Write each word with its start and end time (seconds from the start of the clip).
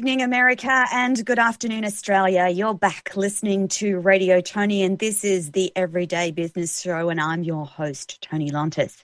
Good 0.00 0.06
evening, 0.06 0.22
America, 0.22 0.86
and 0.94 1.26
good 1.26 1.38
afternoon, 1.38 1.84
Australia. 1.84 2.48
You're 2.48 2.72
back 2.72 3.14
listening 3.16 3.68
to 3.68 3.98
Radio 3.98 4.40
Toni, 4.40 4.82
and 4.82 4.98
this 4.98 5.24
is 5.24 5.50
the 5.50 5.70
Everyday 5.76 6.30
Business 6.30 6.80
Show, 6.80 7.10
and 7.10 7.20
I'm 7.20 7.42
your 7.42 7.66
host, 7.66 8.18
Toni 8.22 8.50
Lontis. 8.50 9.02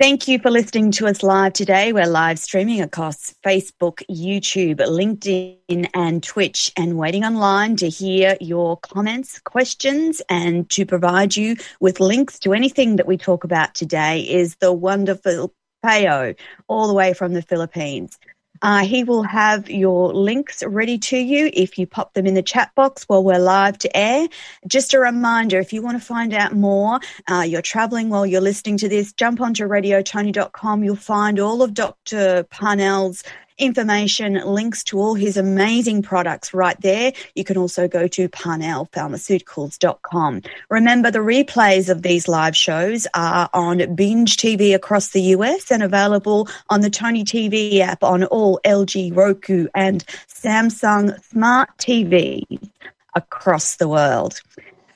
Thank 0.00 0.26
you 0.26 0.40
for 0.40 0.50
listening 0.50 0.90
to 0.90 1.06
us 1.06 1.22
live 1.22 1.52
today. 1.52 1.92
We're 1.92 2.08
live 2.08 2.40
streaming 2.40 2.80
across 2.80 3.36
Facebook, 3.44 4.02
YouTube, 4.10 4.78
LinkedIn, 4.78 5.90
and 5.94 6.24
Twitch, 6.24 6.72
and 6.76 6.98
waiting 6.98 7.22
online 7.22 7.76
to 7.76 7.88
hear 7.88 8.36
your 8.40 8.78
comments, 8.78 9.38
questions, 9.38 10.20
and 10.28 10.68
to 10.70 10.84
provide 10.84 11.36
you 11.36 11.54
with 11.78 12.00
links 12.00 12.40
to 12.40 12.52
anything 12.52 12.96
that 12.96 13.06
we 13.06 13.16
talk 13.16 13.44
about 13.44 13.76
today 13.76 14.22
is 14.22 14.56
the 14.56 14.72
wonderful 14.72 15.54
Peo, 15.84 16.34
all 16.66 16.88
the 16.88 16.94
way 16.94 17.14
from 17.14 17.32
the 17.32 17.42
Philippines. 17.42 18.18
Uh, 18.62 18.84
he 18.84 19.04
will 19.04 19.22
have 19.22 19.68
your 19.70 20.12
links 20.12 20.62
ready 20.66 20.98
to 20.98 21.16
you 21.16 21.50
if 21.52 21.78
you 21.78 21.86
pop 21.86 22.14
them 22.14 22.26
in 22.26 22.34
the 22.34 22.42
chat 22.42 22.74
box 22.74 23.04
while 23.04 23.22
we're 23.22 23.38
live 23.38 23.78
to 23.78 23.96
air. 23.96 24.28
Just 24.66 24.94
a 24.94 25.00
reminder 25.00 25.58
if 25.58 25.72
you 25.72 25.82
want 25.82 25.98
to 25.98 26.04
find 26.04 26.34
out 26.34 26.54
more, 26.54 27.00
uh, 27.30 27.42
you're 27.46 27.62
traveling 27.62 28.08
while 28.08 28.26
you're 28.26 28.40
listening 28.40 28.78
to 28.78 28.88
this, 28.88 29.12
jump 29.12 29.40
onto 29.40 29.66
radiotoni.com. 29.66 30.84
You'll 30.84 30.96
find 30.96 31.38
all 31.38 31.62
of 31.62 31.74
Dr. 31.74 32.44
Parnell's 32.44 33.22
information, 33.58 34.34
links 34.44 34.84
to 34.84 34.98
all 34.98 35.14
his 35.14 35.36
amazing 35.36 36.00
products 36.02 36.54
right 36.54 36.80
there. 36.80 37.12
You 37.34 37.44
can 37.44 37.56
also 37.56 37.86
go 37.88 38.06
to 38.08 38.28
parnellpharmaceuticals.com. 38.28 40.42
Remember, 40.70 41.10
the 41.10 41.20
replays 41.20 41.88
of 41.88 42.02
these 42.02 42.28
live 42.28 42.54
shows 42.56 43.06
are 43.14 43.48
on 43.54 43.94
Binge 43.94 44.36
TV 44.36 44.74
across 44.74 45.08
the 45.10 45.22
US 45.22 45.70
and 45.70 45.82
available 45.82 46.48
on 46.68 46.82
the 46.82 46.90
Toni 46.90 47.24
TV 47.24 47.80
app 47.80 48.04
on 48.04 48.24
all 48.24 48.60
LG, 48.64 49.16
Roku, 49.16 49.68
and 49.74 50.04
Samsung 50.28 51.18
smart 51.24 51.70
TVs 51.78 52.68
across 53.14 53.76
the 53.76 53.88
world. 53.88 54.42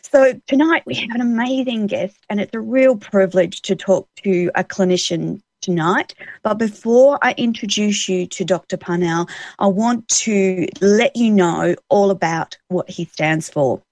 So 0.03 0.39
tonight 0.49 0.83
we 0.87 0.95
have 0.95 1.11
an 1.15 1.21
amazing 1.21 1.87
guest, 1.87 2.17
and 2.29 2.41
it's 2.41 2.53
a 2.53 2.61
real 2.61 2.97
privilege 2.97 3.63
to 3.63 3.77
talk 3.77 4.09
to 4.25 4.51
a 4.57 4.65
clinician 4.65 5.41
tonight. 5.61 6.15
But 6.43 6.55
before 6.55 7.19
I 7.23 7.35
introduce 7.37 8.09
you 8.09 8.27
to 8.27 8.45
Dr. 8.45 8.77
Parnell, 8.77 9.29
I 9.59 9.67
want 9.67 10.09
to 10.09 10.69
let 10.81 11.17
you 11.17 11.31
know 11.31 11.75
all 11.89 12.11
about 12.11 12.57
what 12.69 12.89
he 12.89 13.05
stands 13.05 13.49
for. 13.49 13.83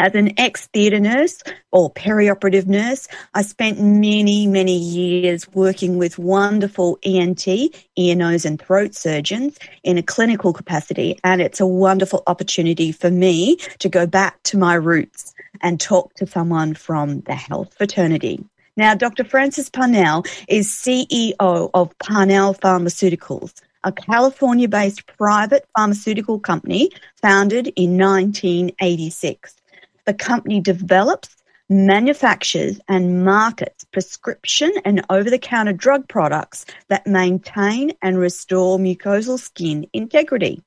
As 0.00 0.14
an 0.14 0.32
ex 0.38 0.68
theatre 0.68 1.00
nurse 1.00 1.42
or 1.72 1.92
perioperative 1.92 2.68
nurse, 2.68 3.08
I 3.34 3.42
spent 3.42 3.80
many, 3.80 4.46
many 4.46 4.78
years 4.78 5.48
working 5.54 5.98
with 5.98 6.20
wonderful 6.20 7.00
ENT, 7.02 7.48
ear, 7.48 8.14
nose, 8.14 8.44
and 8.44 8.62
throat 8.62 8.94
surgeons 8.94 9.58
in 9.82 9.98
a 9.98 10.02
clinical 10.02 10.52
capacity. 10.52 11.18
And 11.24 11.42
it's 11.42 11.58
a 11.58 11.66
wonderful 11.66 12.22
opportunity 12.28 12.92
for 12.92 13.10
me 13.10 13.56
to 13.80 13.88
go 13.88 14.06
back 14.06 14.40
to 14.44 14.56
my 14.56 14.74
roots 14.74 15.34
and 15.62 15.80
talk 15.80 16.14
to 16.14 16.28
someone 16.28 16.74
from 16.74 17.22
the 17.22 17.34
health 17.34 17.74
fraternity. 17.74 18.44
Now, 18.78 18.94
Dr. 18.94 19.24
Francis 19.24 19.68
Parnell 19.68 20.22
is 20.46 20.68
CEO 20.68 21.34
of 21.40 21.98
Parnell 21.98 22.54
Pharmaceuticals, 22.54 23.60
a 23.82 23.90
California 23.90 24.68
based 24.68 25.04
private 25.18 25.66
pharmaceutical 25.76 26.38
company 26.38 26.92
founded 27.20 27.72
in 27.74 27.98
1986. 27.98 29.56
The 30.06 30.14
company 30.14 30.60
develops, 30.60 31.34
manufactures, 31.68 32.78
and 32.86 33.24
markets 33.24 33.82
prescription 33.90 34.72
and 34.84 35.04
over 35.10 35.28
the 35.28 35.40
counter 35.40 35.72
drug 35.72 36.06
products 36.06 36.64
that 36.86 37.04
maintain 37.04 37.94
and 38.00 38.16
restore 38.16 38.78
mucosal 38.78 39.40
skin 39.40 39.88
integrity. 39.92 40.62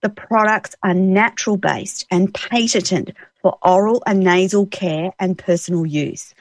The 0.00 0.10
products 0.10 0.76
are 0.84 0.94
natural 0.94 1.56
based 1.56 2.06
and 2.12 2.32
patented 2.32 3.16
for 3.42 3.58
oral 3.62 4.00
and 4.06 4.20
nasal 4.20 4.66
care 4.66 5.10
and 5.18 5.36
personal 5.36 5.84
use. 5.84 6.34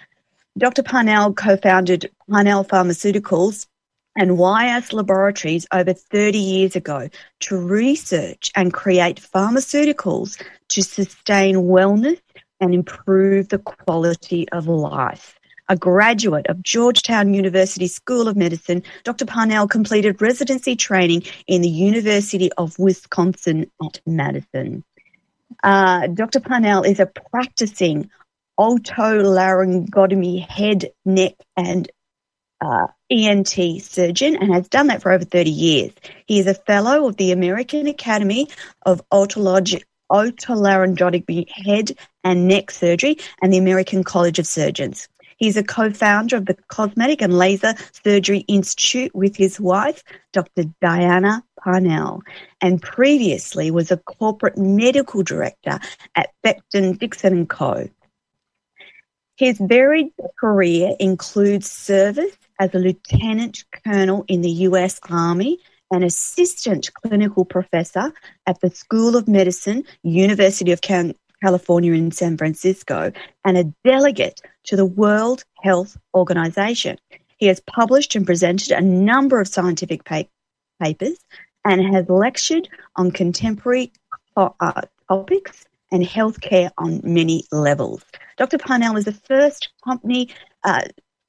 Dr. 0.58 0.82
Parnell 0.82 1.34
co-founded 1.34 2.10
Parnell 2.28 2.66
Pharmaceuticals 2.66 3.68
and 4.16 4.40
YS 4.40 4.92
Laboratories 4.92 5.68
over 5.72 5.94
30 5.94 6.40
years 6.40 6.76
ago 6.76 7.10
to 7.42 7.58
research 7.58 8.52
and 8.56 8.74
create 8.74 9.22
pharmaceuticals 9.22 10.42
to 10.70 10.82
sustain 10.82 11.58
wellness 11.58 12.20
and 12.60 12.74
improve 12.74 13.50
the 13.50 13.60
quality 13.60 14.50
of 14.50 14.68
life. 14.68 15.38
A 15.70 15.76
graduate 15.76 16.48
of 16.48 16.64
Georgetown 16.64 17.36
University 17.36 17.88
School 17.88 18.28
of 18.28 18.36
Medicine, 18.36 18.82
Dr. 19.04 19.28
Parnell 19.28 19.68
completed 19.68 20.20
residency 20.20 20.76
training 20.76 21.22
in 21.46 21.62
the 21.62 21.70
University 21.70 22.52
of 22.54 22.80
Wisconsin 22.80 23.70
at 23.86 24.00
Madison. 24.08 24.84
Uh, 25.64 26.08
Dr. 26.08 26.40
Parnell 26.40 26.82
is 26.82 27.00
a 27.00 27.06
practicing 27.06 28.10
otolaryngology 28.60 30.48
head, 30.48 30.92
neck, 31.06 31.34
and 31.56 31.90
uh, 32.62 32.88
ENT 33.10 33.82
surgeon 33.82 34.36
and 34.36 34.54
has 34.54 34.68
done 34.68 34.88
that 34.88 35.02
for 35.02 35.12
over 35.12 35.24
30 35.24 35.50
years. 35.50 35.92
He 36.26 36.40
is 36.40 36.48
a 36.48 36.54
fellow 36.54 37.08
of 37.08 37.18
the 37.18 37.32
American 37.32 37.88
Academy 37.88 38.50
of 38.86 39.02
Otology, 39.12 39.84
Otolaryngology 40.12 41.50
Head 41.50 41.92
and 42.24 42.48
Neck 42.48 42.72
Surgery 42.72 43.18
and 43.42 43.54
the 43.54 43.58
American 43.58 44.04
College 44.04 44.40
of 44.40 44.48
Surgeons. 44.48 45.08
He's 45.38 45.58
a 45.58 45.64
co-founder 45.64 46.36
of 46.36 46.48
the 46.48 46.56
Cosmetic 46.68 47.22
and 47.22 47.38
Laser 47.38 47.76
Surgery 48.04 48.40
Institute 48.48 49.14
with 49.14 49.36
his 49.36 49.60
wife, 49.60 50.04
Dr. 50.34 50.64
Diana 50.82 51.44
Parnell, 51.60 52.24
and 52.60 52.82
previously 52.82 53.70
was 53.70 53.92
a 53.92 53.98
corporate 53.98 54.58
medical 54.58 55.22
director 55.22 55.80
at 56.16 56.32
Becton 56.44 56.98
Dickinson 56.98 57.46
& 57.46 57.48
Co. 57.48 57.88
His 59.38 59.60
varied 59.60 60.12
career 60.40 60.96
includes 61.00 61.70
service 61.70 62.36
as 62.60 62.74
a 62.74 62.80
lieutenant 62.80 63.66
colonel 63.86 64.26
in 64.28 64.42
the 64.42 64.50
US 64.50 65.00
Army, 65.12 65.60
an 65.92 66.02
assistant 66.02 66.92
clinical 66.96 67.46
professor 67.46 68.12
at 68.48 68.60
the 68.62 68.72
School 68.72 69.16
of 69.16 69.28
Medicine, 69.28 69.84
University 70.02 70.72
of 70.72 70.82
California 70.82 71.94
in 71.94 72.12
San 72.12 72.36
Francisco, 72.36 73.12
and 73.46 73.58
a 73.60 73.72
delegate 73.86 74.42
to 74.64 74.76
the 74.76 74.86
World 74.86 75.44
Health 75.62 75.96
Organization. 76.16 76.98
He 77.38 77.46
has 77.46 77.60
published 77.60 78.16
and 78.16 78.26
presented 78.26 78.72
a 78.72 78.82
number 78.82 79.40
of 79.40 79.48
scientific 79.48 80.04
pa- 80.04 80.24
papers 80.82 81.20
and 81.64 81.94
has 81.94 82.10
lectured 82.10 82.68
on 82.96 83.12
contemporary 83.12 83.92
uh, 84.36 84.82
topics 85.08 85.67
and 85.92 86.04
healthcare 86.04 86.72
on 86.78 87.02
many 87.04 87.46
levels. 87.52 88.04
Dr. 88.38 88.58
Parnell 88.58 88.98
is 88.98 89.06
the 89.06 89.12
first 89.12 89.70
company, 89.84 90.30
uh, 90.64 90.82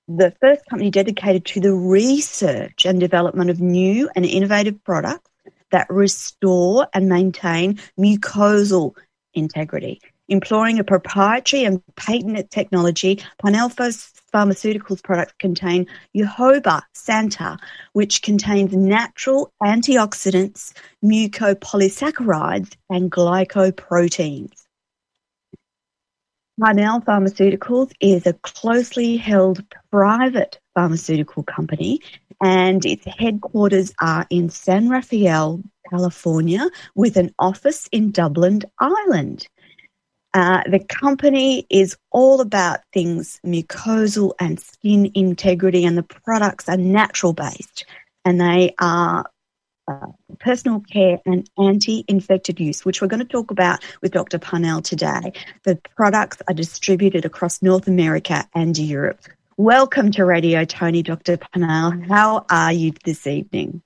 the 0.09 0.33
first 0.41 0.63
company 0.69 0.91
dedicated 0.91 1.45
to 1.47 1.61
the 1.61 1.75
research 1.75 2.85
and 2.85 2.99
development 2.99 3.51
of 3.51 3.61
new 3.61 4.09
and 4.17 4.25
innovative 4.25 4.83
products 4.85 5.31
that 5.71 5.87
restore 5.91 6.89
and 6.95 7.09
maintain 7.09 7.79
mucosal 7.99 8.95
integrity. 9.35 10.01
Employing 10.29 10.79
a 10.79 10.85
proprietary 10.85 11.65
and 11.65 11.83
patented 11.97 12.51
technology, 12.51 13.21
Parnell 13.41 13.71
Pharmaceuticals 13.71 15.03
products 15.03 15.33
contain 15.39 15.87
Yerba 16.13 16.83
Santa, 16.93 17.57
which 17.95 18.21
contains 18.21 18.75
natural 18.75 19.53
antioxidants, 19.63 20.75
mucopolysaccharides, 21.03 22.75
and 22.91 23.11
glycoproteins. 23.11 24.53
Parnell 26.61 27.01
Pharmaceuticals 27.01 27.93
is 28.01 28.27
a 28.27 28.35
closely 28.35 29.17
held 29.17 29.63
private 29.91 30.59
pharmaceutical 30.75 31.43
company 31.45 32.01
and 32.43 32.85
its 32.85 33.07
headquarters 33.07 33.93
are 34.01 34.27
in 34.31 34.51
San 34.51 34.89
Rafael, 34.89 35.63
California, 35.91 36.69
with 36.95 37.17
an 37.17 37.35
office 37.39 37.89
in 37.93 38.11
Dublin, 38.11 38.63
Ireland. 38.79 39.49
Uh, 40.35 40.63
the 40.71 40.79
company 40.79 41.67
is 41.71 41.97
all 42.11 42.41
about 42.41 42.81
things 42.93 43.41
mucosal 43.45 44.33
and 44.39 44.61
skin 44.61 45.11
integrity, 45.15 45.85
and 45.85 45.97
the 45.97 46.03
products 46.03 46.69
are 46.69 46.77
natural 46.77 47.33
based 47.33 47.85
and 48.29 48.41
they 48.41 48.75
are 48.79 49.25
uh, 49.91 50.07
personal 50.39 50.81
care 50.81 51.19
and 51.25 51.49
anti 51.57 52.05
infected 52.09 52.61
use, 52.61 52.85
which 52.85 53.01
we're 53.01 53.09
going 53.09 53.21
to 53.21 53.27
talk 53.27 53.51
about 53.51 53.83
with 54.03 54.13
Dr. 54.13 54.39
Parnell 54.39 54.83
today. 54.83 55.33
The 55.63 55.77
products 55.97 56.43
are 56.47 56.53
distributed 56.53 57.25
across 57.25 57.63
North 57.63 57.89
America 57.89 58.47
and 58.55 58.77
Europe. 58.77 59.21
Welcome 59.57 60.11
to 60.13 60.27
Radio 60.27 60.67
Toni, 60.67 61.03
Dr. 61.03 61.39
Parnell. 61.39 61.93
How 62.07 62.45
are 62.51 62.73
you 62.73 62.93
this 63.05 63.27
evening? 63.27 63.81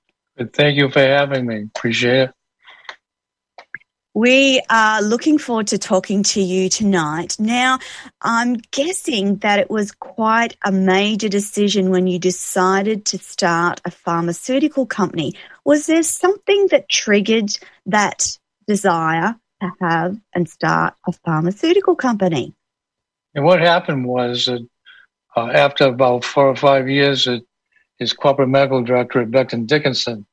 Thank 0.51 0.77
you 0.77 0.89
for 0.89 0.99
having 0.99 1.45
me. 1.45 1.69
Appreciate 1.75 2.29
it. 2.29 2.31
We 4.15 4.61
are 4.69 5.01
looking 5.01 5.39
forward 5.39 5.67
to 5.67 5.79
talking 5.79 6.21
to 6.21 6.41
you 6.41 6.69
tonight. 6.69 7.35
Now, 7.39 7.79
I'm 8.21 8.57
guessing 8.69 9.37
that 9.37 9.57
it 9.57 9.71
was 9.71 9.91
quite 9.91 10.55
a 10.63 10.71
major 10.71 11.29
decision 11.29 11.89
when 11.89 12.05
you 12.05 12.19
decided 12.19 13.05
to 13.05 13.17
start 13.17 13.81
a 13.85 13.89
pharmaceutical 13.89 14.85
company. 14.85 15.33
Was 15.65 15.87
there 15.87 16.03
something 16.03 16.67
that 16.67 16.89
triggered 16.89 17.57
that 17.87 18.37
desire 18.67 19.35
to 19.61 19.71
have 19.81 20.19
and 20.35 20.47
start 20.47 20.93
a 21.07 21.11
pharmaceutical 21.11 21.95
company? 21.95 22.53
And 23.33 23.43
what 23.43 23.61
happened 23.61 24.05
was 24.05 24.45
that 24.45 24.67
uh, 25.35 25.47
after 25.47 25.85
about 25.85 26.23
four 26.23 26.49
or 26.49 26.55
five 26.55 26.87
years 26.87 27.27
at 27.27 27.41
his 27.97 28.13
corporate 28.13 28.49
medical 28.49 28.83
director 28.83 29.21
at 29.21 29.31
Becton 29.31 29.65
Dickinson, 29.65 30.27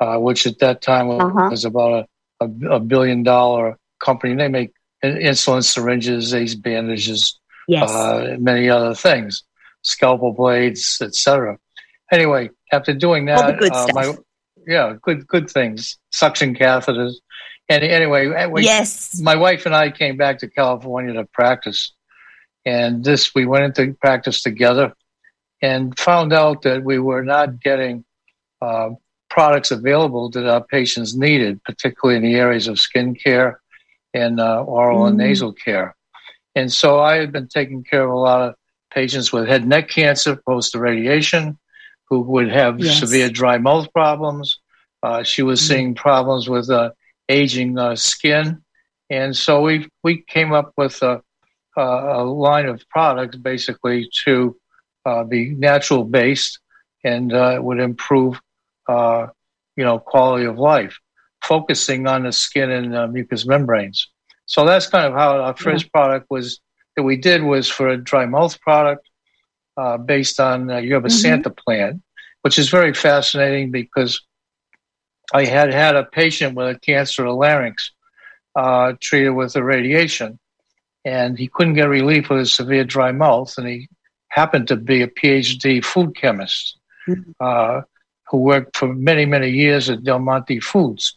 uh, 0.00 0.16
which 0.16 0.46
at 0.46 0.60
that 0.60 0.80
time 0.80 1.08
was, 1.08 1.20
uh-huh. 1.20 1.48
was 1.50 1.64
about 1.66 1.92
a 1.92 2.06
a, 2.40 2.48
a 2.70 2.80
billion 2.80 3.22
dollar 3.22 3.78
company. 4.00 4.34
They 4.34 4.48
make 4.48 4.72
insulin 5.02 5.64
syringes, 5.64 6.34
ace 6.34 6.54
bandages, 6.54 7.38
yes. 7.66 7.90
uh, 7.90 8.36
many 8.38 8.68
other 8.68 8.94
things, 8.94 9.44
scalpel 9.82 10.32
blades, 10.32 10.98
etc. 11.00 11.58
Anyway, 12.10 12.50
after 12.72 12.94
doing 12.94 13.26
that, 13.26 13.62
uh, 13.62 13.86
my, 13.92 14.14
yeah, 14.66 14.94
good 15.02 15.26
good 15.26 15.50
things, 15.50 15.98
suction 16.10 16.54
catheters. 16.54 17.14
And 17.70 17.84
anyway, 17.84 18.46
we, 18.46 18.64
yes, 18.64 19.20
my 19.20 19.36
wife 19.36 19.66
and 19.66 19.74
I 19.74 19.90
came 19.90 20.16
back 20.16 20.38
to 20.38 20.48
California 20.48 21.12
to 21.14 21.24
practice, 21.26 21.92
and 22.64 23.04
this 23.04 23.34
we 23.34 23.44
went 23.44 23.78
into 23.78 23.94
practice 23.94 24.40
together, 24.42 24.94
and 25.60 25.98
found 25.98 26.32
out 26.32 26.62
that 26.62 26.82
we 26.82 26.98
were 26.98 27.22
not 27.22 27.60
getting 27.60 28.04
uh, 28.62 28.90
products 29.38 29.70
available 29.70 30.28
that 30.28 30.50
our 30.50 30.64
patients 30.64 31.16
needed, 31.16 31.62
particularly 31.62 32.16
in 32.16 32.24
the 32.24 32.34
areas 32.34 32.66
of 32.66 32.76
skin 32.76 33.14
care 33.14 33.60
and 34.12 34.40
uh, 34.40 34.64
oral 34.64 35.02
mm. 35.02 35.08
and 35.10 35.16
nasal 35.16 35.52
care. 35.52 35.94
And 36.56 36.72
so 36.72 36.98
I 36.98 37.18
had 37.18 37.30
been 37.30 37.46
taking 37.46 37.84
care 37.84 38.02
of 38.02 38.10
a 38.10 38.16
lot 38.16 38.48
of 38.48 38.56
patients 38.92 39.32
with 39.32 39.46
head 39.46 39.60
and 39.60 39.70
neck 39.70 39.88
cancer 39.90 40.34
post 40.44 40.74
radiation 40.74 41.56
who 42.08 42.18
would 42.22 42.50
have 42.50 42.80
yes. 42.80 42.98
severe 42.98 43.30
dry 43.30 43.58
mouth 43.58 43.86
problems. 43.92 44.58
Uh, 45.04 45.22
she 45.22 45.42
was 45.44 45.60
mm. 45.60 45.68
seeing 45.68 45.94
problems 45.94 46.48
with 46.48 46.68
uh, 46.68 46.90
aging 47.28 47.78
uh, 47.78 47.94
skin. 47.94 48.60
And 49.08 49.36
so 49.36 49.62
we, 49.62 49.86
we 50.02 50.16
came 50.22 50.52
up 50.52 50.72
with 50.76 51.00
a, 51.02 51.22
a 51.76 52.24
line 52.24 52.66
of 52.66 52.82
products 52.88 53.36
basically 53.36 54.10
to 54.24 54.56
uh, 55.06 55.22
be 55.22 55.50
natural 55.50 56.02
based 56.02 56.58
and 57.04 57.32
uh, 57.32 57.60
would 57.62 57.78
improve 57.78 58.40
uh, 58.88 59.28
you 59.76 59.84
know, 59.84 59.98
quality 59.98 60.44
of 60.44 60.58
life, 60.58 60.98
focusing 61.42 62.06
on 62.06 62.24
the 62.24 62.32
skin 62.32 62.70
and 62.70 62.96
uh, 62.96 63.06
mucous 63.06 63.46
membranes. 63.46 64.08
So 64.46 64.64
that's 64.64 64.86
kind 64.86 65.06
of 65.06 65.12
how 65.12 65.40
our 65.40 65.56
first 65.56 65.84
yeah. 65.84 65.90
product 65.92 66.26
was 66.30 66.60
that 66.96 67.02
we 67.02 67.16
did 67.16 67.42
was 67.42 67.68
for 67.68 67.88
a 67.88 67.96
dry 67.96 68.26
mouth 68.26 68.60
product 68.60 69.08
uh, 69.76 69.98
based 69.98 70.40
on 70.40 70.70
uh, 70.70 70.78
Yerba 70.78 71.08
mm-hmm. 71.08 71.16
Santa 71.16 71.50
plant, 71.50 72.02
which 72.42 72.58
is 72.58 72.70
very 72.70 72.92
fascinating 72.92 73.70
because 73.70 74.20
I 75.32 75.44
had 75.44 75.72
had 75.72 75.94
a 75.94 76.04
patient 76.04 76.56
with 76.56 76.74
a 76.74 76.78
cancer 76.80 77.24
of 77.24 77.28
the 77.28 77.34
larynx 77.34 77.92
uh, 78.56 78.94
treated 79.00 79.30
with 79.30 79.54
a 79.54 79.62
radiation, 79.62 80.38
and 81.04 81.38
he 81.38 81.48
couldn't 81.48 81.74
get 81.74 81.88
relief 81.88 82.30
with 82.30 82.40
his 82.40 82.52
severe 82.52 82.84
dry 82.84 83.12
mouth, 83.12 83.56
and 83.58 83.68
he 83.68 83.88
happened 84.30 84.66
to 84.68 84.76
be 84.76 85.02
a 85.02 85.06
PhD 85.06 85.84
food 85.84 86.16
chemist. 86.16 86.78
Mm-hmm. 87.06 87.80
Uh, 88.28 88.30
who 88.30 88.38
worked 88.38 88.76
for 88.76 88.94
many, 88.94 89.26
many 89.26 89.50
years 89.50 89.88
at 89.90 90.04
Del 90.04 90.18
Monte 90.18 90.60
Foods. 90.60 91.16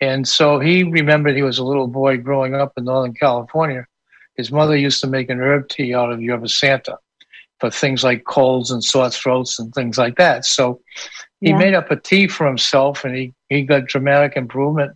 And 0.00 0.26
so 0.26 0.58
he 0.58 0.82
remembered 0.82 1.36
he 1.36 1.42
was 1.42 1.58
a 1.58 1.64
little 1.64 1.86
boy 1.86 2.16
growing 2.18 2.54
up 2.54 2.72
in 2.76 2.84
Northern 2.84 3.14
California. 3.14 3.86
His 4.36 4.50
mother 4.50 4.76
used 4.76 5.00
to 5.02 5.06
make 5.06 5.30
an 5.30 5.40
herb 5.40 5.68
tea 5.68 5.94
out 5.94 6.12
of 6.12 6.20
yerba 6.20 6.48
santa 6.48 6.98
for 7.60 7.70
things 7.70 8.02
like 8.02 8.24
colds 8.24 8.70
and 8.70 8.82
sore 8.82 9.10
throats 9.10 9.58
and 9.58 9.72
things 9.72 9.98
like 9.98 10.16
that. 10.16 10.44
So 10.44 10.80
he 11.40 11.50
yeah. 11.50 11.58
made 11.58 11.74
up 11.74 11.90
a 11.90 11.96
tea 11.96 12.26
for 12.26 12.46
himself 12.46 13.04
and 13.04 13.14
he, 13.14 13.34
he 13.48 13.62
got 13.62 13.86
dramatic 13.86 14.36
improvement. 14.36 14.92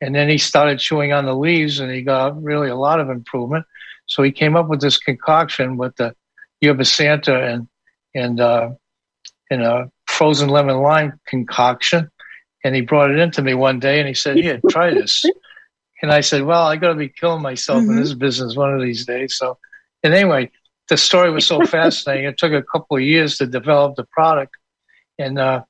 And 0.00 0.14
then 0.14 0.28
he 0.28 0.36
started 0.36 0.78
chewing 0.78 1.12
on 1.14 1.24
the 1.24 1.34
leaves 1.34 1.80
and 1.80 1.90
he 1.90 2.02
got 2.02 2.42
really 2.42 2.68
a 2.68 2.76
lot 2.76 3.00
of 3.00 3.08
improvement. 3.08 3.64
So 4.06 4.22
he 4.22 4.30
came 4.30 4.56
up 4.56 4.68
with 4.68 4.80
this 4.80 4.98
concoction 4.98 5.78
with 5.78 5.96
the 5.96 6.14
yerba 6.60 6.84
santa 6.84 7.42
and, 7.42 7.68
and, 8.14 8.40
uh, 8.40 8.70
and 9.50 9.62
a 9.62 9.90
frozen 10.16 10.48
lemon 10.48 10.78
lime 10.78 11.20
concoction. 11.26 12.10
And 12.64 12.74
he 12.74 12.80
brought 12.80 13.10
it 13.10 13.18
into 13.18 13.42
me 13.42 13.54
one 13.54 13.78
day 13.78 13.98
and 13.98 14.08
he 14.08 14.14
said, 14.14 14.36
Here, 14.36 14.60
try 14.68 14.92
this. 14.92 15.24
and 16.02 16.10
I 16.10 16.20
said, 16.20 16.42
Well, 16.42 16.66
I 16.66 16.76
got 16.76 16.88
to 16.88 16.94
be 16.94 17.08
killing 17.08 17.42
myself 17.42 17.82
mm-hmm. 17.82 17.92
in 17.92 17.96
this 17.96 18.14
business 18.14 18.56
one 18.56 18.74
of 18.74 18.82
these 18.82 19.06
days. 19.06 19.36
So, 19.36 19.58
and 20.02 20.14
anyway, 20.14 20.50
the 20.88 20.96
story 20.96 21.30
was 21.30 21.46
so 21.46 21.60
fascinating. 21.66 22.24
It 22.24 22.38
took 22.38 22.52
a 22.52 22.62
couple 22.62 22.96
of 22.96 23.02
years 23.02 23.38
to 23.38 23.46
develop 23.46 23.96
the 23.96 24.04
product. 24.04 24.56
And 25.18 25.38
uh, 25.38 25.62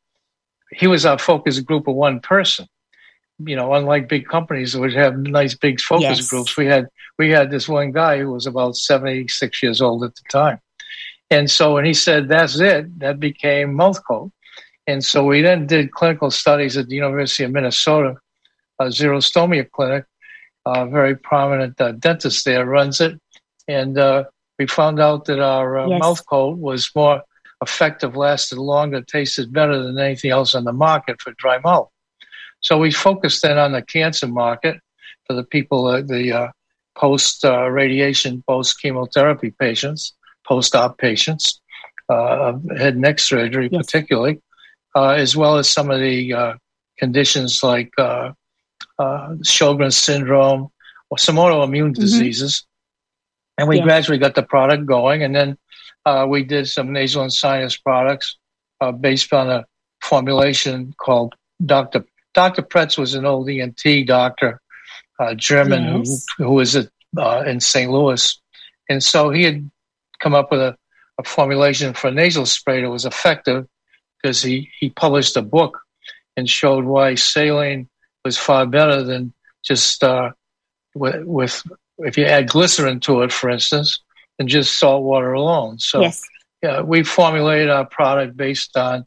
he 0.73 0.87
was 0.87 1.07
our 1.07 1.19
focus 1.19 1.61
group 1.61 1.89
of 1.89 1.95
one 1.95 2.21
person. 2.21 2.67
You 3.39 3.57
know, 3.57 3.75
unlike 3.75 4.09
big 4.09 4.27
companies 4.27 4.75
which 4.75 4.95
have 4.95 5.19
nice 5.19 5.55
big 5.55 5.81
focus 5.81 6.19
yes. 6.19 6.31
groups, 6.31 6.57
we 6.57 6.65
had 6.67 6.89
we 7.19 7.31
had 7.31 7.51
this 7.51 7.69
one 7.69 7.93
guy 7.93 8.19
who 8.19 8.33
was 8.33 8.47
about 8.47 8.77
seventy 8.77 9.29
six 9.29 9.63
years 9.63 9.83
old 9.83 10.05
at 10.05 10.15
the 10.15 10.23
time. 10.31 10.59
And 11.31 11.51
so 11.51 11.75
when 11.75 11.85
he 11.85 11.93
said 11.93 12.29
that's 12.29 12.59
it, 12.59 12.99
that 13.01 13.21
became 13.21 13.75
MouthKote. 13.75 14.31
And 14.87 15.05
so 15.05 15.25
we 15.25 15.43
then 15.43 15.67
did 15.67 15.93
clinical 15.93 16.31
studies 16.31 16.77
at 16.77 16.89
the 16.89 16.95
University 16.95 17.45
of 17.45 17.53
Minnesota, 17.53 18.17
a 18.79 18.85
xerostomia 18.87 19.71
clinic. 19.71 20.05
A 20.69 20.85
very 20.85 21.15
prominent 21.15 21.81
uh, 21.81 21.93
dentist 21.93 22.45
there 22.45 22.67
runs 22.67 23.01
it. 23.01 23.21
And 23.69 23.97
uh, 23.97 24.25
we 24.59 24.67
found 24.67 24.99
out 24.99 25.27
that 25.27 25.39
our 25.39 25.79
uh, 25.79 25.87
yes. 25.87 26.03
MouthKote 26.03 26.59
was 26.59 26.91
more 26.97 27.23
effective, 27.63 28.17
lasted 28.17 28.59
longer, 28.59 29.01
tasted 29.03 29.53
better 29.53 29.81
than 29.81 29.97
anything 29.97 30.33
else 30.33 30.57
on 30.57 30.65
the 30.65 30.73
market 30.73 31.23
for 31.23 31.33
dry 31.39 31.61
mouth. 31.61 31.89
So 32.61 32.79
we 32.79 32.91
focused 32.91 33.43
then 33.43 33.59
on 33.59 33.73
the 33.73 33.83
cancer 33.83 34.27
market 34.27 34.81
for 35.27 35.35
the 35.35 35.45
people, 35.45 35.87
uh, 35.87 36.03
the 36.03 36.33
uh, 36.33 36.49
post 36.97 37.45
uh, 37.45 37.71
radiation, 37.71 38.43
post 38.49 38.81
chemotherapy 38.81 39.53
patients, 39.53 40.15
post 40.47 40.75
op 40.75 40.99
patients, 40.99 41.61
head 42.09 42.95
and 42.95 43.01
neck 43.01 43.21
surgery, 43.21 43.69
yes. 43.71 43.87
particularly 43.87 44.35
uh, 44.35 44.46
as 44.97 45.37
well 45.37 45.59
as 45.59 45.69
some 45.69 45.91
of 45.91 46.01
the 46.01 46.33
uh, 46.33 46.55
conditions 46.99 47.63
like 47.63 47.91
uh, 47.99 48.33
uh 48.99 49.29
Sjogren's 49.45 49.97
syndrome 49.97 50.69
or 51.11 51.19
some 51.19 51.37
autoimmune 51.37 51.93
mm-hmm. 51.93 52.01
diseases. 52.01 52.67
And 53.59 53.69
we 53.69 53.79
yeah. 53.79 53.85
gradually 53.85 54.19
got 54.19 54.35
the 54.35 54.43
product 54.43 54.87
going, 54.87 55.23
and 55.23 55.35
then 55.35 55.57
uh, 56.05 56.27
we 56.29 56.45
did 56.45 56.69
some 56.69 56.93
nasal 56.93 57.23
and 57.23 57.33
sinus 57.33 57.77
products 57.77 58.37
uh, 58.81 58.93
based 58.93 59.33
on 59.33 59.51
a 59.51 59.65
formulation 60.03 60.95
called 60.99 61.35
Dr. 61.65 62.05
Dr. 62.35 62.63
Pretz 62.63 62.99
was 62.99 63.15
an 63.15 63.25
old 63.25 63.49
ENT 63.49 63.83
doctor, 64.07 64.61
German 65.37 66.05
yes. 66.05 66.27
who, 66.37 66.45
who 66.45 66.53
was 66.53 66.77
at, 66.77 66.91
in 67.47 67.61
St. 67.61 67.91
Louis. 67.91 68.39
And 68.91 69.03
so 69.03 69.31
he 69.31 69.43
had 69.45 69.71
come 70.21 70.35
up 70.35 70.51
with 70.51 70.61
a, 70.61 70.77
a 71.19 71.25
formulation 71.25 71.95
for 71.95 72.11
nasal 72.11 72.45
spray 72.45 72.83
that 72.83 72.91
was 72.91 73.07
effective 73.07 73.67
because 74.23 74.43
he, 74.43 74.71
he 74.79 74.91
published 74.91 75.37
a 75.37 75.43
book 75.43 75.81
and 76.37 76.49
showed 76.49 76.85
why 76.85 77.15
saline 77.15 77.89
was 78.25 78.37
far 78.37 78.67
better 78.67 79.03
than 79.03 79.33
just 79.65 80.03
uh, 80.05 80.31
with, 80.95 81.25
with, 81.25 81.63
if 81.99 82.19
you 82.19 82.25
add 82.25 82.49
glycerin 82.49 83.01
to 83.01 83.23
it, 83.23 83.33
for 83.33 83.51
instance, 83.51 84.01
than 84.39 84.49
just 84.49 84.79
salt 84.79 85.03
water 85.03 85.33
alone. 85.33 85.79
So 85.79 86.03
yes. 86.03 86.23
yeah, 86.63 86.81
we 86.83 87.03
formulated 87.03 87.71
our 87.71 87.87
product 87.87 88.37
based 88.37 88.77
on 88.77 89.07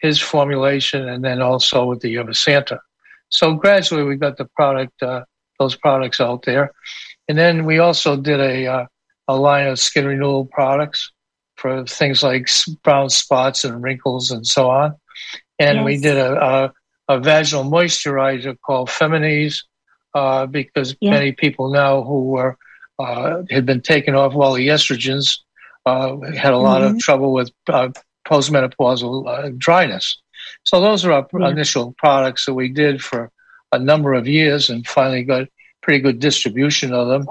his 0.00 0.20
formulation 0.20 1.08
and 1.08 1.24
then 1.24 1.40
also 1.40 1.86
with 1.86 2.00
the 2.00 2.10
Yerba 2.10 2.34
Santa. 2.34 2.80
So 3.30 3.54
gradually 3.54 4.04
we 4.04 4.16
got 4.16 4.36
the 4.36 4.44
product, 4.44 5.02
uh, 5.02 5.24
those 5.58 5.74
products 5.74 6.20
out 6.20 6.42
there. 6.42 6.72
And 7.28 7.36
then 7.36 7.64
we 7.64 7.78
also 7.78 8.16
did 8.16 8.40
a, 8.40 8.66
uh, 8.66 8.86
a 9.28 9.36
line 9.36 9.66
of 9.66 9.78
skin 9.78 10.06
renewal 10.06 10.44
products 10.44 11.10
for 11.56 11.84
things 11.86 12.22
like 12.22 12.48
brown 12.82 13.10
spots 13.10 13.64
and 13.64 13.82
wrinkles 13.82 14.30
and 14.30 14.46
so 14.46 14.70
on. 14.70 14.94
And 15.58 15.78
yes. 15.78 15.84
we 15.84 15.96
did 15.98 16.16
a, 16.16 16.34
a, 16.34 16.72
a, 17.08 17.20
vaginal 17.20 17.64
moisturizer 17.64 18.56
called 18.60 18.88
Feminease 18.88 19.64
uh, 20.14 20.46
because 20.46 20.94
yeah. 21.00 21.10
many 21.10 21.32
people 21.32 21.72
now 21.72 22.02
who 22.02 22.24
were 22.24 22.58
uh, 22.98 23.42
had 23.50 23.66
been 23.66 23.80
taken 23.80 24.14
off 24.14 24.34
all 24.34 24.54
the 24.54 24.68
estrogens 24.68 25.38
uh, 25.86 26.16
had 26.34 26.52
a 26.52 26.58
lot 26.58 26.82
mm-hmm. 26.82 26.96
of 26.96 27.00
trouble 27.00 27.32
with 27.32 27.50
uh, 27.68 27.88
postmenopausal 28.26 29.26
uh, 29.26 29.50
dryness. 29.56 30.20
So 30.64 30.80
those 30.80 31.04
are 31.04 31.12
our 31.12 31.26
yeah. 31.38 31.48
initial 31.48 31.92
products 31.96 32.46
that 32.46 32.54
we 32.54 32.68
did 32.68 33.02
for 33.02 33.30
a 33.72 33.78
number 33.78 34.14
of 34.14 34.26
years 34.26 34.68
and 34.68 34.86
finally 34.86 35.24
got 35.24 35.48
pretty 35.82 36.00
good 36.00 36.18
distribution 36.18 36.92
of 36.92 37.08
them. 37.08 37.26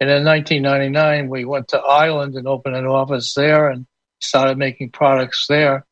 And 0.00 0.08
in 0.10 0.24
1999, 0.24 1.28
we 1.28 1.44
went 1.44 1.68
to 1.68 1.78
Ireland 1.78 2.34
and 2.36 2.46
opened 2.46 2.76
an 2.76 2.86
office 2.86 3.34
there 3.34 3.68
and 3.68 3.86
started 4.20 4.56
making 4.56 4.90
products 4.90 5.46
there. 5.48 5.84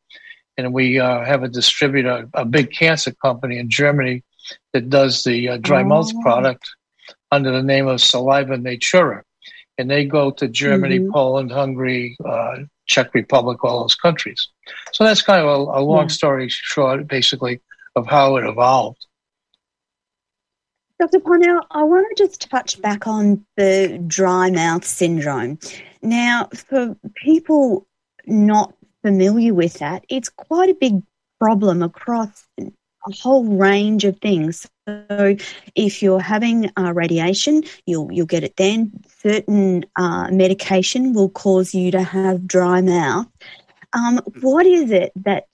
And 0.57 0.73
we 0.73 0.99
uh, 1.01 1.25
have 1.25 1.43
a 1.43 1.49
distributor, 1.49 2.29
a 2.33 2.45
big 2.45 2.71
cancer 2.71 3.13
company 3.13 3.59
in 3.59 3.69
Germany 3.69 4.23
that 4.73 4.89
does 4.89 5.23
the 5.25 5.49
uh, 5.51 5.57
dry 5.59 5.83
oh. 5.83 5.87
mouth 5.87 6.13
product 6.23 6.69
under 7.33 7.51
the 7.51 7.63
name 7.63 7.89
of 7.89 8.01
Saliva 8.01 8.57
Natura. 8.57 9.23
And 9.79 9.91
they 9.91 10.05
go 10.05 10.31
to 10.31 10.49
Germany, 10.49 11.01
mm-hmm. 11.01 11.13
Poland, 11.13 11.53
Hungary, 11.53 12.17
uh, 12.25 12.59
Czech 12.87 13.13
Republic, 13.13 13.63
all 13.63 13.81
those 13.81 13.95
countries. 13.95 14.49
So 14.93 15.05
that's 15.05 15.21
kind 15.21 15.43
of 15.43 15.49
a, 15.49 15.79
a 15.79 15.83
long 15.83 16.05
yeah. 16.05 16.15
story 16.15 16.49
short, 16.49 17.07
basically, 17.07 17.61
of 17.95 18.07
how 18.07 18.37
it 18.37 18.47
evolved. 18.47 19.06
Dr. 20.99 21.21
Parnell, 21.21 21.61
I 21.71 21.83
want 21.83 22.17
to 22.17 22.25
just 22.25 22.49
touch 22.51 22.81
back 22.81 23.07
on 23.07 23.45
the 23.57 24.03
dry 24.07 24.51
mouth 24.51 24.85
syndrome. 24.85 25.59
Now, 26.01 26.49
for 26.55 26.97
people 27.23 27.87
not 28.25 28.75
familiar 29.03 29.53
with 29.53 29.75
that, 29.75 30.07
it's 30.09 30.31
quite 30.31 30.71
a 30.71 30.75
big 30.75 31.03
problem 31.39 31.83
across 31.83 32.47
a 32.59 32.71
whole 33.13 33.45
range 33.45 34.05
of 34.05 34.19
things. 34.21 34.67
So, 34.89 35.37
if 35.75 36.03
you're 36.03 36.21
having 36.21 36.71
uh, 36.79 36.95
radiation, 36.95 37.65
you'll 37.85 38.11
you'll 38.11 38.25
get 38.25 38.45
it 38.45 38.57
then. 38.57 38.93
Certain 39.19 39.85
uh, 39.97 40.31
medication 40.31 41.13
will 41.13 41.29
cause 41.29 41.75
you 41.75 41.91
to 41.91 42.03
have 42.03 42.47
dry 42.47 42.81
mouth. 42.81 43.27
Um, 43.93 44.21
what 44.41 44.65
is 44.65 44.91
it 44.91 45.13
that 45.17 45.47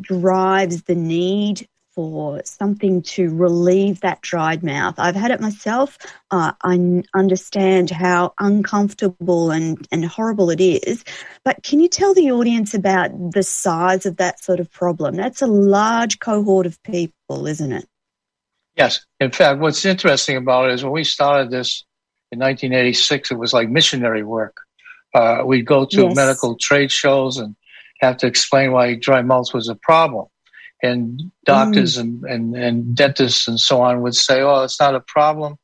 drives 0.00 0.84
the 0.84 0.94
need 0.94 1.68
for 1.98 2.40
something 2.44 3.02
to 3.02 3.28
relieve 3.34 4.02
that 4.02 4.20
dried 4.20 4.62
mouth. 4.62 4.94
I've 4.98 5.16
had 5.16 5.32
it 5.32 5.40
myself. 5.40 5.98
Uh, 6.30 6.52
I 6.62 7.02
understand 7.12 7.90
how 7.90 8.34
uncomfortable 8.38 9.50
and, 9.50 9.84
and 9.90 10.04
horrible 10.04 10.48
it 10.48 10.60
is. 10.60 11.02
But 11.44 11.64
can 11.64 11.80
you 11.80 11.88
tell 11.88 12.14
the 12.14 12.30
audience 12.30 12.72
about 12.72 13.32
the 13.32 13.42
size 13.42 14.06
of 14.06 14.18
that 14.18 14.40
sort 14.40 14.60
of 14.60 14.70
problem? 14.70 15.16
That's 15.16 15.42
a 15.42 15.48
large 15.48 16.20
cohort 16.20 16.66
of 16.66 16.80
people, 16.84 17.48
isn't 17.48 17.72
it? 17.72 17.88
Yes. 18.76 19.04
In 19.18 19.32
fact, 19.32 19.58
what's 19.58 19.84
interesting 19.84 20.36
about 20.36 20.70
it 20.70 20.74
is 20.74 20.84
when 20.84 20.92
we 20.92 21.02
started 21.02 21.50
this 21.50 21.84
in 22.30 22.38
1986, 22.38 23.32
it 23.32 23.38
was 23.40 23.52
like 23.52 23.70
missionary 23.70 24.22
work. 24.22 24.56
Uh, 25.12 25.42
we'd 25.44 25.66
go 25.66 25.84
to 25.84 26.02
yes. 26.02 26.14
medical 26.14 26.56
trade 26.60 26.92
shows 26.92 27.38
and 27.38 27.56
have 27.98 28.18
to 28.18 28.28
explain 28.28 28.70
why 28.70 28.94
dry 28.94 29.20
mouth 29.20 29.52
was 29.52 29.68
a 29.68 29.74
problem 29.74 30.28
and 30.82 31.32
doctors 31.44 31.96
mm. 31.96 32.00
and, 32.00 32.24
and, 32.24 32.56
and 32.56 32.94
dentists 32.94 33.48
and 33.48 33.58
so 33.58 33.82
on 33.82 34.02
would 34.02 34.14
say, 34.14 34.40
oh, 34.42 34.62
it's 34.62 34.80
not 34.80 34.94
a 34.94 35.00
problem. 35.00 35.56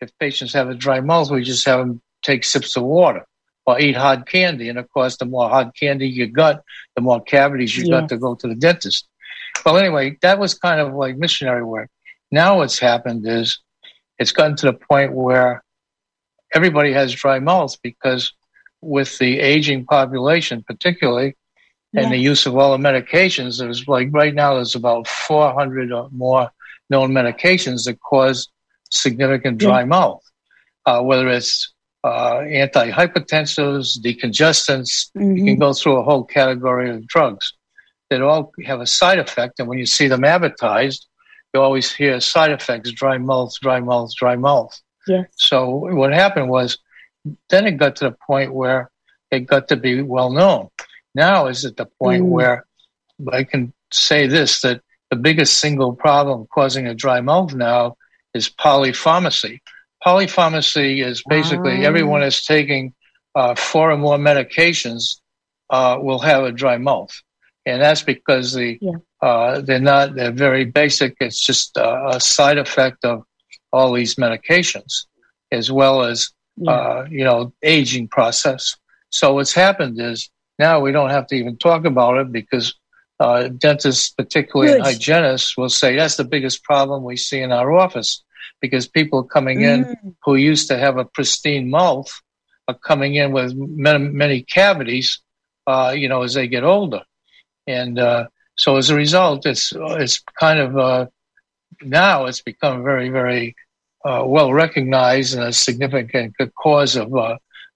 If 0.00 0.10
patients 0.18 0.52
have 0.52 0.68
a 0.68 0.74
dry 0.74 1.00
mouth, 1.00 1.30
we 1.30 1.42
just 1.42 1.66
have 1.66 1.80
them 1.80 2.02
take 2.22 2.44
sips 2.44 2.76
of 2.76 2.84
water 2.84 3.26
or 3.66 3.80
eat 3.80 3.96
hard 3.96 4.26
candy. 4.26 4.68
And 4.68 4.78
of 4.78 4.90
course, 4.90 5.16
the 5.16 5.24
more 5.24 5.48
hard 5.48 5.70
candy 5.78 6.08
you 6.08 6.26
got, 6.26 6.62
the 6.94 7.02
more 7.02 7.20
cavities 7.22 7.76
you 7.76 7.84
yeah. 7.84 8.00
got 8.00 8.08
to 8.10 8.16
go 8.16 8.34
to 8.34 8.48
the 8.48 8.54
dentist. 8.54 9.08
Well, 9.64 9.78
anyway, 9.78 10.18
that 10.22 10.38
was 10.38 10.54
kind 10.54 10.80
of 10.80 10.94
like 10.94 11.16
missionary 11.16 11.64
work. 11.64 11.90
Now 12.30 12.58
what's 12.58 12.78
happened 12.78 13.26
is 13.26 13.58
it's 14.18 14.32
gotten 14.32 14.56
to 14.56 14.66
the 14.66 14.72
point 14.72 15.12
where 15.12 15.62
everybody 16.54 16.92
has 16.92 17.12
dry 17.12 17.38
mouth 17.38 17.76
because 17.82 18.32
with 18.80 19.18
the 19.18 19.40
aging 19.40 19.84
population, 19.86 20.64
particularly, 20.66 21.34
and 21.96 22.12
the 22.12 22.18
use 22.18 22.46
of 22.46 22.56
all 22.56 22.76
the 22.76 22.82
medications. 22.82 23.58
There's 23.58 23.88
like 23.88 24.08
right 24.10 24.34
now, 24.34 24.54
there's 24.54 24.74
about 24.74 25.08
400 25.08 25.90
or 25.92 26.08
more 26.12 26.50
known 26.90 27.10
medications 27.12 27.86
that 27.86 28.00
cause 28.00 28.48
significant 28.90 29.58
dry 29.58 29.80
yeah. 29.80 29.86
mouth, 29.86 30.22
uh, 30.84 31.02
whether 31.02 31.28
it's 31.28 31.72
uh, 32.04 32.40
antihypertensives, 32.40 33.98
decongestants. 33.98 35.10
Mm-hmm. 35.16 35.30
You 35.30 35.44
can 35.44 35.54
mm-hmm. 35.54 35.60
go 35.60 35.72
through 35.72 35.96
a 35.96 36.04
whole 36.04 36.24
category 36.24 36.90
of 36.90 37.06
drugs 37.06 37.54
that 38.10 38.22
all 38.22 38.52
have 38.64 38.80
a 38.80 38.86
side 38.86 39.18
effect. 39.18 39.58
And 39.58 39.66
when 39.66 39.78
you 39.78 39.86
see 39.86 40.06
them 40.06 40.24
advertised, 40.24 41.06
you 41.54 41.60
always 41.60 41.92
hear 41.92 42.20
side 42.20 42.52
effects: 42.52 42.92
dry 42.92 43.18
mouth, 43.18 43.52
dry 43.60 43.80
mouth, 43.80 44.14
dry 44.14 44.36
mouth. 44.36 44.78
Yes. 45.08 45.26
So 45.36 45.68
what 45.94 46.12
happened 46.12 46.50
was, 46.50 46.78
then 47.48 47.66
it 47.66 47.78
got 47.78 47.96
to 47.96 48.10
the 48.10 48.16
point 48.26 48.52
where 48.52 48.90
it 49.30 49.40
got 49.40 49.68
to 49.68 49.76
be 49.76 50.02
well 50.02 50.30
known 50.30 50.68
now 51.16 51.46
is 51.46 51.64
at 51.64 51.76
the 51.76 51.86
point 51.86 52.22
mm. 52.22 52.28
where 52.28 52.64
I 53.32 53.42
can 53.42 53.72
say 53.92 54.28
this 54.28 54.60
that 54.60 54.82
the 55.10 55.16
biggest 55.16 55.58
single 55.58 55.94
problem 55.94 56.46
causing 56.52 56.86
a 56.86 56.94
dry 56.94 57.20
mouth 57.20 57.54
now 57.54 57.96
is 58.34 58.50
polypharmacy. 58.50 59.60
Polypharmacy 60.04 61.04
is 61.04 61.22
basically 61.28 61.78
wow. 61.78 61.84
everyone 61.84 62.22
is 62.22 62.44
taking 62.44 62.94
uh, 63.34 63.54
four 63.54 63.90
or 63.90 63.96
more 63.96 64.18
medications 64.18 65.20
uh, 65.70 65.98
will 66.00 66.18
have 66.20 66.44
a 66.44 66.52
dry 66.52 66.76
mouth, 66.76 67.12
and 67.64 67.82
that's 67.82 68.02
because 68.02 68.52
the 68.52 68.78
yeah. 68.80 68.92
uh, 69.20 69.60
they're 69.60 69.80
not 69.80 70.14
they're 70.14 70.32
very 70.32 70.64
basic. 70.64 71.16
It's 71.20 71.40
just 71.40 71.76
a 71.76 72.20
side 72.20 72.58
effect 72.58 73.04
of 73.04 73.24
all 73.72 73.92
these 73.92 74.14
medications, 74.16 75.06
as 75.50 75.72
well 75.72 76.04
as 76.04 76.30
yeah. 76.58 76.70
Uh, 76.70 77.06
you 77.10 77.24
know 77.24 77.52
aging 77.62 78.08
process. 78.08 78.76
So 79.10 79.34
what's 79.34 79.52
happened 79.52 80.00
is 80.00 80.30
now 80.58 80.80
we 80.80 80.92
don't 80.92 81.10
have 81.10 81.26
to 81.28 81.34
even 81.34 81.56
talk 81.56 81.84
about 81.84 82.18
it 82.18 82.32
because 82.32 82.74
uh, 83.20 83.48
dentists, 83.48 84.10
particularly 84.10 84.72
and 84.72 84.82
hygienists, 84.82 85.56
will 85.56 85.68
say 85.68 85.96
that's 85.96 86.16
the 86.16 86.24
biggest 86.24 86.62
problem 86.64 87.02
we 87.02 87.16
see 87.16 87.40
in 87.40 87.52
our 87.52 87.72
office 87.72 88.22
because 88.60 88.86
people 88.88 89.22
coming 89.22 89.62
in 89.62 89.84
mm. 89.84 90.14
who 90.24 90.34
used 90.34 90.68
to 90.68 90.78
have 90.78 90.98
a 90.98 91.04
pristine 91.04 91.70
mouth 91.70 92.10
are 92.68 92.74
coming 92.74 93.14
in 93.14 93.32
with 93.32 93.54
many, 93.54 94.08
many 94.08 94.42
cavities, 94.42 95.20
uh, 95.66 95.94
you 95.96 96.08
know, 96.08 96.22
as 96.22 96.34
they 96.34 96.48
get 96.48 96.64
older. 96.64 97.02
And 97.66 97.98
uh, 97.98 98.26
so 98.56 98.76
as 98.76 98.90
a 98.90 98.94
result, 98.94 99.46
it's, 99.46 99.72
it's 99.74 100.22
kind 100.38 100.58
of 100.58 100.76
uh, 100.76 101.06
now 101.82 102.26
it's 102.26 102.42
become 102.42 102.82
very, 102.82 103.08
very 103.08 103.54
uh, 104.04 104.22
well 104.24 104.52
recognized 104.52 105.34
and 105.34 105.44
a 105.44 105.52
significant 105.52 106.34
cause 106.56 106.96
of 106.96 107.12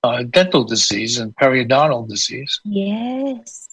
uh, 0.02 0.22
dental 0.24 0.64
disease 0.64 1.18
and 1.18 1.34
periodontal 1.36 2.08
disease. 2.08 2.60
Yes. 2.64 3.68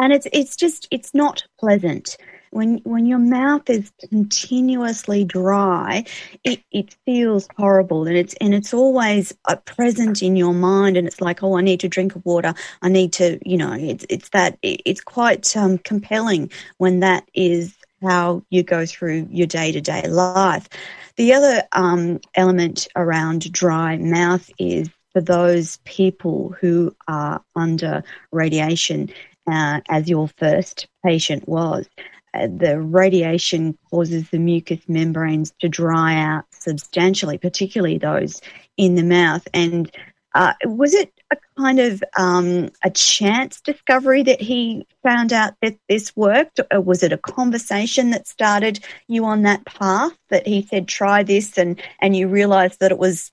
And 0.00 0.12
it's 0.12 0.26
it's 0.32 0.56
just 0.56 0.86
it's 0.90 1.12
not 1.12 1.44
pleasant. 1.58 2.16
When 2.50 2.78
when 2.84 3.04
your 3.04 3.18
mouth 3.18 3.68
is 3.68 3.92
continuously 4.08 5.24
dry, 5.24 6.04
it, 6.44 6.62
it 6.70 6.96
feels 7.04 7.48
horrible 7.56 8.06
and 8.06 8.16
it's 8.16 8.34
and 8.34 8.54
it's 8.54 8.72
always 8.72 9.36
uh, 9.46 9.56
present 9.56 10.22
in 10.22 10.36
your 10.36 10.54
mind 10.54 10.96
and 10.96 11.06
it's 11.06 11.20
like, 11.20 11.42
oh, 11.42 11.58
I 11.58 11.62
need 11.62 11.80
to 11.80 11.88
drink 11.88 12.14
water. 12.24 12.54
I 12.80 12.88
need 12.88 13.12
to, 13.14 13.38
you 13.44 13.58
know, 13.58 13.72
it's 13.72 14.06
it's 14.08 14.30
that 14.30 14.56
it's 14.62 15.00
quite 15.00 15.54
um, 15.56 15.78
compelling 15.78 16.50
when 16.78 17.00
that 17.00 17.28
is 17.34 17.77
how 18.02 18.42
you 18.50 18.62
go 18.62 18.86
through 18.86 19.28
your 19.30 19.46
day 19.46 19.72
to 19.72 19.80
day 19.80 20.06
life. 20.08 20.68
The 21.16 21.32
other 21.32 21.62
um, 21.72 22.20
element 22.34 22.88
around 22.96 23.52
dry 23.52 23.96
mouth 23.96 24.50
is 24.58 24.88
for 25.12 25.20
those 25.20 25.78
people 25.84 26.54
who 26.60 26.94
are 27.08 27.42
under 27.56 28.04
radiation, 28.30 29.10
uh, 29.50 29.80
as 29.88 30.08
your 30.08 30.28
first 30.38 30.86
patient 31.04 31.48
was. 31.48 31.88
Uh, 32.34 32.46
the 32.46 32.80
radiation 32.80 33.76
causes 33.90 34.28
the 34.30 34.38
mucous 34.38 34.86
membranes 34.86 35.52
to 35.60 35.68
dry 35.68 36.14
out 36.14 36.44
substantially, 36.50 37.38
particularly 37.38 37.98
those 37.98 38.40
in 38.76 38.94
the 38.94 39.02
mouth. 39.02 39.48
And 39.54 39.90
uh, 40.34 40.52
was 40.64 40.94
it 40.94 41.12
a 41.30 41.36
kind 41.58 41.78
of 41.78 42.02
um, 42.16 42.70
a 42.84 42.90
chance 42.90 43.60
discovery 43.60 44.22
that 44.22 44.40
he 44.40 44.86
found 45.02 45.32
out 45.32 45.54
that 45.62 45.76
this 45.88 46.14
worked? 46.16 46.60
Or 46.70 46.80
was 46.80 47.02
it 47.02 47.12
a 47.12 47.18
conversation 47.18 48.10
that 48.10 48.26
started 48.26 48.80
you 49.08 49.24
on 49.24 49.42
that 49.42 49.64
path 49.66 50.16
that 50.30 50.46
he 50.46 50.62
said, 50.62 50.88
try 50.88 51.22
this, 51.22 51.58
and, 51.58 51.80
and 52.00 52.16
you 52.16 52.28
realized 52.28 52.80
that 52.80 52.92
it 52.92 52.98
was 52.98 53.30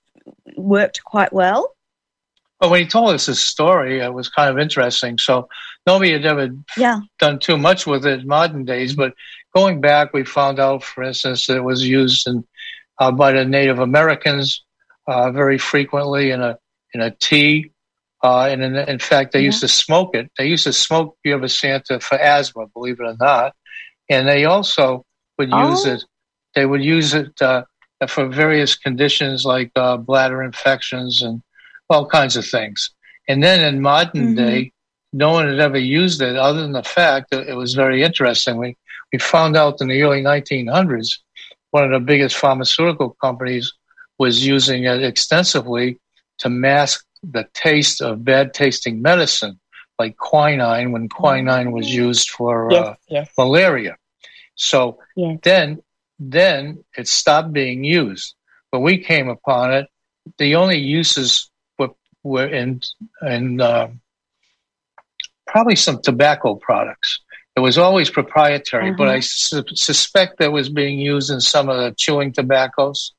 worked 0.58 1.04
quite 1.04 1.34
well? 1.34 1.72
Well, 2.60 2.70
when 2.70 2.82
he 2.82 2.88
told 2.88 3.14
us 3.14 3.26
his 3.26 3.40
story, 3.40 4.00
it 4.00 4.14
was 4.14 4.30
kind 4.30 4.50
of 4.50 4.58
interesting. 4.58 5.18
So 5.18 5.50
nobody 5.86 6.14
had 6.14 6.26
ever 6.26 6.50
yeah. 6.78 7.02
done 7.20 7.40
too 7.40 7.58
much 7.58 7.86
with 7.86 8.06
it 8.06 8.22
in 8.22 8.28
modern 8.28 8.64
days, 8.66 8.96
but 8.96 9.14
going 9.54 9.82
back, 9.82 10.14
we 10.14 10.24
found 10.24 10.60
out, 10.60 10.84
for 10.84 11.04
instance, 11.04 11.48
that 11.48 11.58
it 11.58 11.64
was 11.64 11.88
used 11.88 12.28
in, 12.28 12.46
uh, 13.00 13.12
by 13.12 13.34
the 13.34 13.46
Native 13.46 13.80
Americans 13.80 14.64
uh, 15.08 15.32
very 15.32 15.58
frequently 15.58 16.32
in 16.32 16.42
a 16.42 16.58
in 16.94 17.02
a 17.02 17.12
tea. 17.12 17.72
Uh, 18.26 18.48
and 18.48 18.64
in, 18.64 18.76
in, 18.76 18.98
fact, 18.98 19.34
they 19.34 19.40
yeah. 19.42 19.46
used 19.46 19.62
to 19.62 19.68
smoke 19.68 20.16
it. 20.16 20.32
They 20.36 20.48
used 20.48 20.64
to 20.64 20.74
smoke 20.74 21.16
Yerba 21.24 21.48
Santa 21.48 22.00
for 22.00 22.18
asthma, 22.18 22.66
believe 22.74 23.00
it 23.00 23.04
or 23.04 23.16
not. 23.20 23.54
And 24.10 24.28
they 24.28 24.46
also 24.46 25.06
would 25.38 25.54
oh. 25.54 25.70
use 25.70 25.86
it. 25.86 26.04
They 26.56 26.66
would 26.66 26.84
use 26.84 27.14
it 27.14 27.40
uh, 27.40 27.66
for 28.08 28.28
various 28.28 28.76
conditions 28.76 29.46
like 29.46 29.72
uh, 29.76 29.98
bladder 29.98 30.42
infections 30.42 31.22
and 31.22 31.44
all 31.88 32.08
kinds 32.08 32.36
of 32.36 32.48
things. 32.48 32.90
And 33.28 33.44
then 33.44 33.64
in 33.64 33.80
modern 33.80 34.30
mm-hmm. 34.30 34.36
day, 34.36 34.72
no 35.14 35.30
one 35.34 35.48
had 35.48 35.60
ever 35.60 35.78
used 35.78 36.20
it 36.20 36.36
other 36.36 36.62
than 36.62 36.72
the 36.72 36.82
fact 36.82 37.30
that 37.30 37.48
it 37.48 37.54
was 37.54 37.76
very 37.76 38.02
interesting. 38.02 38.58
We, 38.58 38.76
we 39.14 39.20
found 39.20 39.56
out 39.56 39.82
in 39.82 39.88
the 39.88 40.02
early 40.02 40.24
1900s, 40.24 41.10
one 41.70 41.84
of 41.84 41.92
the 41.92 42.00
biggest 42.00 42.38
pharmaceutical 42.38 43.16
companies 43.22 43.72
was 44.18 44.48
using 44.48 44.86
it 44.86 45.04
extensively 45.04 46.00
to 46.40 46.50
mask 46.50 47.06
the 47.32 47.48
taste 47.54 48.02
of 48.02 48.24
bad 48.24 48.54
tasting 48.54 49.02
medicine, 49.02 49.60
like 50.00 50.18
quinine, 50.18 50.92
when 50.92 51.10
quinine 51.10 51.72
was 51.72 51.94
used 51.94 52.30
for 52.30 52.70
yes, 52.72 52.86
uh, 52.86 52.96
yes. 53.10 53.30
malaria. 53.38 53.98
So 54.56 55.00
yes. 55.16 55.40
then, 55.44 55.82
then 56.20 56.84
it 56.98 57.08
stopped 57.08 57.54
being 57.54 57.84
used. 57.84 58.36
When 58.72 58.82
we 58.82 58.98
came 58.98 59.30
upon 59.30 59.74
it, 59.74 59.88
the 60.38 60.56
only 60.56 60.78
uses 60.78 61.50
were, 61.78 61.92
were 62.24 62.48
in, 62.48 62.82
in 63.22 63.62
uh, 63.62 63.90
probably 65.48 65.76
some 65.76 66.02
tobacco 66.02 66.56
products. 66.56 67.22
It 67.56 67.62
was 67.62 67.78
always 67.78 68.10
proprietary, 68.10 68.92
but 68.92 69.08
I 69.08 69.22
su- 69.22 69.64
suspect 69.74 70.40
that 70.40 70.52
was 70.52 70.68
being 70.68 71.00
used 71.00 71.32
in 71.32 71.40
some 71.40 71.70
of 71.70 71.78
the 71.78 71.96
chewing 71.98 72.34
tobaccos, 72.34 73.14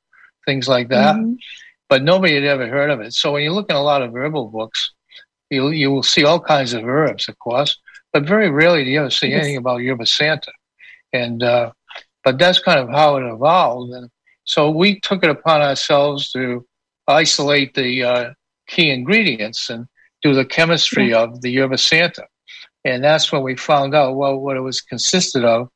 things 0.44 0.68
like 0.68 0.90
that. 0.90 1.16
Mhm. 1.16 1.38
But 1.88 2.02
nobody 2.02 2.34
had 2.34 2.44
ever 2.44 2.66
heard 2.66 2.90
of 2.90 3.00
it. 3.00 3.12
So 3.14 3.32
when 3.32 3.42
you 3.42 3.52
look 3.52 3.70
in 3.70 3.76
a 3.76 3.82
lot 3.82 4.02
of 4.02 4.14
herbal 4.14 4.48
books, 4.48 4.92
you 5.50 5.68
you 5.70 5.90
will 5.90 6.02
see 6.02 6.24
all 6.24 6.40
kinds 6.40 6.72
of 6.72 6.84
herbs, 6.84 7.28
of 7.28 7.38
course, 7.38 7.78
but 8.12 8.24
very 8.26 8.50
rarely 8.50 8.84
do 8.84 8.90
you 8.90 9.00
ever 9.00 9.10
see 9.10 9.28
Yes. 9.28 9.38
anything 9.40 9.56
about 9.58 9.82
yerba 9.82 10.06
santa. 10.06 10.52
And 11.12 11.42
uh, 11.42 11.70
but 12.24 12.38
that's 12.38 12.58
kind 12.58 12.80
of 12.80 12.88
how 12.88 13.16
it 13.16 13.24
evolved. 13.32 13.92
And 13.92 14.10
so 14.44 14.70
we 14.70 14.98
took 15.00 15.22
it 15.22 15.30
upon 15.30 15.62
ourselves 15.62 16.32
to 16.32 16.66
isolate 17.06 17.74
the 17.74 18.02
uh, 18.02 18.30
key 18.66 18.90
ingredients 18.90 19.70
and 19.70 19.86
do 20.22 20.34
the 20.34 20.44
chemistry 20.44 21.14
of 21.14 21.40
the 21.42 21.50
yerba 21.50 21.78
santa. 21.78 22.26
And 22.84 23.02
that's 23.04 23.30
when 23.30 23.42
we 23.42 23.54
found 23.56 23.94
out 23.94 24.16
well 24.16 24.36
what 24.38 24.56
it 24.56 24.60
was 24.60 24.80
consisted 24.80 25.44
of, 25.44 25.68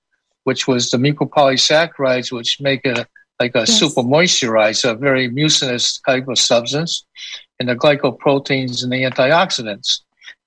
which 0.44 0.66
was 0.66 0.90
the 0.90 0.98
mucopolysaccharides, 0.98 2.32
which 2.32 2.60
make 2.60 2.80
it 2.84 3.06
like 3.40 3.54
a 3.54 3.61
Yes. 3.61 3.78
super 3.78 4.02
moisturizer, 4.02 4.90
a 4.90 4.94
very 4.94 5.28
mucinous 5.28 5.99
type 6.06 6.28
of 6.28 6.38
substance, 6.38 7.04
and 7.59 7.68
the 7.68 7.75
glycoproteins 7.75 8.82
and 8.85 8.92
the 8.92 9.02
antioxidants. 9.02 10.00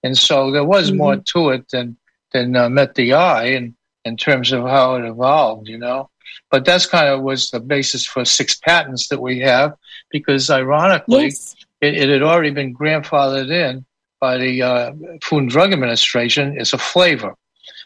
And 0.03 0.17
so 0.17 0.51
there 0.51 0.63
was 0.63 0.91
Mhm. 0.91 0.97
more 0.97 1.17
to 1.33 1.49
it 1.49 1.65
than 1.71 1.97
than 2.31 2.55
uh, 2.55 2.67
met 2.67 2.95
the 2.95 3.13
eye, 3.13 3.45
and 3.45 3.75
in 4.05 4.17
terms 4.17 4.51
of 4.51 4.63
how 4.63 4.95
it 4.95 5.05
evolved, 5.05 5.67
you 5.67 5.77
know. 5.77 6.09
But 6.49 6.65
that's 6.65 6.87
kind 6.87 7.07
of 7.07 7.21
was 7.21 7.51
the 7.51 7.59
basis 7.59 8.07
for 8.07 8.25
six 8.25 8.55
patents 8.55 9.07
that 9.09 9.21
we 9.21 9.39
have, 9.41 9.73
because 10.09 10.49
ironically, 10.49 11.25
Yes. 11.25 11.55
it, 11.81 11.93
it 11.93 12.09
had 12.09 12.23
already 12.23 12.49
been 12.49 12.73
grandfathered 12.73 13.51
in 13.51 13.85
by 14.19 14.37
the 14.39 14.63
uh, 14.63 14.91
Food 15.21 15.43
and 15.43 15.49
Drug 15.51 15.73
Administration 15.73 16.57
as 16.59 16.73
a 16.73 16.79
flavor. 16.79 17.35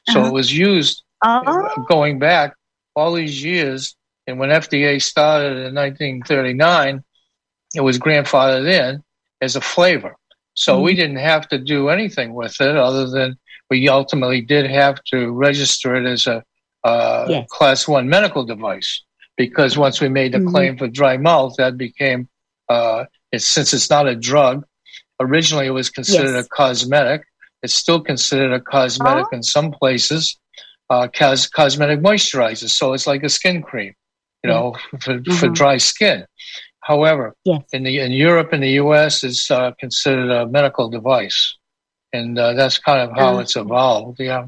So 0.07 0.19
Uh-huh. 0.21 0.29
it 0.29 0.31
was 0.33 0.53
used 0.57 1.03
Oh, 1.25 1.67
going 1.89 2.19
back 2.19 2.55
all 2.95 3.11
these 3.13 3.43
years. 3.43 3.95
And 4.27 4.39
when 4.39 4.49
FDA 4.49 5.01
started 5.01 5.57
in 5.67 5.73
1939, 5.73 7.03
it 7.75 7.81
was 7.81 7.97
grandfathered 7.97 8.67
in 8.69 9.03
as 9.41 9.55
a 9.55 9.61
flavor. 9.61 10.15
So 10.53 10.77
Mhm. 10.79 10.83
we 10.83 10.95
didn't 10.95 11.17
have 11.17 11.47
to 11.49 11.57
do 11.57 11.89
anything 11.89 12.33
with 12.33 12.59
it 12.59 12.75
other 12.75 13.07
than 13.07 13.37
we 13.69 13.87
ultimately 13.89 14.41
did 14.41 14.69
have 14.69 15.01
to 15.11 15.31
register 15.31 15.95
it 15.95 16.05
as 16.11 16.27
a 16.27 16.43
uh, 16.83 17.25
Yes. 17.27 17.47
class 17.49 17.87
one 17.87 18.07
medical 18.07 18.45
device 18.45 19.03
because 19.35 19.77
once 19.77 19.99
we 19.99 20.07
made 20.07 20.31
the 20.31 20.37
Mhm. 20.37 20.51
claim 20.51 20.77
for 20.77 20.87
dry 20.87 21.17
mouth, 21.17 21.53
that 21.57 21.75
became, 21.77 22.29
uh, 22.69 23.03
it's, 23.31 23.45
since 23.45 23.73
it's 23.73 23.89
not 23.89 24.07
a 24.07 24.15
drug, 24.15 24.63
originally 25.19 25.65
it 25.67 25.71
was 25.71 25.89
considered 25.89 26.35
Yes. 26.35 26.45
a 26.45 26.49
cosmetic. 26.49 27.23
It's 27.61 27.73
still 27.73 27.99
considered 27.99 28.53
a 28.53 28.61
cosmetic 28.61 29.25
Oh. 29.31 29.35
in 29.35 29.43
some 29.43 29.71
places, 29.71 30.37
uh, 30.89 31.07
cos- 31.09 31.47
cosmetic 31.47 31.99
moisturizer. 31.99 32.69
So 32.69 32.93
it's 32.93 33.07
like 33.07 33.23
a 33.23 33.29
skin 33.29 33.61
cream, 33.61 33.93
you 34.47 34.53
know, 34.53 34.75
for, 35.01 35.13
for 35.39 35.47
Mhm. 35.49 35.55
dry 35.55 35.77
skin. 35.77 36.25
However, 36.81 37.35
Yes. 37.43 37.63
in 37.73 37.83
the 37.83 37.99
in 37.99 38.11
Europe 38.11 38.53
and 38.53 38.63
the 38.63 38.71
U.S., 38.83 39.23
it's 39.23 39.51
uh, 39.51 39.71
considered 39.79 40.31
a 40.31 40.47
medical 40.47 40.89
device, 40.89 41.57
and 42.13 42.39
uh, 42.39 42.53
that's 42.53 42.77
kind 42.79 43.01
of 43.01 43.15
how 43.17 43.39
it's 43.39 43.55
evolved. 43.55 44.19
Yeah. 44.19 44.45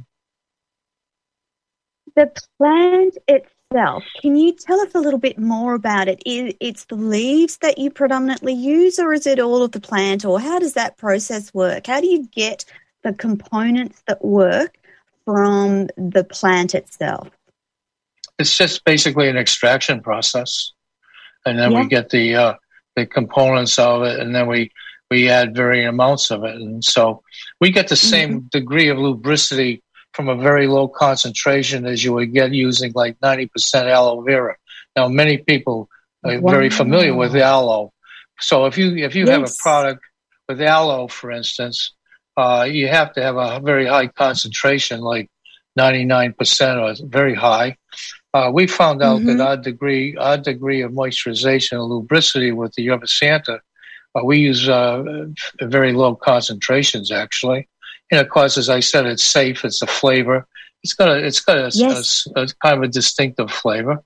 the 2.15 2.31
plant 2.57 3.17
itself, 3.27 4.03
can 4.21 4.35
you 4.35 4.51
tell 4.51 4.79
us 4.81 4.93
a 4.95 4.99
little 4.99 5.19
bit 5.19 5.37
more 5.37 5.73
about 5.73 6.07
it? 6.07 6.21
Is 6.25 6.53
it's 6.59 6.85
the 6.85 6.95
leaves 6.95 7.57
that 7.59 7.77
you 7.77 7.91
predominantly 7.91 8.53
use, 8.53 8.99
or 8.99 9.13
is 9.13 9.27
it 9.27 9.39
all 9.39 9.61
of 9.63 9.71
the 9.71 9.79
plant, 9.79 10.25
or 10.25 10.39
how 10.39 10.59
does 10.59 10.73
that 10.73 10.97
process 10.97 11.53
work? 11.53 11.87
How 11.87 12.01
do 12.01 12.07
you 12.07 12.27
get 12.27 12.65
the 13.03 13.13
components 13.13 14.01
that 14.07 14.23
work 14.23 14.77
from 15.25 15.87
the 15.97 16.23
plant 16.23 16.73
itself? 16.75 17.29
It's 18.39 18.57
just 18.57 18.83
basically 18.85 19.27
an 19.29 19.37
extraction 19.37 20.01
process, 20.01 20.71
and 21.45 21.59
then 21.59 21.71
Yeah. 21.71 21.81
we 21.81 21.87
get 21.87 22.09
the 22.09 22.35
uh, 22.35 22.53
the 22.95 23.05
components 23.05 23.77
of 23.77 24.03
it, 24.03 24.19
and 24.19 24.33
then 24.33 24.47
we 24.47 24.71
we 25.11 25.29
add 25.29 25.55
varying 25.55 25.87
amounts 25.87 26.31
of 26.31 26.43
it, 26.43 26.55
and 26.55 26.83
so 26.83 27.21
we 27.59 27.71
get 27.71 27.87
the 27.89 27.95
same 27.95 28.47
degree 28.51 28.89
of 28.89 28.97
lubricity 28.97 29.81
from 30.13 30.29
a 30.29 30.35
very 30.35 30.67
low 30.67 30.87
concentration 30.87 31.85
as 31.85 32.03
you 32.03 32.13
would 32.13 32.33
get 32.33 32.51
using 32.51 32.91
like 32.95 33.17
ninety 33.21 33.47
percent 33.47 33.87
aloe 33.87 34.21
vera. 34.21 34.55
Now, 34.95 35.07
many 35.07 35.37
people 35.37 35.89
are 36.23 36.39
very 36.41 36.69
familiar 36.69 37.13
with 37.15 37.35
aloe, 37.35 37.91
so 38.39 38.65
if 38.65 38.77
you 38.77 38.95
if 38.97 39.15
you 39.15 39.27
have 39.27 39.43
a 39.43 39.53
product 39.61 40.01
with 40.47 40.61
aloe, 40.61 41.07
for 41.07 41.31
instance, 41.31 41.93
uh, 42.37 42.65
you 42.69 42.87
have 42.87 43.13
to 43.13 43.21
have 43.21 43.35
a 43.35 43.59
very 43.59 43.85
high 43.85 44.07
concentration, 44.07 45.01
like 45.01 45.29
ninety 45.75 46.05
nine 46.05 46.33
percent 46.33 46.79
or 46.79 46.95
very 47.03 47.35
high. 47.35 47.75
Uh, 48.33 48.51
we 48.53 48.67
found 48.67 49.01
out 49.01 49.21
Mhm. 49.21 49.25
that 49.37 49.41
our 49.41 49.57
degree, 49.57 50.15
our 50.17 50.37
degree 50.37 50.81
of 50.81 50.91
moisturization 50.91 51.73
and 51.73 51.89
lubricity 51.89 52.51
with 52.51 52.73
the 52.75 52.83
yerba 52.83 53.07
santa, 53.07 53.59
uh, 54.15 54.21
we 54.23 54.37
use 54.39 54.69
uh, 54.69 55.03
very 55.61 55.93
low 55.93 56.15
concentrations 56.15 57.11
actually. 57.11 57.67
And 58.11 58.19
of 58.21 58.29
course, 58.29 58.57
as 58.57 58.69
I 58.69 58.79
said, 58.81 59.05
it's 59.05 59.23
safe. 59.23 59.65
It's 59.65 59.81
a 59.81 59.87
flavor. 59.87 60.47
It's 60.83 60.93
got 60.93 61.09
a, 61.09 61.17
it's 61.25 61.39
got 61.41 61.57
a, 61.57 61.69
Yes. 61.73 62.27
a- 62.35 62.41
a 62.43 62.47
kind 62.63 62.77
of 62.77 62.83
a 62.83 62.87
distinctive 62.87 63.51
flavor, 63.51 64.03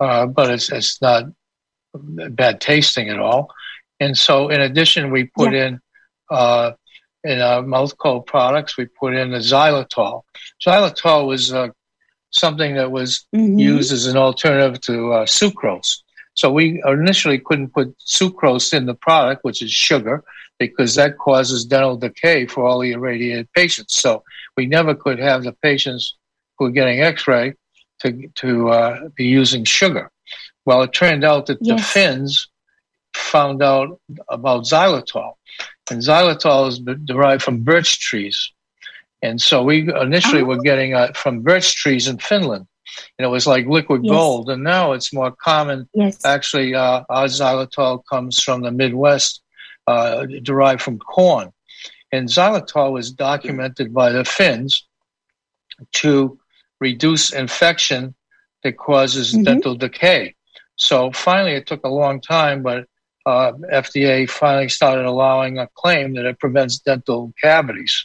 uh, 0.00 0.26
but 0.26 0.50
it's 0.50 0.70
it's 0.70 1.00
not 1.02 1.24
bad 1.94 2.60
tasting 2.60 3.08
at 3.10 3.18
all. 3.18 3.52
And 4.00 4.16
so, 4.16 4.48
in 4.48 4.60
addition, 4.60 5.10
we 5.12 5.24
put 5.24 5.52
in 5.54 5.80
uh, 6.30 6.72
in 7.24 7.40
our 7.40 7.62
MouthKote 7.62 8.26
products, 8.26 8.76
we 8.76 8.86
put 8.86 9.14
in 9.14 9.30
the 9.30 9.38
xylitol. 9.38 10.22
Xylitol 10.66 11.26
was 11.28 11.52
uh, 11.52 11.68
something 12.34 12.74
that 12.74 12.90
was 12.90 13.24
Mhm. 13.34 13.58
used 13.60 13.92
as 13.92 14.06
an 14.06 14.16
alternative 14.16 14.80
to 14.82 15.12
uh, 15.12 15.26
sucrose. 15.26 15.98
So 16.34 16.50
we 16.50 16.82
initially 16.84 17.38
couldn't 17.38 17.72
put 17.72 17.96
sucrose 17.98 18.72
in 18.74 18.86
the 18.86 18.94
product, 18.94 19.44
which 19.44 19.62
is 19.62 19.70
sugar, 19.70 20.24
because 20.58 20.96
that 20.96 21.16
causes 21.18 21.64
dental 21.64 21.96
decay 21.96 22.46
for 22.46 22.66
all 22.66 22.80
the 22.80 22.92
irradiated 22.92 23.48
patients. 23.52 24.00
So 24.00 24.24
we 24.56 24.66
never 24.66 24.94
could 24.94 25.18
have 25.20 25.44
the 25.44 25.52
patients 25.52 26.16
who 26.58 26.64
were 26.66 26.70
getting 26.72 27.00
X-ray 27.00 27.54
to 28.00 28.28
to 28.42 28.70
uh, 28.70 29.08
be 29.16 29.26
using 29.26 29.64
sugar. 29.64 30.10
Well, 30.66 30.82
it 30.82 30.92
turned 30.92 31.24
out 31.24 31.46
that 31.46 31.60
the 31.60 31.74
Finns 31.78 32.48
found 33.14 33.62
out 33.62 34.00
about 34.28 34.64
xylitol, 34.64 35.34
and 35.90 36.00
xylitol 36.02 36.68
is 36.68 36.78
derived 37.04 37.42
from 37.42 37.62
birch 37.62 38.00
trees. 38.00 38.50
And 39.22 39.40
so 39.40 39.62
we 39.62 39.90
initially 40.00 40.42
Oh. 40.42 40.46
were 40.46 40.58
getting 40.62 40.94
uh, 40.94 41.12
from 41.14 41.40
birch 41.40 41.74
trees 41.76 42.08
in 42.08 42.18
Finland, 42.18 42.66
and 43.18 43.24
it 43.26 43.28
was 43.30 43.46
like 43.46 43.66
liquid 43.66 44.02
Yes. 44.04 44.10
gold. 44.10 44.50
And 44.50 44.62
now 44.62 44.92
it's 44.92 45.12
more 45.12 45.32
common. 45.32 45.88
Yes. 45.94 46.24
Actually, 46.24 46.74
uh, 46.74 47.04
our 47.08 47.26
xylitol 47.26 48.02
comes 48.10 48.42
from 48.42 48.62
the 48.62 48.70
Midwest, 48.70 49.40
uh, 49.86 50.26
derived 50.42 50.82
from 50.82 50.98
corn. 50.98 51.52
And 52.12 52.28
xylitol 52.28 52.92
was 52.92 53.10
documented 53.12 53.92
by 53.94 54.12
the 54.12 54.24
Finns 54.24 54.84
to 55.92 56.38
reduce 56.80 57.32
infection 57.32 58.14
that 58.62 58.76
causes 58.76 59.32
Mhm. 59.34 59.44
dental 59.44 59.74
decay. 59.74 60.34
So 60.76 61.10
finally, 61.12 61.52
it 61.54 61.66
took 61.66 61.84
a 61.84 61.88
long 61.88 62.20
time, 62.20 62.62
but 62.62 62.86
uh, 63.26 63.52
FDA 63.72 64.26
finally 64.28 64.68
started 64.68 65.06
allowing 65.06 65.58
a 65.58 65.66
claim 65.74 66.12
that 66.14 66.26
it 66.26 66.38
prevents 66.38 66.78
dental 66.78 67.32
cavities. 67.42 68.04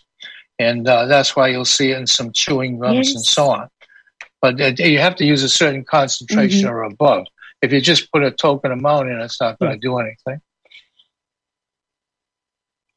And 0.59 0.87
uh, 0.87 1.05
that's 1.05 1.35
why 1.35 1.47
you'll 1.47 1.63
see 1.65 1.91
it 1.91 1.97
in 1.97 2.05
some 2.05 2.31
chewing 2.33 2.79
gums 2.79 3.15
and 3.15 3.23
so 3.23 3.49
on. 3.49 3.69
But 4.41 4.59
uh, 4.59 4.73
you 4.77 4.99
have 4.99 5.15
to 5.15 5.25
use 5.25 5.41
a 5.43 5.49
certain 5.49 5.83
concentration 5.85 6.65
Mm-hmm. 6.67 6.69
or 6.75 6.83
above. 6.83 7.25
If 7.61 7.71
you 7.73 7.81
just 7.81 8.11
put 8.11 8.23
a 8.23 8.31
token 8.31 8.71
amount 8.71 9.09
in, 9.09 9.19
it's 9.19 9.39
not 9.39 9.57
going 9.59 9.71
to 9.71 9.75
Yes. 9.77 9.81
do 9.81 9.97
anything. 9.99 10.41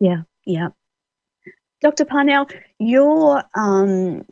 Yeah. 0.00 0.22
Yeah. 0.44 0.68
Dr. 1.80 2.04
Parnell, 2.04 2.46
your 2.78 3.42
um, 3.54 4.24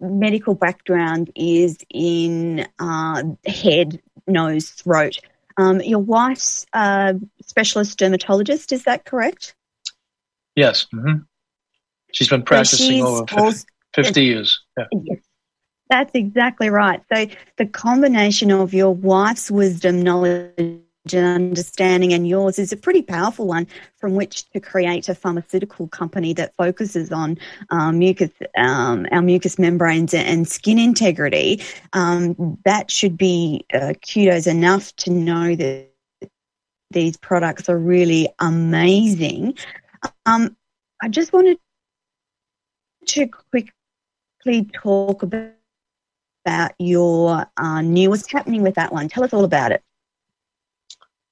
medical 0.00 0.54
background 0.54 1.30
is 1.34 1.78
in 1.90 2.66
uh, 2.78 3.22
head, 3.46 4.00
nose, 4.26 4.68
throat. 4.70 5.18
Um, 5.58 5.80
your 5.80 5.98
wife's 6.00 6.66
a 6.74 7.18
specialist 7.42 7.98
dermatologist, 7.98 8.72
is 8.72 8.84
that 8.84 9.04
correct? 9.06 9.54
Yes. 10.54 10.86
hmm 10.92 11.18
She's 12.16 12.28
been 12.28 12.40
So 12.40 12.46
practicing 12.46 12.92
she's 12.92 13.04
over 13.04 13.26
50, 13.26 13.66
50 13.94 14.24
years. 14.24 14.58
Yeah. 14.78 14.84
Yes, 15.04 15.18
that's 15.90 16.10
exactly 16.14 16.70
right. 16.70 17.02
So 17.12 17.26
the 17.58 17.66
combination 17.66 18.50
of 18.50 18.72
your 18.72 18.94
wife's 18.94 19.50
wisdom, 19.50 20.00
knowledge, 20.00 20.56
and 21.12 21.26
understanding, 21.26 22.14
and 22.14 22.26
yours 22.26 22.58
is 22.58 22.72
a 22.72 22.76
pretty 22.78 23.02
powerful 23.02 23.46
one 23.46 23.66
from 23.98 24.14
which 24.14 24.48
to 24.52 24.60
create 24.60 25.10
a 25.10 25.14
pharmaceutical 25.14 25.88
company 25.88 26.32
that 26.32 26.56
focuses 26.56 27.12
on 27.12 27.36
um, 27.68 27.98
mucus, 27.98 28.30
um, 28.56 29.06
our 29.12 29.20
mucous 29.20 29.58
membranes 29.58 30.14
and 30.14 30.48
skin 30.48 30.78
integrity. 30.78 31.60
Um, 31.92 32.56
that 32.64 32.90
should 32.90 33.18
be 33.18 33.66
uh, 33.74 33.92
kudos 34.10 34.46
enough 34.46 34.96
to 34.96 35.10
know 35.10 35.54
that 35.54 35.90
these 36.92 37.18
products 37.18 37.68
are 37.68 37.78
really 37.78 38.30
amazing. 38.38 39.58
Um, 40.24 40.56
I 41.02 41.08
just 41.08 41.34
wanted 41.34 41.58
to 43.06 43.28
quickly 43.50 44.70
talk 44.72 45.22
about 45.22 46.72
your 46.78 47.46
uh, 47.56 47.80
new, 47.80 48.10
what's 48.10 48.30
happening 48.30 48.62
with 48.62 48.74
that 48.74 48.92
one. 48.92 49.08
Tell 49.08 49.24
us 49.24 49.32
all 49.32 49.44
about 49.44 49.72
it 49.72 49.82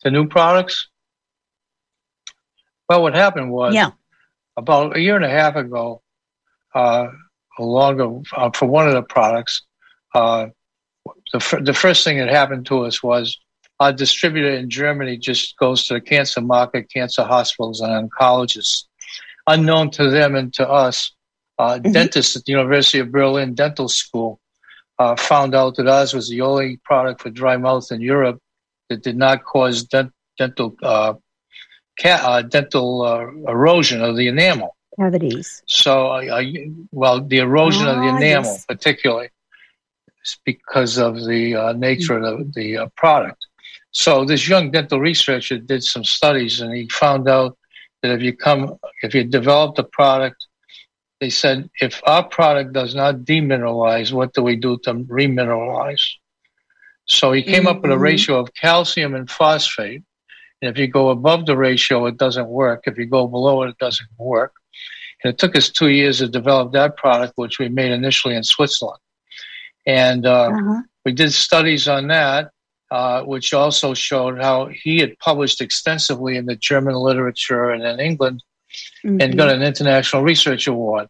the 0.04 0.10
new 0.10 0.28
products? 0.28 0.88
Well, 2.88 3.02
what 3.02 3.14
happened 3.14 3.50
was 3.50 3.74
yeah. 3.74 3.90
about 4.56 4.96
a 4.96 5.00
year 5.00 5.16
and 5.16 5.24
a 5.24 5.30
half 5.30 5.56
ago, 5.56 6.02
uh, 6.74 7.08
longer 7.58 8.20
uh, 8.36 8.50
for 8.54 8.66
one 8.66 8.86
of 8.86 8.94
the 8.94 9.02
products, 9.02 9.62
uh, 10.14 10.48
the, 11.32 11.38
f- 11.38 11.64
the 11.64 11.72
first 11.72 12.04
thing 12.04 12.18
that 12.18 12.28
happened 12.28 12.66
to 12.66 12.84
us 12.84 13.02
was 13.02 13.38
our 13.80 13.92
distributor 13.92 14.50
in 14.50 14.70
Germany 14.70 15.16
just 15.16 15.56
goes 15.56 15.86
to 15.86 15.94
the 15.94 16.00
cancer 16.00 16.40
market, 16.40 16.90
cancer 16.92 17.24
hospitals, 17.24 17.80
and 17.80 18.10
oncologists. 18.10 18.84
Unknown 19.46 19.90
to 19.90 20.10
them 20.10 20.36
and 20.36 20.54
to 20.54 20.68
us, 20.68 21.12
uh, 21.58 21.78
mm-hmm. 21.78 21.92
dentists 21.92 22.36
at 22.36 22.44
the 22.44 22.52
University 22.52 22.98
of 22.98 23.12
Berlin 23.12 23.54
Dental 23.54 23.88
School 23.88 24.40
uh, 24.98 25.16
found 25.16 25.54
out 25.54 25.76
that 25.76 25.88
ours 25.88 26.14
was 26.14 26.28
the 26.28 26.40
only 26.40 26.78
product 26.84 27.22
for 27.22 27.30
dry 27.30 27.56
mouth 27.56 27.90
in 27.90 28.00
Europe 28.00 28.40
that 28.88 29.02
did 29.02 29.16
not 29.16 29.44
cause 29.44 29.84
dent- 29.84 30.12
dental 30.38 30.76
uh, 30.82 31.14
ca- 32.00 32.22
uh, 32.22 32.42
dental 32.42 33.02
uh, 33.02 33.50
erosion 33.50 34.02
of 34.02 34.16
the 34.16 34.28
enamel 34.28 34.76
cavities. 34.98 35.62
So, 35.66 36.20
well, 36.92 37.20
the 37.20 37.38
erosion 37.38 37.88
of 37.88 37.96
the 37.96 38.08
ah, 38.08 38.16
enamel, 38.16 38.52
yes. 38.52 38.66
particularly, 38.66 39.30
is 40.24 40.38
because 40.44 40.98
of 40.98 41.24
the 41.24 41.56
uh, 41.56 41.72
nature 41.72 42.20
mm-hmm. 42.20 42.42
of 42.42 42.54
the, 42.54 42.60
the 42.60 42.78
uh, 42.78 42.88
product. 42.96 43.46
So, 43.90 44.24
this 44.24 44.48
young 44.48 44.70
dental 44.70 45.00
researcher 45.00 45.58
did 45.58 45.84
some 45.84 46.04
studies, 46.04 46.60
and 46.60 46.74
he 46.74 46.88
found 46.88 47.28
out 47.28 47.56
that 48.02 48.12
if 48.12 48.22
you 48.22 48.36
come, 48.36 48.76
if 49.02 49.14
you 49.14 49.24
developed 49.24 49.78
a 49.78 49.84
product, 49.84 50.46
they 51.20 51.30
said 51.30 51.70
if 51.80 52.00
our 52.06 52.24
product 52.24 52.72
does 52.72 52.94
not 52.94 53.16
demineralize, 53.18 54.12
what 54.12 54.34
do 54.34 54.42
we 54.42 54.56
do 54.56 54.78
to 54.84 54.94
remineralize? 54.94 56.02
So 57.06 57.32
he 57.32 57.42
came 57.42 57.60
mm-hmm. 57.60 57.68
up 57.68 57.82
with 57.82 57.90
a 57.90 57.94
mm-hmm. 57.94 58.02
ratio 58.02 58.40
of 58.40 58.54
calcium 58.54 59.14
and 59.14 59.30
phosphate. 59.30 60.02
And 60.62 60.70
if 60.70 60.78
you 60.78 60.88
go 60.88 61.10
above 61.10 61.46
the 61.46 61.56
ratio, 61.56 62.06
it 62.06 62.16
doesn't 62.16 62.48
work. 62.48 62.84
If 62.86 62.96
you 62.96 63.06
go 63.06 63.26
below 63.26 63.62
it, 63.62 63.70
it 63.70 63.78
doesn't 63.78 64.08
work. 64.18 64.54
And 65.22 65.32
it 65.32 65.38
took 65.38 65.56
us 65.56 65.68
two 65.70 65.88
years 65.88 66.18
to 66.18 66.28
develop 66.28 66.72
that 66.72 66.96
product, 66.96 67.34
which 67.36 67.58
we 67.58 67.68
made 67.68 67.92
initially 67.92 68.34
in 68.34 68.44
Switzerland. 68.44 69.00
And 69.86 70.26
uh, 70.26 70.48
uh-huh. 70.48 70.82
we 71.04 71.12
did 71.12 71.32
studies 71.32 71.88
on 71.88 72.08
that, 72.08 72.50
uh, 72.90 73.22
which 73.22 73.52
also 73.52 73.92
showed 73.94 74.40
how 74.40 74.66
he 74.66 74.98
had 74.98 75.18
published 75.18 75.60
extensively 75.60 76.36
in 76.36 76.46
the 76.46 76.56
German 76.56 76.94
literature 76.94 77.70
and 77.70 77.82
in 77.82 78.00
England 78.00 78.42
mm-hmm. 79.04 79.20
and 79.20 79.36
got 79.36 79.50
an 79.50 79.62
international 79.62 80.22
research 80.22 80.66
award. 80.66 81.08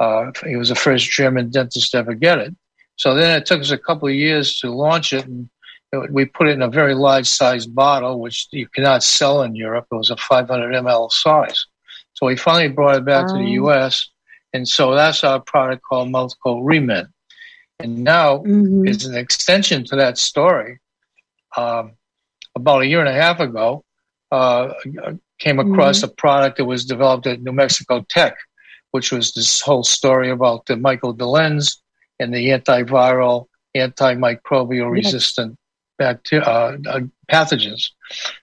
Uh, 0.00 0.30
he 0.46 0.56
was 0.56 0.68
the 0.68 0.74
first 0.74 1.10
German 1.10 1.50
dentist 1.50 1.90
to 1.90 1.98
ever 1.98 2.14
get 2.14 2.38
it. 2.38 2.54
So 2.96 3.14
then 3.14 3.38
it 3.38 3.46
took 3.46 3.60
us 3.60 3.70
a 3.70 3.78
couple 3.78 4.08
of 4.08 4.14
years 4.14 4.58
to 4.60 4.70
launch 4.70 5.12
it, 5.12 5.26
and 5.26 5.48
it, 5.92 6.12
we 6.12 6.24
put 6.24 6.48
it 6.48 6.52
in 6.52 6.62
a 6.62 6.68
very 6.68 6.94
large 6.94 7.26
size 7.26 7.66
bottle, 7.66 8.20
which 8.20 8.48
you 8.50 8.66
cannot 8.68 9.02
sell 9.02 9.42
in 9.42 9.54
Europe. 9.54 9.86
It 9.90 9.94
was 9.94 10.10
a 10.10 10.16
500 10.16 10.72
ml 10.72 11.10
size. 11.10 11.66
So 12.14 12.26
we 12.26 12.36
finally 12.36 12.68
brought 12.68 12.96
it 12.96 13.04
back 13.04 13.26
to 13.28 13.34
the 13.34 13.50
U.S., 13.62 14.08
and 14.52 14.66
so 14.66 14.94
that's 14.94 15.22
our 15.24 15.40
product 15.40 15.82
called 15.82 16.08
MouthKote 16.08 16.64
Remend. 16.64 17.08
And 17.80 18.02
now 18.02 18.38
mm-hmm. 18.38 18.88
is 18.88 19.04
an 19.04 19.16
extension 19.16 19.84
to 19.84 19.96
that 19.96 20.18
story. 20.18 20.80
Um, 21.56 21.92
about 22.56 22.82
a 22.82 22.86
year 22.86 23.00
and 23.00 23.08
a 23.08 23.12
half 23.12 23.40
ago, 23.40 23.84
uh, 24.32 24.72
came 25.38 25.58
across 25.58 25.98
mm-hmm. 25.98 26.10
a 26.10 26.14
product 26.14 26.56
that 26.58 26.64
was 26.64 26.84
developed 26.84 27.26
at 27.26 27.42
New 27.42 27.52
Mexico 27.52 28.04
Tech, 28.08 28.36
which 28.90 29.12
was 29.12 29.32
this 29.32 29.60
whole 29.60 29.84
story 29.84 30.30
about 30.30 30.66
the 30.66 30.76
Michael 30.76 31.14
Delenz 31.14 31.76
and 32.18 32.34
the 32.34 32.48
antiviral, 32.48 33.46
antimicrobial 33.76 34.90
resistant 34.90 35.56
bacteria, 35.98 36.46
uh, 36.46 36.76
uh, 36.88 37.00
pathogens. 37.30 37.90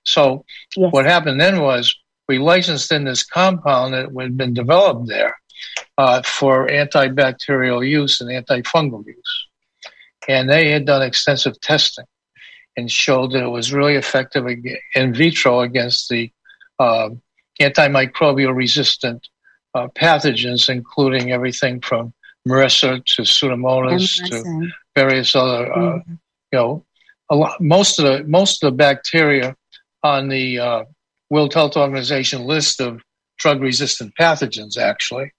So 0.04 0.46
yes. 0.76 0.92
what 0.92 1.06
happened 1.06 1.42
then 1.42 1.62
was 1.62 1.96
we 2.28 2.38
licensed 2.38 2.92
in 2.92 3.06
this 3.06 3.24
compound 3.24 3.94
that 3.94 4.12
had 4.18 4.38
been 4.38 4.54
developed 4.54 5.08
there 5.08 5.36
uh, 5.98 6.22
for 6.24 6.68
antibacterial 6.68 7.88
use 7.88 8.22
and 8.22 8.30
antifungal 8.30 9.06
use. 9.06 9.48
And 10.28 10.50
they 10.50 10.72
had 10.72 10.86
done 10.86 11.02
extensive 11.02 11.60
testing 11.62 12.06
and 12.78 12.92
showed 12.92 13.32
that 13.32 13.44
it 13.44 13.50
was 13.50 13.74
really 13.74 13.96
effective 13.96 14.46
in 14.96 15.14
vitro 15.14 15.62
against 15.62 16.10
the 16.10 16.32
antimicrobial 16.80 18.56
resistant 18.56 19.28
uh, 19.74 19.88
pathogens, 19.96 20.70
including 20.70 21.32
everything 21.32 21.82
from 21.82 22.14
MRSA 22.48 23.04
to 23.06 23.22
Pseudomonas 23.24 24.18
to 24.30 24.70
various 24.96 25.36
other, 25.36 25.72
uh, 25.72 25.78
mm-hmm. 25.78 26.14
you 26.52 26.60
know, 26.60 26.86
a 27.30 27.36
lot, 27.36 27.60
most 27.60 28.00
of 28.00 28.06
the 28.06 28.24
most 28.28 28.64
of 28.64 28.72
the 28.72 28.78
bacteria 28.78 29.56
on 30.04 30.30
the 30.30 30.60
uh, 30.60 30.84
World 31.30 31.54
Health 31.54 31.76
Organization 31.76 32.44
list 32.46 32.80
of 32.80 33.02
drug 33.38 33.62
resistant 33.62 34.14
pathogens, 34.20 34.78
actually, 34.78 35.32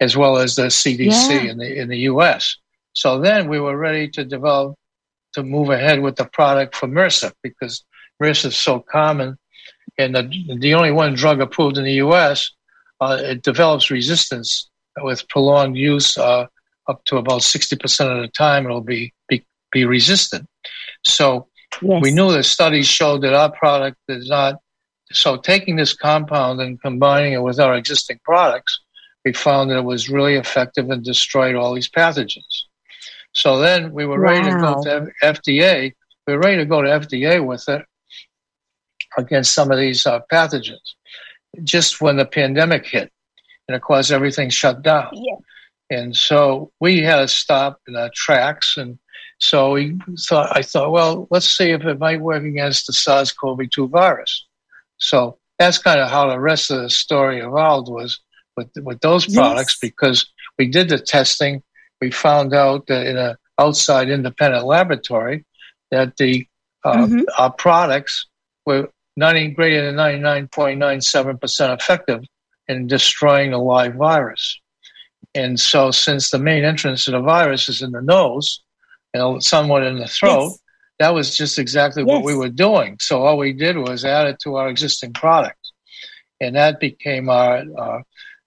as 0.00 0.16
well 0.16 0.38
as 0.38 0.54
the 0.54 0.66
CDC 0.66 1.30
yeah. 1.30 1.50
in 1.50 1.58
the 1.58 1.78
in 1.78 1.88
the 1.88 1.98
U.S. 1.98 2.56
So 2.92 3.20
then 3.20 3.48
we 3.48 3.58
were 3.58 3.76
ready 3.76 4.08
to 4.10 4.24
develop 4.24 4.76
to 5.34 5.42
move 5.42 5.70
ahead 5.70 6.00
with 6.00 6.16
the 6.16 6.26
product 6.26 6.76
for 6.76 6.86
MRSA 6.86 7.32
because 7.42 7.84
MRSA 8.22 8.46
is 8.46 8.56
so 8.56 8.80
common, 8.80 9.38
and 9.98 10.14
the 10.14 10.56
the 10.58 10.74
only 10.74 10.90
one 10.90 11.14
drug 11.14 11.40
approved 11.40 11.76
in 11.78 11.84
the 11.84 11.94
U.S. 11.94 12.50
Uh, 13.00 13.18
it 13.20 13.42
develops 13.42 13.90
resistance 13.90 14.70
with 15.00 15.28
prolonged 15.28 15.76
use 15.76 16.16
uh, 16.16 16.46
up 16.88 17.04
to 17.04 17.16
about 17.16 17.40
60% 17.40 18.16
of 18.16 18.22
the 18.22 18.28
time 18.28 18.64
it'll 18.64 18.80
be, 18.80 19.12
be, 19.28 19.44
be 19.72 19.84
resistant. 19.84 20.46
So 21.04 21.48
yes. 21.80 22.02
we 22.02 22.10
knew 22.10 22.32
the 22.32 22.42
studies 22.42 22.86
showed 22.86 23.22
that 23.22 23.34
our 23.34 23.50
product 23.50 23.96
is 24.08 24.28
not. 24.28 24.56
So 25.12 25.36
taking 25.36 25.76
this 25.76 25.94
compound 25.94 26.60
and 26.60 26.80
combining 26.80 27.32
it 27.32 27.42
with 27.42 27.60
our 27.60 27.74
existing 27.74 28.20
products, 28.24 28.80
we 29.24 29.32
found 29.32 29.70
that 29.70 29.78
it 29.78 29.84
was 29.84 30.08
really 30.08 30.36
effective 30.36 30.90
and 30.90 31.04
destroyed 31.04 31.54
all 31.54 31.74
these 31.74 31.90
pathogens. 31.90 32.66
So 33.32 33.58
then 33.58 33.92
we 33.92 34.06
were 34.06 34.20
wow. 34.20 34.30
ready 34.30 34.50
to 34.50 34.58
go 34.58 34.82
to 34.84 35.12
FDA. 35.22 35.92
We 36.26 36.34
were 36.34 36.40
ready 36.40 36.58
to 36.58 36.66
go 36.66 36.82
to 36.82 36.88
FDA 36.88 37.44
with 37.44 37.68
it 37.68 37.84
against 39.18 39.54
some 39.54 39.70
of 39.70 39.78
these 39.78 40.06
uh, 40.06 40.20
pathogens. 40.30 40.94
Just 41.62 42.00
when 42.00 42.16
the 42.16 42.24
pandemic 42.24 42.86
hit, 42.86 43.12
and 43.68 43.76
of 43.76 43.82
course 43.82 44.10
everything 44.10 44.48
shut 44.50 44.82
down. 44.82 45.10
Yeah. 45.12 45.36
And 45.90 46.16
so 46.16 46.72
we 46.80 47.02
had 47.02 47.16
to 47.16 47.28
stop 47.28 47.80
in 47.86 47.94
our 47.96 48.10
tracks. 48.14 48.76
And 48.78 48.98
so 49.38 49.72
we 49.72 49.98
thought, 50.26 50.56
I 50.56 50.62
thought, 50.62 50.90
well, 50.90 51.28
let's 51.30 51.46
see 51.46 51.70
if 51.70 51.84
it 51.84 51.98
might 51.98 52.22
work 52.22 52.44
against 52.44 52.86
the 52.86 52.94
SARS-CoV-2 52.94 53.90
virus. 53.90 54.46
So 54.96 55.38
that's 55.58 55.78
kind 55.78 56.00
of 56.00 56.08
how 56.08 56.30
the 56.30 56.40
rest 56.40 56.70
of 56.70 56.82
the 56.82 56.90
story 56.90 57.40
evolved 57.40 57.90
was 57.90 58.20
with, 58.56 58.70
with 58.78 59.00
those 59.00 59.26
products 59.26 59.76
yes. 59.82 59.90
because 59.90 60.30
we 60.58 60.68
did 60.68 60.88
the 60.88 60.98
testing. 60.98 61.62
We 62.00 62.10
found 62.10 62.54
out 62.54 62.86
that 62.86 63.06
in 63.06 63.16
an 63.18 63.36
outside 63.58 64.08
independent 64.08 64.64
laboratory 64.64 65.44
that 65.90 66.16
the 66.16 66.46
uh, 66.84 66.96
mm-hmm. 66.96 67.20
our 67.38 67.52
products 67.52 68.26
were 68.66 68.88
90, 69.16 69.48
greater 69.48 69.86
than 69.86 69.96
99.97% 69.96 71.74
effective 71.74 72.24
in 72.68 72.86
destroying 72.86 73.52
a 73.52 73.62
live 73.62 73.94
virus. 73.94 74.58
And 75.34 75.58
so, 75.58 75.90
since 75.90 76.30
the 76.30 76.38
main 76.38 76.64
entrance 76.64 77.04
to 77.04 77.10
the 77.12 77.20
virus 77.20 77.68
is 77.68 77.82
in 77.82 77.92
the 77.92 78.02
nose, 78.02 78.62
and 79.14 79.42
somewhat 79.42 79.82
in 79.84 79.98
the 79.98 80.06
throat, 80.06 80.50
yes. 80.50 80.58
that 80.98 81.14
was 81.14 81.36
just 81.36 81.58
exactly 81.58 82.02
yes. 82.02 82.08
what 82.08 82.24
we 82.24 82.34
were 82.34 82.48
doing. 82.48 82.96
So, 83.00 83.22
all 83.22 83.38
we 83.38 83.52
did 83.52 83.78
was 83.78 84.04
add 84.04 84.26
it 84.26 84.38
to 84.40 84.56
our 84.56 84.68
existing 84.68 85.12
product. 85.12 85.58
And 86.40 86.56
that 86.56 86.80
became 86.80 87.30
our 87.30 87.58
uh, 87.78 88.00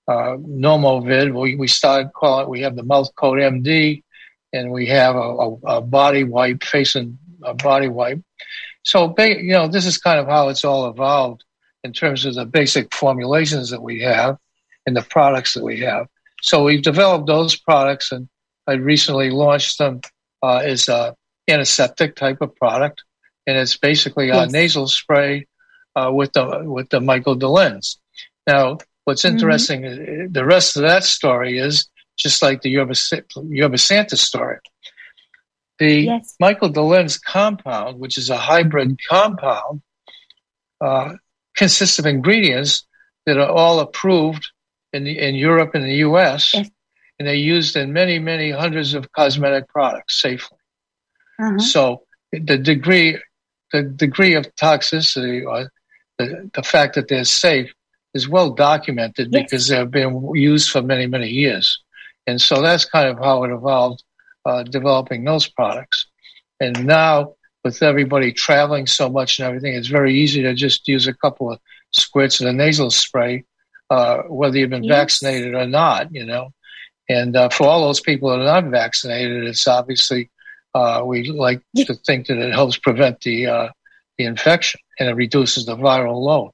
uh, 0.07 0.37
Nomovid. 0.37 1.33
We, 1.33 1.55
we 1.55 1.67
started 1.67 2.11
calling 2.13 2.43
it, 2.43 2.49
we 2.49 2.61
have 2.61 2.75
the 2.75 2.83
MouthKote 2.83 3.63
MD, 3.63 4.03
and 4.53 4.71
we 4.71 4.85
have 4.87 5.15
a, 5.15 5.19
a, 5.19 5.53
a 5.77 5.81
body 5.81 6.23
wipe, 6.23 6.63
facing 6.63 7.17
a 7.43 7.53
body 7.53 7.87
wipe. 7.87 8.21
So, 8.85 9.13
you 9.17 9.51
know, 9.51 9.67
this 9.67 9.85
is 9.85 9.97
kind 9.97 10.19
of 10.19 10.27
how 10.27 10.49
it's 10.49 10.63
all 10.63 10.89
evolved 10.89 11.43
in 11.83 11.91
terms 11.91 12.25
of 12.25 12.35
the 12.35 12.45
basic 12.45 12.93
formulations 12.93 13.69
that 13.71 13.81
we 13.81 14.01
have 14.01 14.37
and 14.85 14.95
the 14.95 15.01
products 15.01 15.53
that 15.55 15.63
we 15.63 15.79
have. 15.81 16.07
So 16.41 16.63
we've 16.63 16.81
developed 16.81 17.27
those 17.27 17.55
products, 17.55 18.11
and 18.11 18.29
I 18.67 18.73
recently 18.73 19.31
launched 19.31 19.79
them 19.79 20.01
uh, 20.43 20.57
as 20.57 20.87
a 20.87 21.15
antiseptic 21.47 22.15
type 22.15 22.41
of 22.41 22.55
product. 22.55 23.03
and 23.47 23.57
it's 23.57 23.77
basically 23.77 24.27
yes. 24.27 24.49
a 24.49 24.51
nasal 24.51 24.87
spray 24.87 25.47
uh, 25.95 26.11
with 26.11 26.33
the 26.33 26.63
with 26.65 26.89
the 26.89 27.01
Michael 27.01 27.37
DeLenz. 27.37 27.97
Now, 28.47 28.77
what's 29.05 29.23
mm-hmm. 29.23 29.35
interesting, 29.35 29.81
mm-hmm. 29.81 30.31
the 30.31 30.45
rest 30.45 30.75
of 30.75 30.83
that 30.83 31.03
story 31.03 31.57
is 31.57 31.87
just 32.17 32.41
like 32.41 32.61
the 32.61 32.69
Yerba, 32.69 32.95
Yerba 33.49 33.77
Santa 33.77 34.17
story. 34.17 34.57
The 35.79 36.01
yes. 36.01 36.35
Michael 36.39 36.71
DeLenz 36.71 37.21
compound, 37.21 37.99
which 37.99 38.17
is 38.17 38.29
a 38.29 38.37
hybrid 38.37 38.97
compound, 39.09 39.81
uh, 40.81 41.13
consists 41.55 41.99
of 41.99 42.05
ingredients 42.05 42.85
that 43.25 43.37
are 43.37 43.49
all 43.49 43.79
approved 43.79 44.45
in, 44.93 45.03
the, 45.03 45.19
in 45.19 45.35
Europe 45.35 45.71
and 45.73 45.83
the 45.83 45.95
US, 45.95 46.53
yes. 46.53 46.69
and 47.19 47.27
they're 47.27 47.35
used 47.35 47.75
in 47.75 47.91
many, 47.91 48.19
many 48.19 48.51
hundreds 48.51 48.93
of 48.93 49.11
cosmetic 49.11 49.67
products 49.67 50.21
safely. 50.21 50.57
Uh-huh. 51.39 51.59
So 51.59 52.03
the 52.31 52.57
degree, 52.57 53.19
the 53.71 53.83
degree 53.83 54.35
of 54.35 54.53
toxicity 54.55 55.45
or 55.45 55.69
the, 56.17 56.49
the 56.53 56.63
fact 56.63 56.95
that 56.95 57.09
they're 57.09 57.25
safe 57.25 57.73
is 58.13 58.29
well 58.29 58.51
documented 58.51 59.29
yes. 59.31 59.43
because 59.43 59.67
they've 59.67 59.91
been 59.91 60.31
used 60.33 60.69
for 60.69 60.81
many, 60.81 61.07
many 61.07 61.27
years. 61.27 61.81
And 62.27 62.41
so 62.41 62.61
that's 62.61 62.85
kind 62.85 63.09
of 63.09 63.19
how 63.19 63.43
it 63.43 63.51
evolved, 63.51 64.03
uh, 64.45 64.63
developing 64.63 65.23
those 65.23 65.47
products. 65.47 66.07
And 66.59 66.85
now 66.85 67.35
with 67.63 67.81
everybody 67.81 68.31
traveling 68.31 68.87
so 68.87 69.09
much 69.09 69.39
and 69.39 69.47
everything, 69.47 69.73
it's 69.73 69.87
very 69.87 70.13
easy 70.13 70.41
to 70.43 70.53
just 70.53 70.87
use 70.87 71.07
a 71.07 71.13
couple 71.13 71.51
of 71.51 71.59
squirts 71.91 72.39
of 72.39 72.47
a 72.47 72.53
nasal 72.53 72.91
spray, 72.91 73.43
uh, 73.89 74.23
whether 74.23 74.57
you've 74.57 74.69
been 74.69 74.83
yes. 74.83 74.95
vaccinated 74.95 75.53
or 75.55 75.65
not, 75.65 76.13
you 76.13 76.25
know. 76.25 76.49
And 77.09 77.35
uh, 77.35 77.49
for 77.49 77.67
all 77.67 77.85
those 77.85 78.01
people 78.01 78.29
that 78.29 78.39
are 78.39 78.61
not 78.61 78.71
vaccinated, 78.71 79.43
it's 79.45 79.67
obviously 79.67 80.31
uh, 80.73 81.03
we 81.05 81.29
like 81.31 81.61
to 81.77 81.93
think 81.93 82.27
that 82.27 82.37
it 82.37 82.53
helps 82.53 82.77
prevent 82.77 83.21
the 83.21 83.47
uh, 83.47 83.69
the 84.17 84.25
infection 84.25 84.79
and 84.99 85.09
it 85.09 85.13
reduces 85.13 85.65
the 85.65 85.75
viral 85.75 86.21
load. 86.21 86.51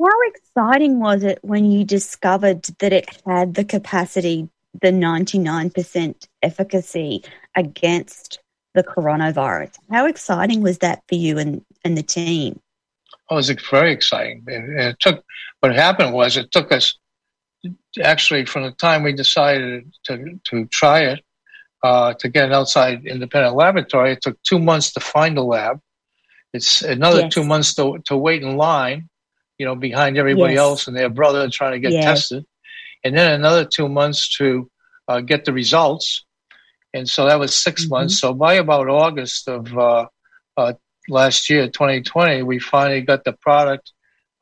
How 0.00 0.06
exciting 0.26 1.00
was 1.00 1.24
it 1.24 1.40
when 1.42 1.70
you 1.70 1.84
discovered 1.84 2.62
that 2.78 2.92
it 2.92 3.08
had 3.26 3.54
the 3.54 3.64
capacity, 3.64 4.48
the 4.80 4.88
99% 4.88 6.28
efficacy 6.42 7.22
against 7.54 8.40
the 8.74 8.82
coronavirus? 8.82 9.76
How 9.90 10.06
exciting 10.06 10.62
was 10.62 10.78
that 10.78 11.02
for 11.08 11.14
you 11.14 11.38
and, 11.38 11.64
and 11.84 11.96
the 11.96 12.02
team? 12.02 12.60
Oh, 13.30 13.36
it 13.36 13.38
was 13.38 13.50
very 13.70 13.92
exciting. 13.92 14.44
It, 14.46 14.80
it 14.80 15.00
took, 15.00 15.24
what 15.60 15.74
happened 15.74 16.14
was 16.14 16.36
it 16.36 16.50
took 16.50 16.72
us 16.72 16.98
actually 18.02 18.46
from 18.46 18.62
the 18.62 18.72
time 18.72 19.02
we 19.02 19.12
decided 19.12 19.92
to, 20.04 20.40
to 20.44 20.66
try 20.66 21.00
it 21.00 21.24
uh, 21.82 22.14
to 22.14 22.28
get 22.28 22.46
an 22.46 22.52
outside 22.52 23.04
independent 23.06 23.54
laboratory. 23.54 24.12
It 24.12 24.22
took 24.22 24.42
two 24.42 24.58
months 24.58 24.92
to 24.92 25.00
find 25.00 25.36
a 25.36 25.42
lab. 25.42 25.80
It's 26.54 26.82
another 26.82 27.22
yes. 27.22 27.34
two 27.34 27.44
months 27.44 27.74
to, 27.74 27.98
to 28.06 28.16
wait 28.16 28.42
in 28.42 28.56
line 28.56 29.08
you 29.58 29.66
know, 29.66 29.74
behind 29.74 30.16
everybody 30.16 30.54
yes. 30.54 30.60
else 30.60 30.88
and 30.88 30.96
their 30.96 31.10
brother 31.10 31.50
trying 31.50 31.72
to 31.72 31.80
get 31.80 31.92
yes. 31.92 32.04
tested. 32.04 32.46
And 33.04 33.16
then 33.16 33.32
another 33.32 33.64
two 33.64 33.88
months 33.88 34.36
to 34.38 34.70
uh, 35.06 35.20
get 35.20 35.44
the 35.44 35.52
results. 35.52 36.24
And 36.94 37.08
so 37.08 37.26
that 37.26 37.38
was 37.38 37.54
6 37.54 37.82
mm-hmm. 37.82 37.90
months. 37.90 38.20
So 38.20 38.34
by 38.34 38.54
about 38.54 38.88
August 38.88 39.48
of 39.48 39.76
uh, 39.76 40.06
uh, 40.56 40.72
last 41.08 41.48
year, 41.50 41.66
2020, 41.68 42.42
we 42.42 42.58
finally 42.58 43.02
got 43.02 43.24
the 43.24 43.32
product 43.32 43.92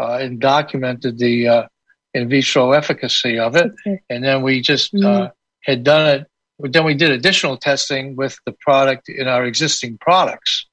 uh, 0.01 0.19
and 0.21 0.41
documented 0.41 1.19
the 1.19 1.49
uh, 1.49 1.67
in 2.15 2.29
vitro 2.29 2.73
efficacy 2.73 3.39
of 3.39 3.57
it. 3.57 3.73
Okay. 3.87 4.01
And 4.09 4.25
then 4.25 4.43
we 4.43 4.61
just 4.61 4.95
uh, 4.95 4.99
mm-hmm. 4.99 5.27
had 5.63 5.85
done 5.85 6.21
it. 6.21 6.27
Then 6.59 6.85
we 6.85 6.95
did 6.95 7.11
additional 7.11 7.59
testing 7.59 8.17
with 8.17 8.39
the 8.47 8.53
product 8.61 9.11
in 9.11 9.29
our 9.29 9.45
existing 9.45 9.99
products 9.99 10.67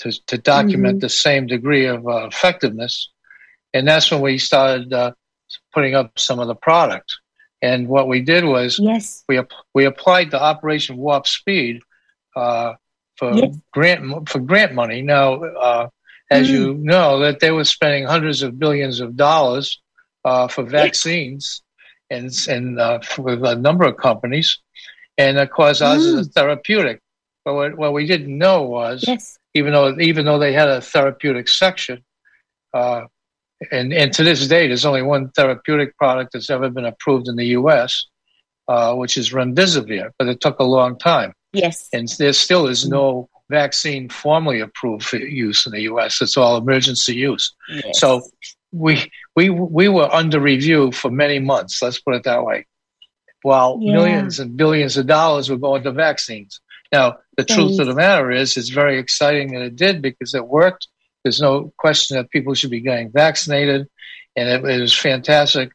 to, 0.00 0.12
to 0.26 0.36
document 0.36 0.96
mm-hmm. 0.96 1.00
the 1.00 1.08
same 1.08 1.46
degree 1.46 1.86
of 1.86 2.02
effectiveness 2.06 3.08
and 3.74 3.88
that's 3.88 4.10
when 4.10 4.20
we 4.20 4.38
started 4.38 4.92
uh, 4.92 5.12
putting 5.72 5.94
up 5.94 6.18
some 6.18 6.38
of 6.38 6.48
the 6.48 6.54
product. 6.54 7.12
And 7.62 7.86
what 7.86 8.08
we 8.08 8.20
did 8.20 8.44
was 8.44 8.78
yes. 8.78 9.24
we 9.28 9.40
we 9.72 9.84
applied 9.84 10.32
the 10.32 10.42
Operation 10.42 10.96
Warp 10.96 11.28
Speed 11.28 11.80
uh, 12.34 12.74
for 13.16 13.32
yes. 13.32 13.56
grant 13.72 14.28
for 14.28 14.40
grant 14.40 14.74
money. 14.74 15.00
Now, 15.00 15.34
uh, 15.44 15.88
as 16.30 16.48
mm. 16.48 16.50
you 16.50 16.74
know, 16.74 17.20
that 17.20 17.38
they 17.38 17.52
were 17.52 17.64
spending 17.64 18.04
hundreds 18.04 18.42
of 18.42 18.58
billions 18.58 18.98
of 18.98 19.16
dollars 19.16 19.80
uh, 20.24 20.48
for 20.48 20.64
vaccines 20.64 21.62
yes. 22.10 22.48
and 22.48 22.56
and 22.56 22.80
uh, 22.80 22.98
with 23.18 23.44
a 23.44 23.54
number 23.54 23.84
of 23.84 23.96
companies, 23.96 24.58
and 25.16 25.38
of 25.38 25.48
course 25.50 25.80
ours 25.80 26.04
mm. 26.04 26.18
is 26.18 26.28
therapeutic. 26.28 27.00
But 27.44 27.54
what, 27.54 27.76
what 27.76 27.92
we 27.92 28.06
didn't 28.06 28.36
know 28.36 28.62
was, 28.62 29.04
yes. 29.06 29.38
even 29.54 29.72
though 29.72 29.96
even 30.00 30.24
though 30.24 30.40
they 30.40 30.52
had 30.52 30.68
a 30.68 30.80
therapeutic 30.80 31.46
section, 31.46 32.02
uh, 32.74 33.02
and, 33.70 33.92
and 33.92 34.12
to 34.14 34.24
this 34.24 34.46
day, 34.46 34.66
there's 34.66 34.84
only 34.84 35.02
one 35.02 35.30
therapeutic 35.30 35.96
product 35.96 36.32
that's 36.32 36.50
ever 36.50 36.70
been 36.70 36.84
approved 36.84 37.28
in 37.28 37.36
the 37.36 37.46
U.S., 37.46 38.06
uh, 38.68 38.94
which 38.94 39.16
is 39.16 39.32
remdesivir, 39.32 40.10
but 40.18 40.28
it 40.28 40.40
took 40.40 40.58
a 40.58 40.64
long 40.64 40.98
time. 40.98 41.32
Yes. 41.52 41.88
And 41.92 42.08
there 42.18 42.32
still 42.32 42.66
is 42.66 42.88
no 42.88 43.28
vaccine 43.50 44.08
formally 44.08 44.60
approved 44.60 45.04
for 45.04 45.18
use 45.18 45.66
in 45.66 45.72
the 45.72 45.82
U.S. 45.82 46.20
It's 46.22 46.36
all 46.36 46.56
emergency 46.56 47.14
use. 47.14 47.54
Yes. 47.68 48.00
So 48.00 48.22
we 48.72 49.10
we 49.36 49.50
we 49.50 49.88
were 49.88 50.12
under 50.12 50.40
review 50.40 50.92
for 50.92 51.10
many 51.10 51.38
months. 51.38 51.82
Let's 51.82 52.00
put 52.00 52.14
it 52.14 52.24
that 52.24 52.44
way. 52.44 52.66
While 53.42 53.78
yeah. 53.80 53.92
millions 53.92 54.40
and 54.40 54.56
billions 54.56 54.96
of 54.96 55.06
dollars 55.06 55.50
were 55.50 55.58
going 55.58 55.82
to 55.82 55.92
vaccines. 55.92 56.60
Now, 56.92 57.18
the 57.36 57.44
Thanks. 57.44 57.54
truth 57.54 57.80
of 57.80 57.86
the 57.86 57.94
matter 57.94 58.30
is, 58.30 58.56
it's 58.56 58.68
very 58.68 58.98
exciting 58.98 59.52
that 59.52 59.62
it 59.62 59.76
did 59.76 60.02
because 60.02 60.34
it 60.34 60.46
worked 60.46 60.88
there's 61.24 61.40
no 61.40 61.72
question 61.78 62.16
that 62.16 62.30
people 62.30 62.54
should 62.54 62.70
be 62.70 62.80
getting 62.80 63.10
vaccinated, 63.10 63.88
and 64.36 64.48
it, 64.48 64.64
it 64.64 64.80
was 64.80 64.96
fantastic 64.96 65.70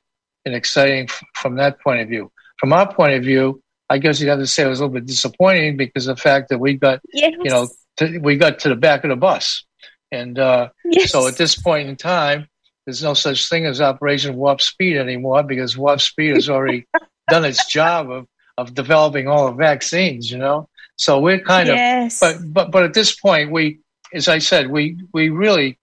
and 0.45 0.55
exciting 0.55 1.05
f- 1.05 1.23
from 1.35 1.55
that 1.55 1.81
point 1.81 2.01
of 2.01 2.09
view. 2.09 2.31
From 2.59 2.73
our 2.73 2.91
point 2.91 3.13
of 3.13 3.23
view, 3.23 3.61
I 3.89 3.97
guess 3.97 4.19
you'd 4.19 4.29
have 4.29 4.39
to 4.39 4.47
say 4.47 4.63
it 4.63 4.67
was 4.67 4.79
a 4.79 4.83
little 4.83 4.95
bit 4.95 5.05
disappointing 5.05 5.77
because 5.77 6.07
of 6.07 6.17
the 6.17 6.21
fact 6.21 6.49
that 6.49 6.59
we 6.59 6.73
got, 6.75 6.99
yes. 7.13 7.33
you 7.41 7.49
know, 7.49 7.67
to, 7.97 8.19
we 8.19 8.35
got 8.35 8.59
to 8.59 8.69
the 8.69 8.75
back 8.75 9.03
of 9.03 9.09
the 9.09 9.15
bus, 9.15 9.65
and 10.11 10.37
uh, 10.37 10.69
yes. 10.85 11.11
so 11.11 11.27
at 11.27 11.37
this 11.37 11.55
point 11.55 11.87
in 11.87 11.95
time, 11.95 12.47
there's 12.85 13.03
no 13.03 13.13
such 13.13 13.49
thing 13.49 13.65
as 13.65 13.81
Operation 13.81 14.35
Warp 14.35 14.61
Speed 14.61 14.97
anymore 14.97 15.43
because 15.43 15.77
Warp 15.77 16.01
Speed 16.01 16.35
has 16.35 16.49
already 16.49 16.85
done 17.29 17.45
its 17.45 17.65
job 17.67 18.09
of 18.09 18.27
of 18.57 18.73
developing 18.73 19.27
all 19.27 19.47
the 19.47 19.57
vaccines. 19.57 20.31
You 20.31 20.37
know, 20.37 20.69
so 20.95 21.19
we're 21.19 21.39
kind 21.39 21.67
yes. 21.67 22.21
of, 22.21 22.39
but 22.39 22.53
but 22.53 22.71
but 22.71 22.83
at 22.83 22.93
this 22.93 23.17
point, 23.17 23.51
we 23.51 23.79
as 24.13 24.27
I 24.27 24.39
said, 24.39 24.69
we 24.69 24.97
we 25.13 25.29
really 25.29 25.77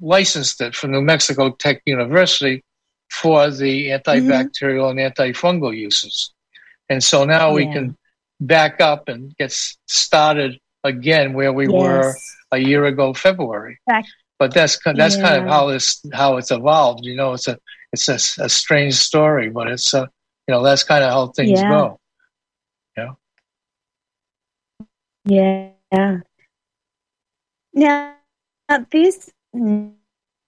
licensed 0.00 0.60
it 0.60 0.74
from 0.74 0.92
New 0.92 1.02
Mexico 1.02 1.50
Tech 1.50 1.82
University 1.86 2.64
for 3.10 3.50
the 3.50 3.88
antibacterial 3.88 4.90
mm-hmm. 4.90 4.98
and 4.98 5.14
antifungal 5.14 5.76
uses, 5.76 6.32
and 6.88 7.02
so 7.02 7.24
now 7.24 7.48
yeah. 7.48 7.54
we 7.54 7.64
can 7.66 7.96
back 8.40 8.80
up 8.80 9.08
and 9.08 9.36
get 9.36 9.52
started 9.86 10.58
again 10.84 11.32
where 11.32 11.52
we 11.52 11.68
yes. 11.68 11.72
were 11.72 12.14
a 12.52 12.58
year 12.58 12.84
ago, 12.86 13.14
February. 13.14 13.78
Back. 13.86 14.04
But 14.38 14.52
that's 14.52 14.78
that's 14.84 15.16
yeah. 15.16 15.22
kind 15.22 15.42
of 15.42 15.48
how 15.48 15.68
this 15.68 16.04
how 16.12 16.36
it's 16.36 16.50
evolved. 16.50 17.04
You 17.04 17.16
know, 17.16 17.34
it's 17.34 17.48
a 17.48 17.58
it's 17.92 18.08
a, 18.08 18.42
a 18.42 18.48
strange 18.48 18.94
story, 18.94 19.50
but 19.50 19.68
it's 19.68 19.94
a 19.94 20.08
you 20.48 20.54
know 20.54 20.62
that's 20.62 20.82
kind 20.82 21.04
of 21.04 21.10
how 21.10 21.28
things 21.28 21.60
yeah. 21.60 21.70
go. 21.70 22.00
Yeah. 22.96 23.12
Yeah. 25.92 26.18
Now, 27.74 28.14
this 28.90 29.30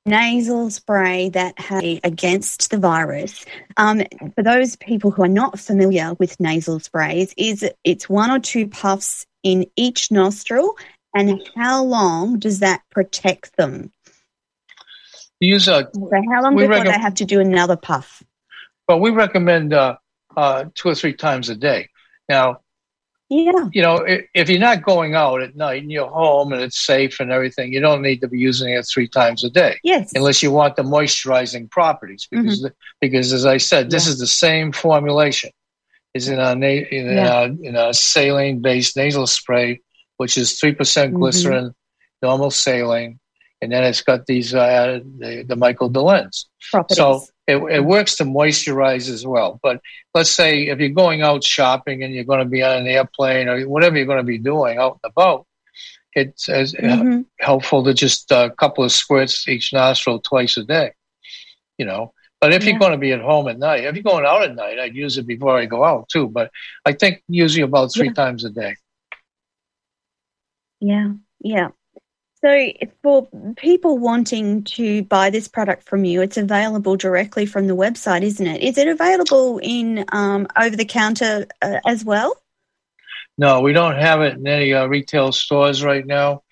nasal 0.07 0.71
spray 0.71 1.31
that 1.31 1.59
has 1.59 1.83
against 2.05 2.71
the 2.71 2.79
virus, 2.79 3.45
um, 3.77 4.03
for 4.35 4.43
those 4.43 4.77
people 4.77 5.11
who 5.11 5.23
are 5.23 5.29
not 5.29 5.59
familiar 5.59 6.15
with 6.15 6.39
nasal 6.41 6.81
sprays, 6.81 7.33
is 7.37 7.65
it's 7.85 8.09
one 8.09 8.31
or 8.31 8.39
two 8.39 8.67
puffs 8.67 9.27
in 9.43 9.67
each 9.77 10.11
nostril, 10.11 10.77
and 11.15 11.41
how 11.57 11.83
long 11.83 12.39
does 12.39 12.61
that 12.61 12.83
protect 12.91 13.57
them? 13.57 13.93
Use 15.41 15.69
a. 15.69 15.89
So 15.93 16.11
how 16.33 16.43
long 16.43 16.57
before 16.57 16.69
rec- 16.71 16.85
they 16.85 16.93
have 16.93 17.15
to 17.15 17.25
do 17.25 17.41
another 17.41 17.77
puff? 17.77 18.23
Well, 18.89 19.01
we 19.01 19.11
recommend 19.11 19.73
uh, 19.73 19.97
uh, 20.37 20.67
two 20.75 20.89
or 20.89 20.95
three 20.95 21.15
times 21.15 21.49
a 21.49 21.55
day. 21.55 21.89
Now, 22.29 22.61
yeah. 23.29 23.69
You 23.73 23.83
know, 23.83 24.05
if 24.07 24.49
you're 24.49 24.59
not 24.59 24.83
going 24.83 25.15
out 25.15 25.43
at 25.43 25.57
night 25.57 25.83
and 25.83 25.91
you're 25.91 26.09
home 26.09 26.53
and 26.53 26.63
it's 26.63 26.85
safe 26.85 27.21
and 27.21 27.33
everything, 27.33 27.73
you 27.73 27.81
don't 27.81 28.03
need 28.03 28.21
to 28.21 28.29
be 28.29 28.39
using 28.39 28.71
it 28.71 28.87
three 28.87 29.09
times 29.09 29.45
a 29.45 29.51
day. 29.51 29.79
Yes. 29.83 30.13
Unless 30.15 30.43
you 30.43 30.51
want 30.51 30.77
the 30.77 30.83
moisturizing 30.83 31.71
properties, 31.71 32.29
because 32.31 32.59
mm-hmm. 32.59 32.67
the, 32.67 32.75
because 33.01 33.33
as 33.33 33.47
I 33.47 33.57
said, 33.57 33.91
this 33.91 34.07
yeah. 34.07 34.13
is 34.13 34.19
the 34.19 34.27
same 34.27 34.73
formulation. 34.73 35.51
Is 36.15 36.29
in 36.29 36.39
a 36.39 36.53
in, 36.53 37.07
yeah. 37.07 37.41
a, 37.41 37.45
in 37.47 37.75
a 37.75 37.93
saline 37.93 38.61
based 38.61 38.97
nasal 38.97 39.27
spray, 39.27 39.81
which 40.17 40.39
is 40.39 40.61
three 40.61 40.73
percent 40.73 41.11
mm-hmm. 41.11 41.19
glycerin, 41.19 41.65
mm-hmm. 41.65 42.27
normal 42.27 42.53
saline, 42.53 43.19
and 43.61 43.73
then 43.73 43.83
it's 43.83 44.01
got 44.01 44.27
these 44.27 44.55
uh, 44.55 45.01
the, 45.19 45.43
the 45.43 45.57
Michael 45.57 45.91
DeLenz. 45.91 46.45
Properties. 46.71 46.99
So 46.99 47.25
it, 47.47 47.57
it 47.57 47.85
works 47.85 48.17
to 48.17 48.25
moisturize 48.25 49.11
as 49.11 49.27
well. 49.27 49.61
But 49.63 49.81
let's 50.15 50.31
say 50.31 50.69
if 50.69 50.79
you're 50.79 50.89
going 50.91 51.23
out 51.23 51.45
shopping 51.45 52.03
and 52.03 52.15
you're 52.15 52.25
going 52.25 52.41
to 52.41 52.45
be 52.45 52.63
on 52.63 52.79
an 52.79 52.87
airplane 52.87 53.49
or 53.49 53.61
whatever 53.63 53.97
you're 53.97 54.07
going 54.07 54.19
to 54.19 54.25
be 54.25 54.39
doing 54.39 54.79
out 54.79 54.99
and 55.03 55.13
about, 55.13 55.47
it's 56.15 56.49
as 56.49 56.73
mm-hmm. 56.75 57.23
helpful 57.41 57.85
to 57.85 57.93
just 57.93 58.31
a 58.31 58.55
couple 58.57 58.85
of 58.85 58.93
squirts 58.93 59.47
each 59.49 59.73
nostril 59.73 60.21
twice 60.21 60.57
a 60.57 60.65
day. 60.65 60.93
You 61.77 61.87
know, 61.87 62.15
but 62.41 62.53
if 62.53 62.65
yeah. 62.65 62.71
you're 62.71 62.79
going 62.79 62.93
to 62.93 62.99
be 62.99 63.13
at 63.13 63.21
home 63.21 63.49
at 63.49 63.59
night, 63.59 63.85
if 63.85 63.95
you're 63.95 64.03
going 64.03 64.25
out 64.25 64.43
at 64.43 64.55
night, 64.55 64.79
I'd 64.79 64.95
use 64.95 65.19
it 65.19 65.27
before 65.27 65.59
I 65.59 65.67
go 65.67 65.85
out 65.85 66.09
too. 66.09 66.29
But 66.29 66.51
I 66.85 66.93
think 66.93 67.23
usually 67.29 67.63
about 67.63 67.93
three 67.93 68.09
yeah. 68.09 68.13
times 68.13 68.45
a 68.45 68.51
day. 68.51 68.77
Yeah, 70.81 71.15
yeah. 71.41 71.69
So 72.45 72.73
for 73.03 73.27
people 73.57 73.97
wanting 73.97 74.65
to 74.65 75.03
buy 75.05 75.31
this 75.31 75.49
product 75.49 75.89
from 75.89 76.05
you, 76.05 76.21
it's 76.21 76.37
available 76.37 76.95
directly 76.95 77.47
from 77.47 77.69
the 77.69 77.75
website, 77.75 78.21
isn't 78.21 78.47
it? 78.47 78.61
Is 78.61 78.77
it 78.77 78.87
available 78.87 79.59
in 79.63 80.05
um, 80.13 80.47
over 80.55 80.77
the 80.77 80.85
counter 80.85 81.47
uh, 81.63 81.79
as 81.87 82.05
well? 82.05 82.37
No, 83.39 83.63
we 83.63 83.73
don't 83.73 83.97
have 83.97 84.21
it 84.21 84.37
in 84.37 84.47
any 84.47 84.75
uh, 84.75 84.85
retail 84.85 85.33
stores 85.33 85.83
right 85.83 86.05
now, 86.05 86.43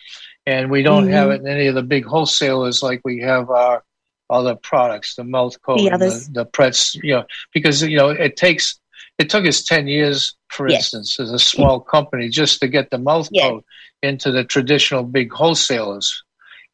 and 0.47 0.71
we 0.71 0.83
don't 0.83 1.05
mm-hmm. 1.05 1.13
have 1.13 1.31
it 1.31 1.43
in 1.43 1.47
any 1.47 1.67
of 1.67 1.75
the 1.75 1.83
big 1.83 2.07
wholesalers 2.07 2.83
like 2.83 3.03
we 3.05 3.21
have 3.21 3.51
our 3.51 3.85
other 4.31 4.55
products, 4.55 5.17
the 5.17 5.25
MouthKote, 5.25 5.91
the, 5.91 5.99
the, 5.99 6.29
the 6.33 6.47
Pretz, 6.47 6.95
you 7.03 7.17
know, 7.17 7.25
because 7.53 7.83
you 7.83 7.99
know 7.99 8.09
it 8.09 8.39
takes 8.39 8.81
it 9.23 9.31
took 9.31 9.47
us 9.47 9.63
ten 9.63 9.87
years, 9.87 10.37
for 10.49 10.69
yes. 10.69 10.81
instance, 10.81 11.21
as 11.21 11.31
a 11.33 11.39
small 11.39 11.81
company, 11.81 12.29
just 12.29 12.61
to 12.61 12.69
get 12.69 12.91
the 12.91 12.99
mouth 12.99 13.29
yes. 13.31 13.49
coat 13.49 13.65
into 14.03 14.33
the 14.33 14.45
traditional 14.45 15.05
big 15.05 15.33
wholesalers, 15.33 16.23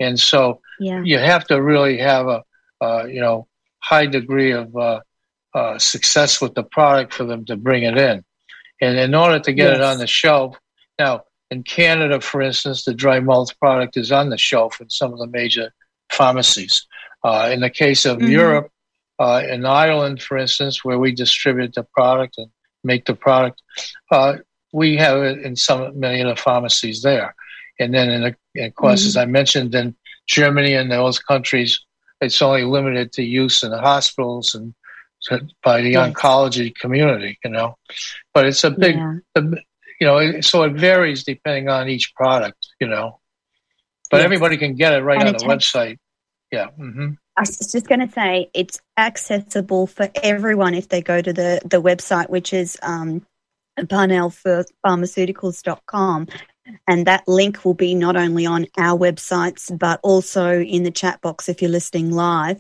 and 0.01 0.19
so 0.19 0.61
yeah. 0.81 1.03
you 1.05 1.19
have 1.19 1.47
to 1.47 1.63
really 1.63 1.99
have 1.99 2.27
a 2.27 2.43
uh, 2.81 3.05
you 3.05 3.21
know 3.21 3.47
high 3.81 4.07
degree 4.07 4.53
of 4.53 4.75
uh, 4.77 5.01
uh, 5.55 5.79
success 5.79 6.41
with 6.41 6.55
the 6.55 6.63
product 6.63 7.13
for 7.15 7.25
them 7.25 7.45
to 7.45 7.57
bring 7.57 7.83
it 7.85 7.97
in. 7.97 8.25
And 8.81 8.99
in 8.99 9.15
order 9.15 9.41
to 9.41 9.53
get 9.53 9.73
yes. 9.73 9.77
it 9.77 9.83
on 9.83 9.99
the 9.99 10.07
shelf, 10.07 10.57
now 10.99 11.23
in 11.51 11.63
Canada, 11.63 12.21
for 12.21 12.41
instance, 12.43 12.85
the 12.85 12.95
dry 12.95 13.21
mouth 13.21 13.59
product 13.59 13.97
is 13.97 14.13
on 14.13 14.31
the 14.31 14.39
shelf 14.39 14.81
in 14.81 14.91
some 14.91 15.13
of 15.13 15.19
the 15.19 15.27
major 15.27 15.73
pharmacies. 16.11 16.87
Uh, 17.25 17.51
in 17.53 17.61
the 17.61 17.71
case 17.71 18.05
of 18.05 18.19
mm-hmm. 18.19 18.31
Europe, 18.31 18.71
uh, 19.19 19.43
in 19.49 19.67
Ireland, 19.67 20.23
for 20.23 20.37
instance, 20.37 20.85
where 20.85 20.99
we 20.99 21.13
distribute 21.13 21.75
the 21.75 21.85
product 21.85 22.35
and 22.39 22.51
make 22.85 23.07
the 23.07 23.15
product, 23.15 23.61
uh, 24.11 24.37
we 24.73 24.97
have 24.97 25.23
it 25.23 25.39
in 25.39 25.57
some 25.57 25.99
many 25.99 26.21
of 26.21 26.29
the 26.29 26.37
pharmacies 26.37 27.03
there. 27.03 27.35
And 27.81 27.95
then, 27.95 28.11
in 28.11 28.23
the, 28.23 28.67
of 28.67 28.75
course, 28.75 29.01
mm-hmm. 29.01 29.09
as 29.09 29.17
I 29.17 29.25
mentioned, 29.25 29.75
in 29.75 29.95
Germany 30.27 30.75
and 30.75 30.91
those 30.91 31.19
countries, 31.19 31.79
it's 32.21 32.43
only 32.43 32.65
limited 32.65 33.13
to 33.13 33.23
use 33.23 33.63
in 33.63 33.71
the 33.71 33.81
hospitals 33.81 34.55
and 34.55 34.75
by 35.63 35.83
the 35.83 35.91
yes. 35.91 36.13
oncology 36.13 36.75
community, 36.75 37.39
you 37.45 37.51
know. 37.51 37.77
But 38.35 38.47
it's 38.47 38.65
a 38.65 38.71
big, 38.71 38.97
yeah. 38.97 39.43
you 40.01 40.07
know, 40.07 40.41
so 40.41 40.63
it 40.63 40.75
varies 40.75 41.25
depending 41.25 41.69
on 41.69 41.89
each 41.89 42.15
product, 42.15 42.67
you 42.81 42.87
know. 42.87 43.21
But 44.11 44.19
yes. 44.19 44.25
everybody 44.25 44.57
can 44.57 44.75
get 44.75 44.93
it 44.93 45.03
right 45.03 45.21
and 45.21 45.29
on 45.29 45.35
the 45.37 45.45
website. 45.45 45.99
Yeah. 46.51 46.69
Mm-hmm. 46.79 47.11
I 47.37 47.41
was 47.41 47.59
just 47.71 47.87
going 47.87 48.07
to 48.07 48.13
say 48.13 48.51
it's 48.55 48.81
accessible 48.97 49.87
for 49.87 50.09
everyone 50.23 50.75
if 50.75 50.89
they 50.89 51.03
go 51.03 51.23
to 51.23 51.33
the, 51.33 51.61
the 51.65 51.81
website, 51.81 52.31
which 52.31 52.53
is 52.53 52.77
um, 52.83 53.25
parnellpharmaceuticals.com. 53.79 56.27
And 56.87 57.07
that 57.07 57.27
link 57.27 57.65
will 57.65 57.73
be 57.75 57.95
not 57.95 58.17
only 58.17 58.45
on 58.45 58.67
our 58.77 58.99
websites, 58.99 59.79
but 59.79 60.01
also 60.03 60.61
in 60.61 60.83
the 60.83 60.91
chat 60.91 61.21
box 61.21 61.49
if 61.49 61.63
you're 61.63 61.71
listening 61.71 62.11
live. 62.11 62.59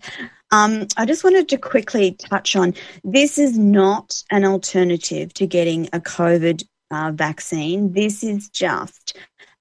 Um, 0.50 0.86
I 0.96 1.04
just 1.04 1.24
wanted 1.24 1.46
to 1.50 1.58
quickly 1.58 2.12
touch 2.12 2.56
on 2.56 2.72
this 3.04 3.36
is 3.36 3.58
not 3.58 4.22
an 4.30 4.46
alternative 4.46 5.34
to 5.34 5.46
getting 5.46 5.88
a 5.92 6.00
COVID 6.00 6.64
uh, 6.90 7.12
vaccine. 7.14 7.92
This 7.92 8.24
is 8.24 8.48
just 8.48 9.14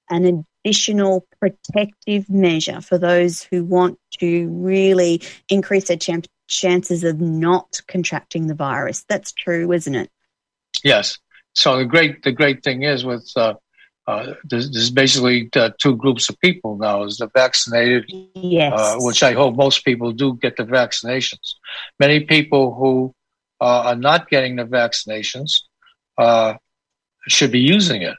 an 0.09 0.45
additional 0.67 1.25
protective 1.39 2.29
measure 2.29 2.81
for 2.81 2.97
those 2.97 3.41
who 3.41 3.63
want 3.63 3.97
to 4.19 4.49
really 4.49 5.21
increase 5.47 5.87
their 5.87 5.97
ch- 5.97 6.27
chances 6.49 7.05
of 7.05 7.21
not 7.21 7.79
contracting 7.87 8.47
the 8.47 8.53
virus. 8.53 9.05
That's 9.07 9.31
true, 9.31 9.71
isn't 9.71 9.95
it? 9.95 10.09
Yes. 10.83 11.17
So 11.53 11.77
the 11.77 11.85
great 11.85 12.23
the 12.23 12.33
great 12.33 12.63
thing 12.63 12.83
is 12.83 13.05
with 13.05 13.31
uh, 13.37 13.53
uh, 14.07 14.33
there's, 14.43 14.69
there's, 14.71 14.91
basically 14.91 15.49
uh, 15.55 15.69
two 15.79 15.95
groups 15.95 16.29
of 16.29 16.39
people 16.39 16.77
now: 16.77 17.03
is 17.03 17.17
the 17.17 17.29
vaccinated, 17.33 18.05
yes. 18.35 18.73
Uh, 18.75 18.97
which 18.99 19.23
I 19.23 19.31
hope 19.33 19.55
most 19.55 19.85
people 19.85 20.11
do 20.11 20.35
get 20.35 20.57
the 20.57 20.65
vaccinations. 20.65 21.55
Many 21.99 22.25
people 22.25 22.75
who 22.75 23.15
uh, 23.61 23.89
are 23.89 23.95
not 23.95 24.29
getting 24.29 24.57
the 24.57 24.65
vaccinations 24.65 25.53
uh, 26.17 26.55
should 27.27 27.51
be 27.51 27.59
using 27.59 28.01
it. 28.01 28.17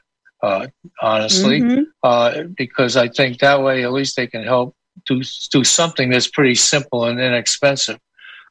Honestly, 1.01 1.61
mm-hmm. 1.61 2.53
because 2.57 2.95
I 2.95 3.09
think 3.09 3.39
that 3.39 3.61
way 3.61 3.83
at 3.83 3.91
least 3.91 4.15
they 4.15 4.27
can 4.27 4.43
help 4.43 4.75
do 5.05 5.21
do 5.51 5.63
something 5.63 6.09
that's 6.09 6.27
pretty 6.27 6.55
simple 6.55 7.05
and 7.05 7.19
inexpensive 7.19 7.99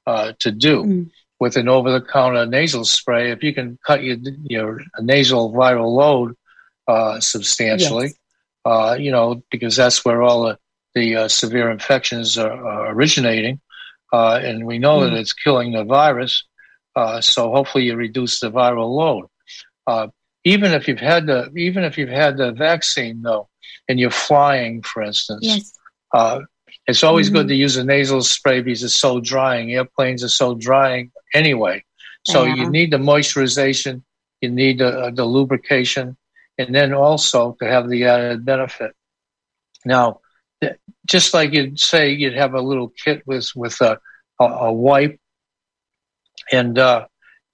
to 0.07 0.53
do. 0.53 0.85
Mm 0.85 1.11
with 1.41 1.57
an 1.57 1.69
over-the-counter 1.69 2.47
nasal 2.47 2.85
spray, 2.85 3.31
if 3.31 3.43
you 3.43 3.55
can 3.55 3.79
cut 3.87 4.03
your 4.03 4.17
your 4.45 4.81
nasal 5.01 5.53
viral 5.53 5.95
load 5.95 6.37
uh, 6.87 7.21
substantially. 7.21 8.07
Yes. 8.07 8.15
Uh, 8.65 8.97
you 8.99 9.11
know, 9.11 9.43
because 9.51 9.77
that's 9.77 10.05
where 10.05 10.23
all 10.23 10.43
the, 10.43 10.59
the 10.95 11.17
uh, 11.17 11.29
severe 11.29 11.71
infections 11.71 12.37
are, 12.37 12.51
are 12.51 12.93
originating, 12.93 13.61
uh, 14.13 14.41
and 14.43 14.67
we 14.67 14.79
know 14.79 14.99
mm. 14.99 15.11
that 15.11 15.19
it's 15.19 15.33
killing 15.33 15.73
the 15.73 15.85
virus. 15.85 16.45
Uh, 16.95 17.21
so 17.21 17.53
hopefully, 17.53 17.85
you 17.85 17.95
reduce 17.95 18.41
the 18.41 18.51
viral 18.51 18.95
load. 18.95 19.27
Uh, 19.87 20.09
even 20.45 20.73
if 20.73 20.89
you've 20.89 21.01
had 21.01 21.27
the 21.27 21.51
even 21.57 21.85
if 21.85 21.99
you've 21.99 22.09
had 22.09 22.37
the 22.37 22.53
vaccine 22.53 23.23
though, 23.23 23.49
and 23.89 23.99
you're 23.99 24.11
flying, 24.11 24.83
for 24.83 25.03
instance, 25.03 25.41
yes. 25.43 25.79
it's 26.87 27.03
always 27.03 27.27
mm-hmm. 27.27 27.37
good 27.37 27.49
to 27.49 27.55
use 27.55 27.77
a 27.77 27.85
nasal 27.85 28.23
spray 28.23 28.61
because 28.61 28.83
it's 28.83 28.95
so 28.95 29.21
drying. 29.21 29.73
Airplanes 29.73 30.23
are 30.23 30.29
so 30.29 30.55
drying 30.55 31.11
anyway. 31.35 31.83
So 32.25 32.45
yeah. 32.45 32.57
you 32.57 32.71
need 32.71 32.91
the 32.91 32.99
moisturization, 32.99 34.03
you 34.41 34.51
need 34.51 34.79
the, 34.79 35.13
the 35.15 35.25
lubrication, 35.25 36.17
and 36.59 36.75
then 36.75 36.93
also 36.93 37.57
to 37.61 37.67
have 37.67 37.89
the 37.89 38.05
added 38.05 38.45
benefit. 38.45 38.93
Now, 39.85 40.21
just 41.07 41.33
like 41.33 41.53
you'd 41.53 41.79
say, 41.79 42.11
you'd 42.11 42.35
have 42.35 42.55
a 42.55 42.61
little 42.61 42.93
kit 43.03 43.23
with 43.27 43.51
with 43.55 43.81
a, 43.81 43.99
a, 44.41 44.45
a 44.45 44.73
wipe, 44.73 45.19
and 46.53 46.79
uh, 46.79 47.07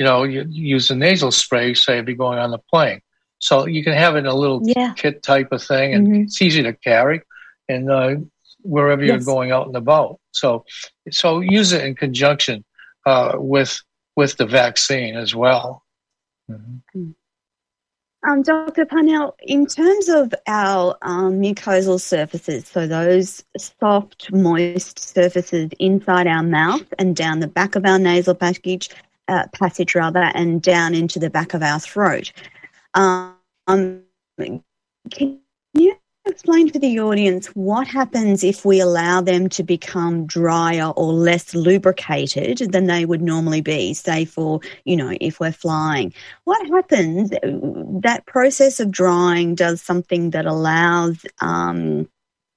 you 0.05 0.11
know, 0.11 0.23
you 0.25 0.45
use 0.51 0.91
a 0.91 0.95
nasal 0.95 1.31
spray, 1.31 1.73
say 1.73 1.99
if 1.99 2.07
you're 2.07 2.15
going 2.15 2.39
on 2.39 2.51
the 2.51 2.59
plane. 2.59 3.01
So 3.39 3.67
you 3.67 3.83
can 3.83 3.95
have 3.95 4.17
it 4.17 4.21
in 4.21 4.27
a 4.27 4.35
little 4.35 4.61
yeah. 4.63 4.93
kit 4.95 5.23
type 5.23 5.49
of 5.51 5.63
thing, 5.63 5.95
and 5.95 6.07
mm-hmm. 6.07 6.23
it's 6.25 6.43
easy 6.43 6.63
to 6.63 6.75
carry, 6.75 7.23
and 7.71 7.91
uh, 7.91 8.17
wherever 8.61 9.03
you're 9.03 9.19
going 9.19 9.51
out 9.51 9.67
and 9.67 9.77
about. 9.77 10.21
So, 10.33 10.67
so 11.11 11.41
use 11.41 11.73
it 11.73 11.85
in 11.85 11.95
conjunction 11.95 12.65
uh, 13.07 13.37
with 13.37 13.81
with 14.15 14.37
the 14.37 14.45
vaccine 14.47 15.17
as 15.17 15.35
well. 15.35 15.83
Mm-hmm. 16.51 16.99
Mm. 16.99 17.15
Um, 18.27 18.43
Dr. 18.43 18.87
Parnell, 18.87 19.37
in 19.41 19.67
terms 19.67 20.09
of 20.09 20.35
our 20.47 20.97
um, 21.03 21.41
mucosal 21.41 22.01
surfaces, 22.01 22.67
so 22.67 22.87
those 22.87 23.45
soft, 23.59 24.33
moist 24.33 24.99
surfaces 24.99 25.71
inside 25.79 26.27
our 26.27 26.43
mouth 26.43 26.87
and 26.99 27.15
down 27.15 27.41
the 27.41 27.49
back 27.49 27.75
of 27.77 27.85
our 27.85 27.99
nasal 27.99 28.35
passage, 28.35 28.89
uh, 29.29 29.47
passage 29.53 29.95
rather, 29.95 30.31
and 30.35 30.63
down 30.63 30.95
into 30.95 31.19
the 31.19 31.31
back 31.31 31.55
of 31.55 31.63
our 31.63 31.81
throat. 31.81 32.33
Um, 32.95 33.37
can 35.11 35.41
you 35.75 35.97
explain 36.27 36.71
to 36.71 36.79
the 36.79 37.01
audience 37.01 37.49
what 37.49 37.87
happens 37.87 38.43
if 38.43 38.65
we 38.65 38.81
allow 38.81 39.21
them 39.21 39.49
to 39.51 39.63
become 39.63 40.27
drier 40.27 40.89
or 40.97 41.13
less 41.13 41.55
lubricated 41.55 42.73
than 42.73 42.87
they 42.87 43.05
would 43.05 43.21
normally 43.21 43.61
be, 43.61 43.93
say 43.95 44.25
for, 44.25 44.61
you 44.85 44.97
know, 44.97 45.15
if 45.21 45.41
we're 45.41 45.53
flying? 45.53 46.13
What 46.45 46.67
happens? 46.69 47.31
That 47.31 48.25
process 48.27 48.81
of 48.81 48.91
drying 48.91 49.55
does 49.55 49.83
something 49.83 50.31
that 50.31 50.47
allows 50.47 51.27
um, 51.41 52.09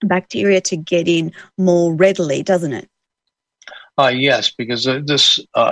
bacteria 0.01 0.61
to 0.61 0.77
get 0.77 1.07
in 1.07 1.33
more 1.57 1.93
readily, 1.93 2.43
doesn't 2.43 2.73
it? 2.73 2.87
Uh, 3.97 4.13
yes, 4.13 4.51
because 4.51 4.87
uh, 4.87 5.01
this 5.03 5.39
uh, 5.55 5.71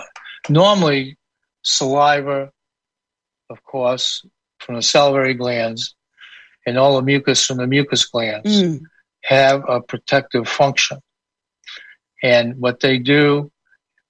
normally 0.50 1.18
saliva, 1.64 2.52
of 3.50 3.64
course, 3.64 4.26
from 4.60 4.76
the 4.76 4.82
salivary 4.82 5.34
glands 5.34 5.96
and 6.66 6.78
all 6.78 6.96
the 6.96 7.02
mucus 7.02 7.46
from 7.46 7.58
the 7.58 7.68
mucus 7.68 8.06
glands 8.06 8.64
mm. 8.64 8.80
have 9.24 9.64
a 9.68 9.82
protective 9.82 10.48
function. 10.48 11.00
And 12.24 12.58
what 12.58 12.80
they 12.80 12.98
do 12.98 13.52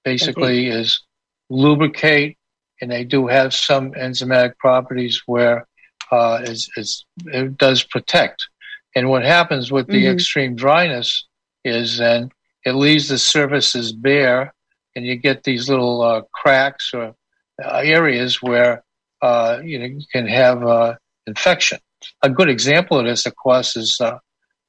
basically 0.04 0.68
okay. 0.68 0.80
is 0.80 1.02
lubricate, 1.50 2.38
and 2.80 2.90
they 2.90 3.04
do 3.04 3.26
have 3.26 3.52
some 3.52 3.92
enzymatic 3.92 4.56
properties 4.58 5.22
where 5.26 5.66
uh, 6.10 6.40
it's, 6.42 6.68
it's, 6.76 7.04
it 7.26 7.58
does 7.58 7.82
protect. 7.82 8.48
And 8.94 9.10
what 9.10 9.24
happens 9.24 9.70
with 9.70 9.88
the 9.88 10.04
mm-hmm. 10.04 10.14
extreme 10.14 10.56
dryness 10.56 11.26
is 11.64 11.98
then 11.98 12.30
it 12.64 12.72
leaves 12.72 13.08
the 13.08 13.18
surfaces 13.18 13.92
bare, 13.92 14.54
and 14.96 15.06
you 15.06 15.14
get 15.14 15.44
these 15.44 15.68
little 15.68 16.02
uh, 16.02 16.22
cracks 16.32 16.92
or 16.94 17.14
uh, 17.62 17.80
areas 17.84 18.42
where 18.42 18.82
uh, 19.22 19.60
you 19.62 19.78
know 19.78 19.84
you 19.84 20.04
can 20.10 20.26
have 20.26 20.66
uh, 20.66 20.94
infection. 21.26 21.78
a 22.22 22.30
good 22.30 22.48
example 22.48 22.98
of 22.98 23.06
this, 23.06 23.26
of 23.26 23.36
course, 23.36 23.76
is 23.76 24.00
uh, 24.00 24.18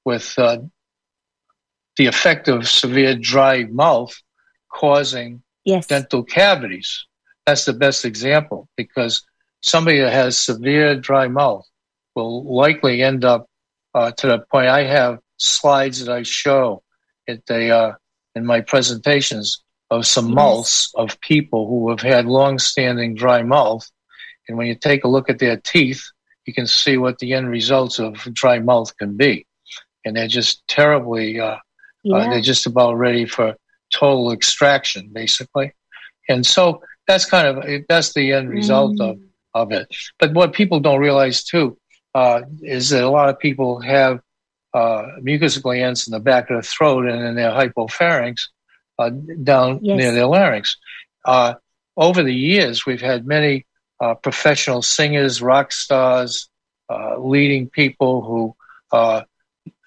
with 0.06 0.34
uh, 0.38 0.58
the 1.96 2.06
effect 2.06 2.48
of 2.48 2.68
severe 2.68 3.16
dry 3.16 3.64
mouth 3.66 4.16
causing 4.72 5.42
yes. 5.66 5.88
dental 5.88 6.24
cavities. 6.24 7.06
That's 7.46 7.66
the 7.66 7.74
best 7.74 8.06
example 8.06 8.68
because 8.76 9.26
somebody 9.62 10.00
that 10.02 10.14
has 10.14 10.38
severe 10.38 10.96
dry 10.96 11.28
mouth 11.28 11.66
will 12.16 12.44
likely 12.54 13.02
end 13.02 13.24
up 13.24 13.48
uh, 13.94 14.12
to 14.12 14.28
the 14.28 14.40
point. 14.52 14.68
I 14.68 14.84
have 14.84 15.20
slides 15.38 16.04
that 16.04 16.14
I 16.14 16.24
show 16.24 16.84
at 17.28 17.46
the 17.46 17.70
uh, 17.70 17.94
in 18.36 18.46
my 18.46 18.62
presentations 18.62 19.64
of 19.90 20.06
some 20.06 20.34
mouths 20.34 20.92
of 20.96 21.20
people 21.22 21.68
who 21.68 21.90
have 21.90 22.02
had 22.02 22.26
long-standing 22.26 23.16
dry 23.16 23.44
mouth, 23.44 23.90
and 24.48 24.58
when 24.58 24.68
you 24.68 24.76
take 24.76 25.04
a 25.04 25.08
look 25.08 25.30
at 25.30 25.40
their 25.40 25.58
teeth, 25.58 26.04
you 26.46 26.54
can 26.54 26.68
see 26.68 26.98
what 26.98 27.20
the 27.20 27.34
end 27.34 27.50
results 27.50 28.00
of 28.00 28.16
dry 28.34 28.60
mouth 28.60 28.96
can 28.98 29.16
be, 29.16 29.46
and 30.06 30.16
they're 30.16 30.28
just 30.28 30.66
terribly. 30.68 31.40
Uh, 31.40 31.46
uh 31.46 31.60
yeah. 32.04 32.30
they're 32.30 32.42
just 32.42 32.66
about 32.66 32.98
ready 32.98 33.26
for 33.26 33.56
total 33.94 34.32
extraction, 34.32 35.10
basically, 35.12 35.74
and 36.30 36.46
so 36.46 36.82
that's 37.08 37.26
kind 37.26 37.48
of 37.48 37.82
that's 37.90 38.14
the 38.14 38.34
end 38.34 38.50
result 38.50 38.98
mm. 38.98 39.12
of 39.12 39.20
of 39.54 39.72
it. 39.72 39.88
But 40.20 40.34
what 40.34 40.54
people 40.54 40.80
don't 40.80 41.00
realize 41.00 41.44
too 41.44 41.78
uh, 42.14 42.42
is 42.62 42.90
that 42.90 43.04
a 43.04 43.10
lot 43.10 43.30
of 43.30 43.40
people 43.40 43.82
have 43.82 44.20
uh, 44.74 45.04
mucus 45.22 45.58
glands 45.58 46.08
in 46.08 46.12
the 46.12 46.20
back 46.20 46.50
of 46.50 46.58
the 46.58 46.68
throat 46.68 47.06
and 47.08 47.22
in 47.24 47.36
their 47.36 47.52
hypopharynx 47.52 48.42
uh, 49.00 49.10
down 49.44 49.80
yes. 49.82 49.98
near 49.98 50.12
their 50.12 50.28
larynx. 50.28 50.78
Uh, 51.26 51.56
over 51.96 52.24
the 52.24 52.34
years, 52.34 52.86
we've 52.86 53.02
had 53.02 53.26
many 53.26 53.66
uh, 54.00 54.14
professional 54.16 54.82
singers, 54.82 55.42
rock 55.42 55.72
stars, 55.72 56.50
uh, 56.90 57.18
leading 57.20 57.70
people 57.70 58.22
who 58.22 59.24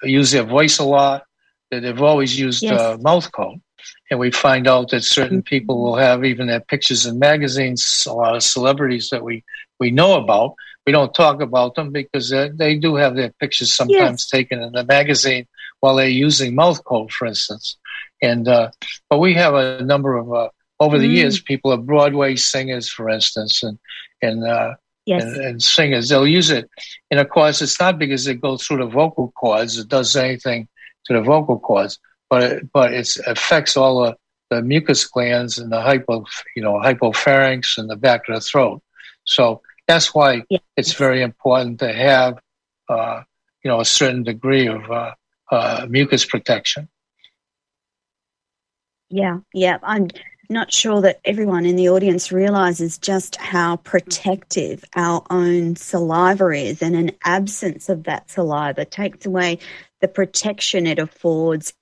use 0.03 0.31
their 0.33 0.45
voice 0.45 0.79
a 0.79 0.85
lot. 0.85 1.25
That 1.71 1.83
they've 1.83 2.03
always 2.03 2.37
used 2.37 2.65
yes. 2.65 2.99
MouthKote 2.99 3.61
and 4.11 4.19
we 4.19 4.31
find 4.31 4.67
out 4.67 4.91
that 4.91 5.05
certain 5.05 5.39
mm-hmm. 5.39 5.55
people 5.55 5.83
will 5.83 5.97
have 5.97 6.25
even 6.25 6.49
their 6.49 6.61
pictures 6.61 7.07
in 7.07 7.19
magazines. 7.19 8.05
A 8.09 8.13
lot 8.13 8.35
of 8.35 8.43
celebrities 8.43 9.09
that 9.11 9.23
we 9.23 9.45
we 9.79 9.91
know 9.91 10.17
about. 10.17 10.55
We 10.87 10.93
don't 10.93 11.15
talk 11.15 11.41
about 11.41 11.75
them 11.75 11.93
because 11.93 12.31
they 12.31 12.77
do 12.77 12.97
have 12.97 13.15
their 13.15 13.31
pictures 13.39 13.73
sometimes 13.73 14.23
yes. 14.23 14.29
taken 14.29 14.63
in 14.63 14.73
the 14.73 14.85
magazine 14.85 15.47
while 15.81 15.97
they're 15.97 16.09
using 16.09 16.57
MouthKote, 16.57 17.11
for 17.11 17.27
instance. 17.27 17.79
And 18.23 18.49
uh, 18.49 18.71
but 19.09 19.19
we 19.19 19.35
have 19.35 19.55
a 19.55 19.83
number 19.83 20.17
of 20.17 20.33
uh, 20.33 20.49
over 20.79 20.99
the 20.99 21.09
mm. 21.09 21.17
years 21.17 21.41
people 21.41 21.73
are 21.73 21.79
Broadway 21.79 22.37
singers, 22.37 22.89
for 22.89 23.09
instance, 23.09 23.63
and 23.63 23.79
and, 24.23 24.45
uh, 24.45 24.75
yes. 25.07 25.23
and 25.23 25.37
and 25.37 25.63
singers. 25.63 26.09
They'll 26.09 26.27
use 26.27 26.51
it, 26.51 26.69
and 27.11 27.19
of 27.19 27.31
course, 27.31 27.63
it's 27.63 27.81
not 27.81 27.99
because 27.99 28.27
it 28.27 28.41
goes 28.41 28.67
through 28.67 28.79
the 28.79 28.87
vocal 28.87 29.33
cords. 29.33 29.79
It 29.79 29.89
does 29.89 30.15
anything 30.17 30.69
to 31.07 31.15
the 31.15 31.23
vocal 31.23 31.59
cords 31.59 31.99
but 32.31 32.43
it, 32.45 32.73
but 32.73 32.95
it 32.95 33.17
affects 33.27 33.77
all 33.77 34.05
the, 34.05 34.17
the 34.49 34.63
mucus 34.63 35.05
glands 35.05 35.59
and 35.59 35.71
the 35.71 35.83
hypo, 35.83 36.25
you 36.57 36.63
know, 36.63 36.75
hypopharynx 36.75 37.77
and 37.77 37.91
the 37.91 37.97
back 37.97 38.29
of 38.29 38.37
the 38.37 38.41
throat. 38.41 38.81
So 39.25 39.61
that's 39.87 40.15
why 40.15 40.45
yeah. 40.49 40.59
it's 40.77 40.95
very 40.95 41.23
important 41.23 41.81
to 41.81 41.93
have, 41.93 42.39
uh, 42.89 43.23
you 43.63 43.71
know, 43.71 43.81
a 43.81 43.85
certain 43.85 44.23
degree 44.23 44.69
of 44.69 44.89
uh, 44.91 45.15
uh, 45.51 45.87
mucus 45.91 46.25
protection. 46.25 46.89
Yeah, 49.11 49.39
yeah. 49.53 49.79
I'm 49.83 50.09
not 50.49 50.73
sure 50.73 51.01
that 51.03 51.21
everyone 51.25 51.67
in 51.67 51.77
the 51.77 51.89
audience 51.89 52.33
realizes 52.33 52.99
just 52.99 53.37
how 53.37 53.77
protective 53.77 54.85
our 54.97 55.25
own 55.31 55.77
saliva 55.77 56.51
is, 56.51 56.83
and 56.83 56.97
an 56.97 57.13
absence 57.25 57.89
of 57.89 58.05
that 58.05 58.31
saliva 58.31 58.85
takes 58.85 59.27
away 59.27 59.59
the 60.01 60.09
protection 60.09 60.87
it 60.87 60.99
affords 60.99 61.75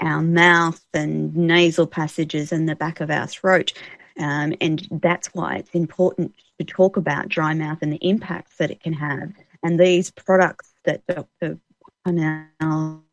our 0.00 0.22
mouth 0.22 0.84
and 0.92 1.34
nasal 1.36 1.86
passages 1.86 2.52
and 2.52 2.68
the 2.68 2.76
back 2.76 3.00
of 3.00 3.10
our 3.10 3.26
throat. 3.26 3.72
Um, 4.18 4.54
and 4.60 4.86
that's 4.90 5.28
why 5.28 5.56
it's 5.56 5.70
important 5.70 6.34
to 6.58 6.64
talk 6.64 6.96
about 6.96 7.28
dry 7.28 7.54
mouth 7.54 7.78
and 7.80 7.92
the 7.92 8.08
impacts 8.08 8.56
that 8.58 8.70
it 8.70 8.82
can 8.82 8.92
have. 8.92 9.32
And 9.62 9.78
these 9.78 10.10
products 10.10 10.72
that 10.84 11.06
Dr. 11.06 11.58
Parnell 12.04 13.04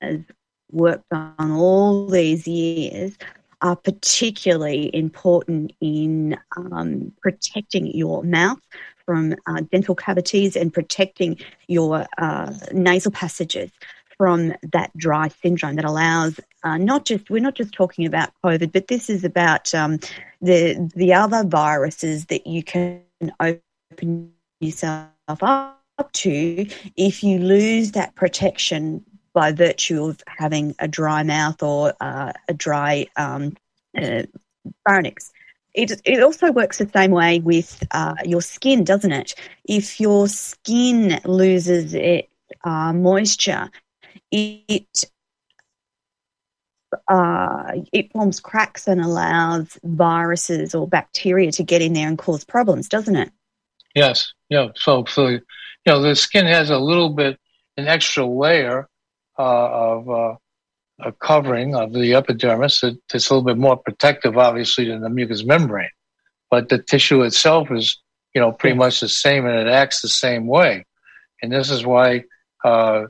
has 0.00 0.20
worked 0.72 1.12
on 1.12 1.52
all 1.52 2.06
these 2.06 2.46
years 2.46 3.16
are 3.60 3.76
particularly 3.76 4.94
important 4.94 5.72
in 5.80 6.36
um, 6.56 7.12
protecting 7.22 7.86
your 7.86 8.22
mouth 8.24 8.58
from 9.06 9.34
uh, 9.46 9.60
dental 9.70 9.94
cavities 9.94 10.56
and 10.56 10.72
protecting 10.72 11.38
your 11.68 12.06
uh, 12.18 12.52
nasal 12.72 13.12
passages 13.12 13.70
from 14.16 14.52
that 14.72 14.96
dry 14.96 15.28
syndrome 15.28 15.76
that 15.76 15.84
allows 15.84 16.38
uh, 16.64 16.76
not 16.76 17.04
just 17.04 17.30
we're 17.30 17.40
not 17.40 17.54
just 17.54 17.72
talking 17.72 18.06
about 18.06 18.30
COVID, 18.44 18.72
but 18.72 18.88
this 18.88 19.08
is 19.10 19.24
about 19.24 19.74
um, 19.74 19.98
the 20.40 20.90
the 20.94 21.12
other 21.12 21.44
viruses 21.44 22.26
that 22.26 22.46
you 22.46 22.62
can 22.62 23.02
open 23.40 24.32
yourself 24.60 25.10
up 25.42 25.78
to 26.12 26.66
if 26.96 27.22
you 27.22 27.38
lose 27.38 27.92
that 27.92 28.14
protection 28.14 29.04
by 29.34 29.52
virtue 29.52 30.04
of 30.04 30.22
having 30.26 30.74
a 30.78 30.88
dry 30.88 31.22
mouth 31.22 31.62
or 31.62 31.94
uh, 32.00 32.32
a 32.48 32.54
dry 32.54 33.06
um, 33.16 33.56
uh. 33.96 34.22
It, 35.74 36.02
it 36.04 36.22
also 36.22 36.52
works 36.52 36.78
the 36.78 36.90
same 36.92 37.12
way 37.12 37.40
with 37.40 37.82
uh, 37.92 38.14
your 38.24 38.42
skin, 38.42 38.84
doesn't 38.84 39.12
it? 39.12 39.34
If 39.64 39.98
your 39.98 40.28
skin 40.28 41.18
loses 41.24 41.94
it, 41.94 42.28
uh, 42.64 42.92
moisture, 42.92 43.70
it 44.30 45.04
uh, 47.08 47.72
it 47.92 48.12
forms 48.12 48.38
cracks 48.38 48.86
and 48.86 49.00
allows 49.00 49.78
viruses 49.82 50.74
or 50.74 50.86
bacteria 50.86 51.50
to 51.52 51.62
get 51.62 51.80
in 51.80 51.94
there 51.94 52.08
and 52.08 52.18
cause 52.18 52.44
problems, 52.44 52.88
doesn't 52.88 53.16
it? 53.16 53.30
Yes. 53.94 54.32
Yeah. 54.48 54.68
So, 54.74 55.04
so 55.06 55.28
you 55.28 55.40
know, 55.86 56.02
the 56.02 56.14
skin 56.14 56.46
has 56.46 56.70
a 56.70 56.78
little 56.78 57.10
bit 57.10 57.38
an 57.76 57.88
extra 57.88 58.26
layer 58.26 58.88
of 59.38 60.08
uh, 60.10 60.34
a 61.00 61.12
covering 61.12 61.74
of 61.74 61.92
the 61.92 62.14
epidermis 62.14 62.80
that's 62.80 63.30
a 63.30 63.34
little 63.34 63.42
bit 63.44 63.58
more 63.58 63.76
protective, 63.76 64.36
obviously, 64.38 64.86
than 64.86 65.00
the 65.00 65.10
mucous 65.10 65.44
membrane. 65.44 65.90
But 66.50 66.68
the 66.68 66.78
tissue 66.78 67.22
itself 67.22 67.70
is, 67.70 67.98
you 68.34 68.40
know, 68.40 68.52
pretty 68.52 68.76
much 68.76 69.00
the 69.00 69.08
same, 69.08 69.46
and 69.46 69.56
it 69.56 69.70
acts 69.70 70.02
the 70.02 70.08
same 70.08 70.46
way. 70.46 70.84
And 71.42 71.52
this 71.52 71.70
is 71.70 71.84
why 71.84 72.24
uh, 72.64 73.04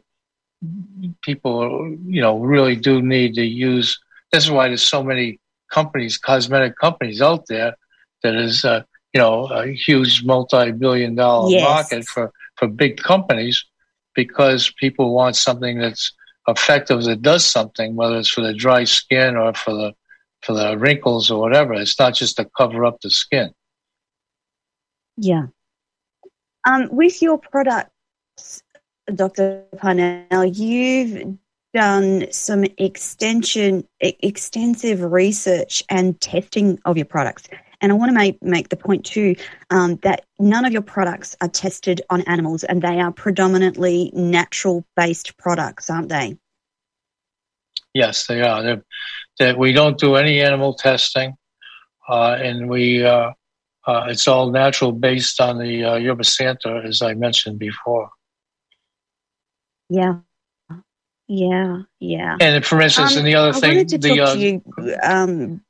people, 1.22 1.96
you 2.06 2.22
know, 2.22 2.38
really 2.38 2.76
do 2.76 3.02
need 3.02 3.34
to 3.34 3.44
use. 3.44 3.98
This 4.32 4.44
is 4.44 4.50
why 4.50 4.68
there's 4.68 4.82
so 4.82 5.02
many 5.02 5.38
companies, 5.70 6.18
cosmetic 6.18 6.78
companies 6.78 7.20
out 7.20 7.46
there 7.48 7.74
that 8.22 8.34
is, 8.34 8.64
uh, 8.64 8.82
you 9.12 9.20
know, 9.20 9.46
a 9.46 9.66
huge 9.72 10.24
multi-billion 10.24 11.14
dollar 11.14 11.50
yes. 11.50 11.62
market 11.62 12.04
for, 12.06 12.32
for 12.56 12.68
big 12.68 12.96
companies 12.98 13.64
because 14.14 14.72
people 14.78 15.14
want 15.14 15.36
something 15.36 15.78
that's 15.78 16.12
effective 16.48 17.04
that 17.04 17.22
does 17.22 17.44
something, 17.44 17.94
whether 17.94 18.18
it's 18.18 18.28
for 18.28 18.40
the 18.40 18.54
dry 18.54 18.84
skin 18.84 19.36
or 19.36 19.54
for 19.54 19.72
the, 19.72 19.92
for 20.42 20.54
the 20.54 20.76
wrinkles 20.76 21.30
or 21.30 21.40
whatever. 21.40 21.74
It's 21.74 21.98
not 21.98 22.14
just 22.14 22.36
to 22.36 22.48
cover 22.56 22.84
up 22.84 23.00
the 23.00 23.10
skin. 23.10 23.52
Yeah. 25.16 25.46
Um, 26.66 26.88
with 26.90 27.22
your 27.22 27.38
products, 27.38 28.62
Dr. 29.14 29.64
Parnell, 29.78 30.44
you've 30.44 31.36
done 31.74 32.30
some 32.30 32.64
extension, 32.78 33.86
extensive 34.00 35.00
research 35.00 35.82
and 35.88 36.20
testing 36.20 36.78
of 36.84 36.96
your 36.96 37.06
products. 37.06 37.48
And 37.82 37.92
I 37.92 37.96
want 37.96 38.10
to 38.10 38.14
make, 38.14 38.42
make 38.42 38.68
the 38.68 38.76
point 38.76 39.04
too 39.04 39.34
um, 39.70 39.96
that 39.96 40.24
none 40.38 40.64
of 40.64 40.72
your 40.72 40.82
products 40.82 41.36
are 41.40 41.48
tested 41.48 42.00
on 42.08 42.22
animals 42.22 42.62
and 42.62 42.80
they 42.80 43.00
are 43.00 43.12
predominantly 43.12 44.10
natural 44.14 44.86
based 44.96 45.36
products, 45.36 45.90
aren't 45.90 46.08
they? 46.08 46.38
Yes, 47.92 48.26
they 48.26 48.40
are. 48.40 48.62
They're, 48.62 48.84
they're, 49.38 49.58
we 49.58 49.72
don't 49.72 49.98
do 49.98 50.14
any 50.14 50.40
animal 50.40 50.74
testing, 50.74 51.34
uh, 52.08 52.38
and 52.40 52.70
we 52.70 53.04
uh, 53.04 53.32
uh, 53.86 54.06
it's 54.08 54.26
all 54.28 54.50
natural 54.50 54.92
based 54.92 55.40
on 55.40 55.58
the 55.58 55.84
uh, 55.84 55.96
yerba 55.96 56.24
santa, 56.24 56.82
as 56.86 57.02
I 57.02 57.14
mentioned 57.14 57.58
before. 57.58 58.10
Yeah. 59.90 60.20
Yeah, 61.28 61.82
yeah. 61.98 62.36
And 62.40 62.64
for 62.64 62.80
instance, 62.80 63.12
um, 63.12 63.18
and 63.18 63.26
the 63.26 63.34
other 63.36 63.56
I 63.56 63.60
thing, 63.60 63.86
the, 63.86 64.20
uh, 64.20 64.34
you, 64.34 64.62
um, 65.02 65.62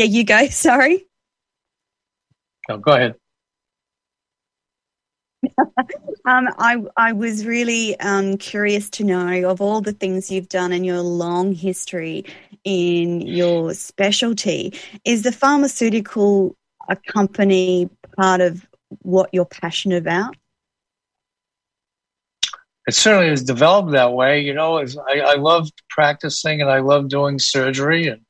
yeah, 0.00 0.06
you 0.06 0.24
go. 0.24 0.46
Sorry. 0.50 1.06
No, 2.68 2.78
go 2.78 2.92
ahead. 2.92 3.14
um, 6.26 6.48
I 6.58 6.82
I 6.96 7.12
was 7.12 7.46
really 7.46 7.98
um, 8.00 8.36
curious 8.36 8.90
to 8.90 9.04
know 9.04 9.50
of 9.50 9.60
all 9.60 9.80
the 9.80 9.92
things 9.92 10.30
you've 10.30 10.48
done 10.48 10.72
in 10.72 10.84
your 10.84 11.00
long 11.00 11.54
history 11.54 12.24
in 12.64 13.22
your 13.22 13.74
specialty. 13.74 14.74
Is 15.04 15.22
the 15.22 15.32
pharmaceutical 15.32 16.56
a 16.88 16.96
company 16.96 17.88
part 18.16 18.40
of 18.40 18.66
what 19.02 19.30
you're 19.32 19.46
passionate 19.46 19.98
about? 19.98 20.36
It 22.86 22.94
certainly 22.94 23.28
has 23.28 23.42
developed 23.42 23.92
that 23.92 24.12
way. 24.12 24.40
You 24.40 24.52
know, 24.52 24.78
I, 24.78 25.20
I 25.20 25.34
love 25.36 25.68
practicing 25.88 26.60
and 26.60 26.70
I 26.70 26.80
love 26.80 27.08
doing 27.08 27.38
surgery 27.38 28.08
and 28.08 28.20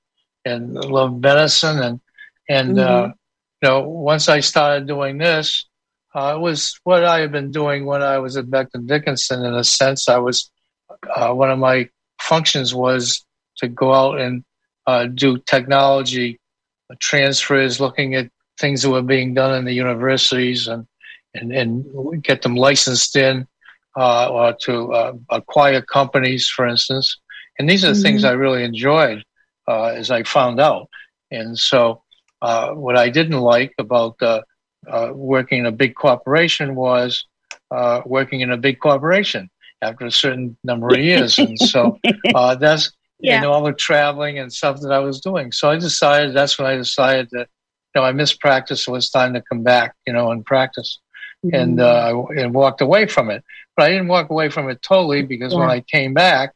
and 0.44 0.74
love 0.74 1.20
medicine 1.20 1.78
and 1.78 2.00
and 2.48 2.78
uh, 2.78 2.82
mm-hmm. 2.82 3.10
uh, 3.10 3.14
you 3.62 3.68
know 3.68 3.88
once 3.88 4.28
I 4.28 4.40
started 4.40 4.86
doing 4.86 5.18
this, 5.18 5.66
uh, 6.14 6.34
it 6.36 6.40
was 6.40 6.78
what 6.84 7.04
I 7.04 7.20
had 7.20 7.32
been 7.32 7.50
doing 7.50 7.86
when 7.86 8.02
I 8.02 8.18
was 8.18 8.36
at 8.36 8.46
Becton 8.46 8.86
Dickinson. 8.86 9.44
In 9.44 9.54
a 9.54 9.64
sense, 9.64 10.08
I 10.08 10.18
was 10.18 10.50
uh, 11.14 11.32
one 11.32 11.50
of 11.50 11.58
my 11.58 11.88
functions 12.20 12.74
was 12.74 13.24
to 13.58 13.68
go 13.68 13.92
out 13.92 14.20
and 14.20 14.44
uh, 14.86 15.06
do 15.06 15.38
technology 15.38 16.38
transfers, 16.98 17.80
looking 17.80 18.14
at 18.14 18.30
things 18.58 18.82
that 18.82 18.90
were 18.90 19.02
being 19.02 19.34
done 19.34 19.54
in 19.54 19.64
the 19.64 19.72
universities 19.72 20.66
and 20.66 20.86
and, 21.34 21.52
and 21.52 22.22
get 22.24 22.42
them 22.42 22.56
licensed 22.56 23.14
in 23.14 23.46
uh, 23.96 24.28
or 24.28 24.52
to 24.54 24.92
uh, 24.92 25.12
acquire 25.30 25.80
companies, 25.80 26.48
for 26.48 26.66
instance. 26.66 27.16
And 27.58 27.68
these 27.68 27.84
are 27.84 27.88
the 27.88 27.92
mm-hmm. 27.92 28.02
things 28.02 28.24
I 28.24 28.32
really 28.32 28.64
enjoyed 28.64 29.24
uh, 29.70 29.92
as 29.96 30.10
I 30.10 30.24
found 30.24 30.58
out. 30.58 30.88
And 31.30 31.56
so, 31.56 32.02
uh, 32.42 32.70
what 32.72 32.96
I 32.96 33.08
didn't 33.08 33.40
like 33.40 33.72
about 33.78 34.16
uh, 34.20 34.42
uh, 34.88 35.12
working 35.14 35.60
in 35.60 35.66
a 35.66 35.72
big 35.72 35.94
corporation 35.94 36.74
was 36.74 37.24
working 38.04 38.40
in 38.40 38.50
a 38.50 38.56
big 38.56 38.80
corporation 38.80 39.48
after 39.80 40.06
a 40.06 40.10
certain 40.10 40.56
number 40.64 40.88
of 40.88 40.98
years. 40.98 41.38
and 41.38 41.58
so 41.58 41.98
that's 42.58 42.90
yeah. 43.20 43.36
and 43.36 43.46
all 43.46 43.62
the 43.62 43.72
traveling 43.72 44.38
and 44.38 44.52
stuff 44.52 44.80
that 44.80 44.90
I 44.90 44.98
was 44.98 45.20
doing. 45.20 45.52
So 45.52 45.70
I 45.70 45.78
decided 45.78 46.34
that's 46.34 46.58
when 46.58 46.66
I 46.66 46.76
decided 46.76 47.28
that 47.32 47.48
you 47.94 48.00
know 48.00 48.02
I 48.02 48.12
missed 48.12 48.40
practice. 48.40 48.88
It 48.88 48.90
was 48.90 49.08
time 49.10 49.34
to 49.34 49.42
come 49.42 49.62
back, 49.62 49.94
you 50.06 50.12
know, 50.12 50.32
and 50.32 50.44
practice, 50.44 50.98
mm-hmm. 51.44 51.54
and 51.54 51.80
uh, 51.80 52.24
and 52.36 52.54
walked 52.54 52.80
away 52.80 53.06
from 53.06 53.30
it. 53.30 53.44
But 53.76 53.84
I 53.84 53.90
didn't 53.90 54.08
walk 54.08 54.30
away 54.30 54.48
from 54.48 54.68
it 54.68 54.82
totally 54.82 55.22
because 55.22 55.52
yeah. 55.52 55.60
when 55.60 55.70
I 55.70 55.80
came 55.80 56.12
back, 56.12 56.54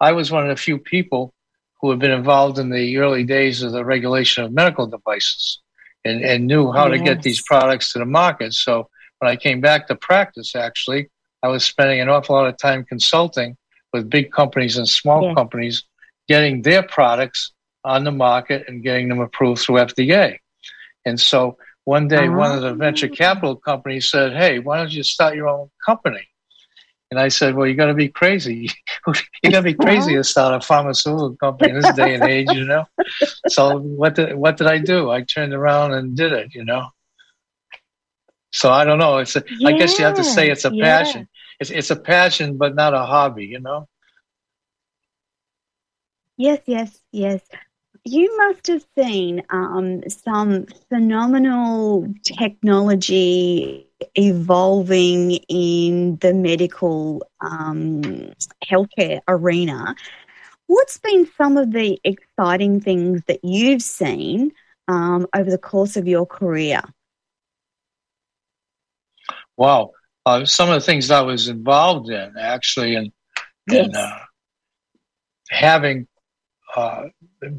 I 0.00 0.12
was 0.12 0.30
one 0.30 0.44
of 0.44 0.50
the 0.54 0.62
few 0.62 0.78
people 0.78 1.32
who 1.80 1.90
had 1.90 1.98
been 1.98 2.10
involved 2.10 2.58
in 2.58 2.70
the 2.70 2.96
early 2.98 3.24
days 3.24 3.62
of 3.62 3.72
the 3.72 3.84
regulation 3.84 4.44
of 4.44 4.52
medical 4.52 4.86
devices 4.86 5.60
and, 6.04 6.22
and 6.24 6.46
knew 6.46 6.72
how 6.72 6.88
yes. 6.88 6.98
to 6.98 7.04
get 7.04 7.22
these 7.22 7.42
products 7.42 7.92
to 7.92 7.98
the 7.98 8.04
market. 8.04 8.52
So 8.52 8.88
when 9.18 9.30
I 9.30 9.36
came 9.36 9.60
back 9.60 9.86
to 9.88 9.96
practice, 9.96 10.54
actually, 10.54 11.10
I 11.42 11.48
was 11.48 11.64
spending 11.64 12.00
an 12.00 12.08
awful 12.08 12.36
lot 12.36 12.48
of 12.48 12.56
time 12.58 12.84
consulting 12.84 13.56
with 13.92 14.10
big 14.10 14.32
companies 14.32 14.76
and 14.76 14.88
small 14.88 15.28
yeah. 15.28 15.34
companies 15.34 15.84
getting 16.28 16.62
their 16.62 16.82
products 16.82 17.52
on 17.84 18.04
the 18.04 18.12
market 18.12 18.64
and 18.68 18.82
getting 18.82 19.08
them 19.08 19.20
approved 19.20 19.62
through 19.62 19.76
FDA. 19.76 20.38
And 21.04 21.18
so 21.18 21.58
one 21.84 22.08
day, 22.08 22.26
uh-huh. 22.26 22.36
one 22.36 22.52
of 22.52 22.62
the 22.62 22.74
venture 22.74 23.08
capital 23.08 23.56
companies 23.56 24.10
said, 24.10 24.36
Hey, 24.36 24.58
why 24.58 24.78
don't 24.78 24.92
you 24.92 25.02
start 25.02 25.36
your 25.36 25.48
own 25.48 25.70
company? 25.86 26.28
And 27.10 27.18
I 27.18 27.28
said, 27.28 27.54
Well, 27.54 27.66
you 27.66 27.74
got 27.74 27.86
to 27.86 27.94
be 27.94 28.08
crazy. 28.08 28.70
you 29.42 29.50
got 29.50 29.60
to 29.60 29.62
be 29.62 29.74
crazy 29.74 30.14
to 30.14 30.24
start 30.24 30.54
a 30.54 30.64
pharmaceutical 30.64 31.36
company 31.36 31.70
in 31.70 31.80
this 31.80 31.92
day 31.94 32.14
and 32.14 32.24
age, 32.24 32.50
you 32.50 32.64
know? 32.64 32.84
So 33.48 33.78
what 33.78 34.14
did, 34.14 34.34
what 34.36 34.56
did 34.58 34.66
I 34.66 34.78
do? 34.78 35.10
I 35.10 35.22
turned 35.22 35.54
around 35.54 35.92
and 35.94 36.16
did 36.16 36.32
it, 36.32 36.54
you 36.54 36.64
know? 36.64 36.88
So 38.50 38.70
I 38.70 38.84
don't 38.84 38.98
know. 38.98 39.18
It's 39.18 39.36
a, 39.36 39.44
yeah. 39.58 39.68
I 39.68 39.72
guess 39.72 39.98
you 39.98 40.04
have 40.04 40.14
to 40.16 40.24
say 40.24 40.50
it's 40.50 40.64
a 40.64 40.70
yeah. 40.72 40.84
passion 40.84 41.28
it's 41.60 41.70
it's 41.70 41.90
a 41.90 41.96
passion 41.96 42.56
but 42.56 42.74
not 42.74 42.94
a 42.94 43.04
hobby 43.04 43.46
you 43.46 43.60
know 43.60 43.88
yes 46.36 46.60
yes 46.66 47.00
yes 47.12 47.42
you 48.04 48.36
must 48.38 48.66
have 48.68 48.84
seen 48.96 49.42
um, 49.50 50.02
some 50.08 50.66
phenomenal 50.88 52.06
technology 52.22 53.86
evolving 54.14 55.32
in 55.48 56.16
the 56.16 56.32
medical 56.32 57.26
um, 57.40 58.32
healthcare 58.64 59.20
arena. 59.28 59.94
What's 60.66 60.98
been 60.98 61.28
some 61.36 61.56
of 61.56 61.72
the 61.72 61.98
exciting 62.04 62.80
things 62.80 63.22
that 63.26 63.44
you've 63.44 63.82
seen 63.82 64.52
um, 64.86 65.26
over 65.34 65.50
the 65.50 65.58
course 65.58 65.96
of 65.96 66.06
your 66.06 66.26
career? 66.26 66.82
Wow 69.56 69.92
uh, 70.28 70.44
some 70.44 70.68
of 70.68 70.74
the 70.74 70.84
things 70.84 71.10
I 71.10 71.22
was 71.22 71.48
involved 71.48 72.10
in 72.10 72.34
actually, 72.38 72.96
and 72.96 73.12
yes. 73.66 73.94
uh, 73.94 74.18
having 75.48 76.06
uh, 76.76 77.04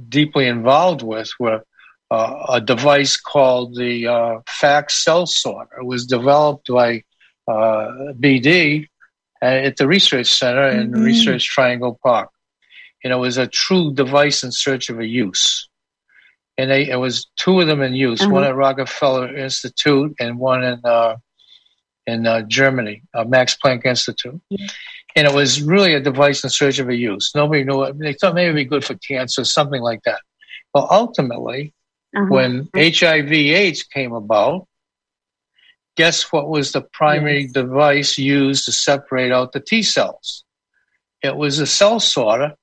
deeply 0.10 0.48
involved 0.48 1.02
with 1.02 1.30
were 1.40 1.64
uh, 2.12 2.46
a 2.50 2.62
device 2.62 3.18
called 3.18 3.76
the 3.76 4.08
uh, 4.08 4.40
FACS 4.48 5.04
cell 5.04 5.26
sorter. 5.26 5.80
It 5.80 5.86
was 5.86 6.06
developed 6.06 6.68
by 6.68 7.04
uh, 7.48 8.14
BD 8.20 8.88
at 9.42 9.78
the 9.78 9.88
research 9.88 10.28
center 10.28 10.72
mm-hmm. 10.72 10.96
in 10.96 11.04
Research 11.04 11.46
Triangle 11.46 12.00
Park. 12.04 12.30
And 13.04 13.14
it 13.14 13.18
was 13.18 13.38
a 13.38 13.48
true 13.48 13.94
device 13.94 14.44
in 14.44 14.52
search 14.52 14.90
of 14.90 15.00
a 15.00 15.08
use. 15.08 15.70
And 16.58 16.70
they, 16.70 16.90
it 16.90 16.98
was 16.98 17.28
two 17.38 17.62
of 17.62 17.68
them 17.68 17.82
in 17.82 17.94
use, 17.94 18.22
uh-huh. 18.22 18.32
one 18.32 18.44
at 18.44 18.56
Rockefeller 18.56 19.34
Institute 19.36 20.14
and 20.20 20.38
one 20.38 20.64
in 20.64 20.82
in 22.10 22.28
uh, 22.28 22.42
Germany, 22.42 23.04
uh, 23.14 23.24
Max 23.24 23.56
Planck 23.64 23.86
Institute. 23.86 24.42
Yeah. 24.50 24.68
And 25.16 25.28
it 25.28 25.34
was 25.34 25.62
really 25.62 25.94
a 25.94 26.00
device 26.00 26.44
in 26.44 26.50
search 26.50 26.80
of 26.80 26.90
a 26.90 26.96
use. 26.96 27.32
Nobody 27.34 27.64
knew 27.64 27.84
it. 27.84 27.98
They 27.98 28.14
thought 28.14 28.36
maybe 28.36 28.50
it'd 28.50 28.56
be 28.56 28.66
good 28.66 28.86
for 28.86 28.96
cancer, 28.96 29.44
something 29.44 29.82
like 29.82 30.04
that. 30.04 30.22
Well, 30.74 30.88
ultimately, 30.90 31.74
uh-huh. 32.16 32.28
when 32.30 32.70
HIV/AIDS 32.76 33.84
came 33.84 34.14
about, 34.14 34.68
guess 35.96 36.32
what 36.32 36.48
was 36.48 36.72
the 36.72 36.82
primary 36.82 37.44
yes. 37.44 37.52
device 37.52 38.18
used 38.18 38.66
to 38.66 38.72
separate 38.72 39.32
out 39.32 39.52
the 39.52 39.60
T 39.60 39.82
cells? 39.82 40.44
It 41.22 41.36
was 41.36 41.60
a 41.60 41.68
cell 41.68 42.00
sorter, 42.00 42.56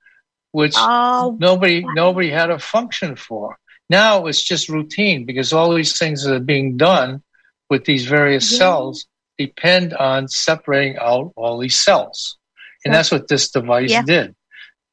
which 0.52 0.74
oh, 0.76 1.36
nobody 1.38 1.84
nobody 1.94 2.30
had 2.30 2.50
a 2.50 2.58
function 2.58 3.16
for. 3.16 3.58
Now 3.90 4.26
it's 4.26 4.42
just 4.42 4.68
routine 4.68 5.26
because 5.26 5.52
all 5.52 5.74
these 5.74 5.98
things 5.98 6.24
that 6.24 6.34
are 6.34 6.40
being 6.40 6.76
done 6.76 7.22
with 7.68 7.84
these 7.84 8.06
various 8.06 8.50
yeah. 8.50 8.58
cells 8.58 9.06
depend 9.38 9.94
on 9.94 10.28
separating 10.28 10.96
out 10.98 11.32
all 11.36 11.58
these 11.58 11.76
cells. 11.76 12.36
And 12.84 12.94
that's 12.94 13.10
what 13.10 13.28
this 13.28 13.50
device 13.50 13.90
yeah. 13.90 14.02
did. 14.02 14.34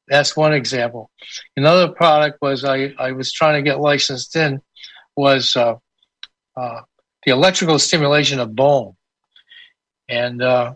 That's 0.08 0.36
one 0.36 0.52
example. 0.52 1.10
Another 1.56 1.88
product 1.88 2.38
was 2.42 2.64
I, 2.64 2.92
I 2.98 3.12
was 3.12 3.32
trying 3.32 3.62
to 3.62 3.68
get 3.68 3.80
licensed 3.80 4.36
in 4.36 4.60
was 5.16 5.56
uh, 5.56 5.76
uh, 6.56 6.80
the 7.24 7.32
electrical 7.32 7.78
stimulation 7.78 8.40
of 8.40 8.54
bone. 8.54 8.94
And 10.08 10.42
uh, 10.42 10.74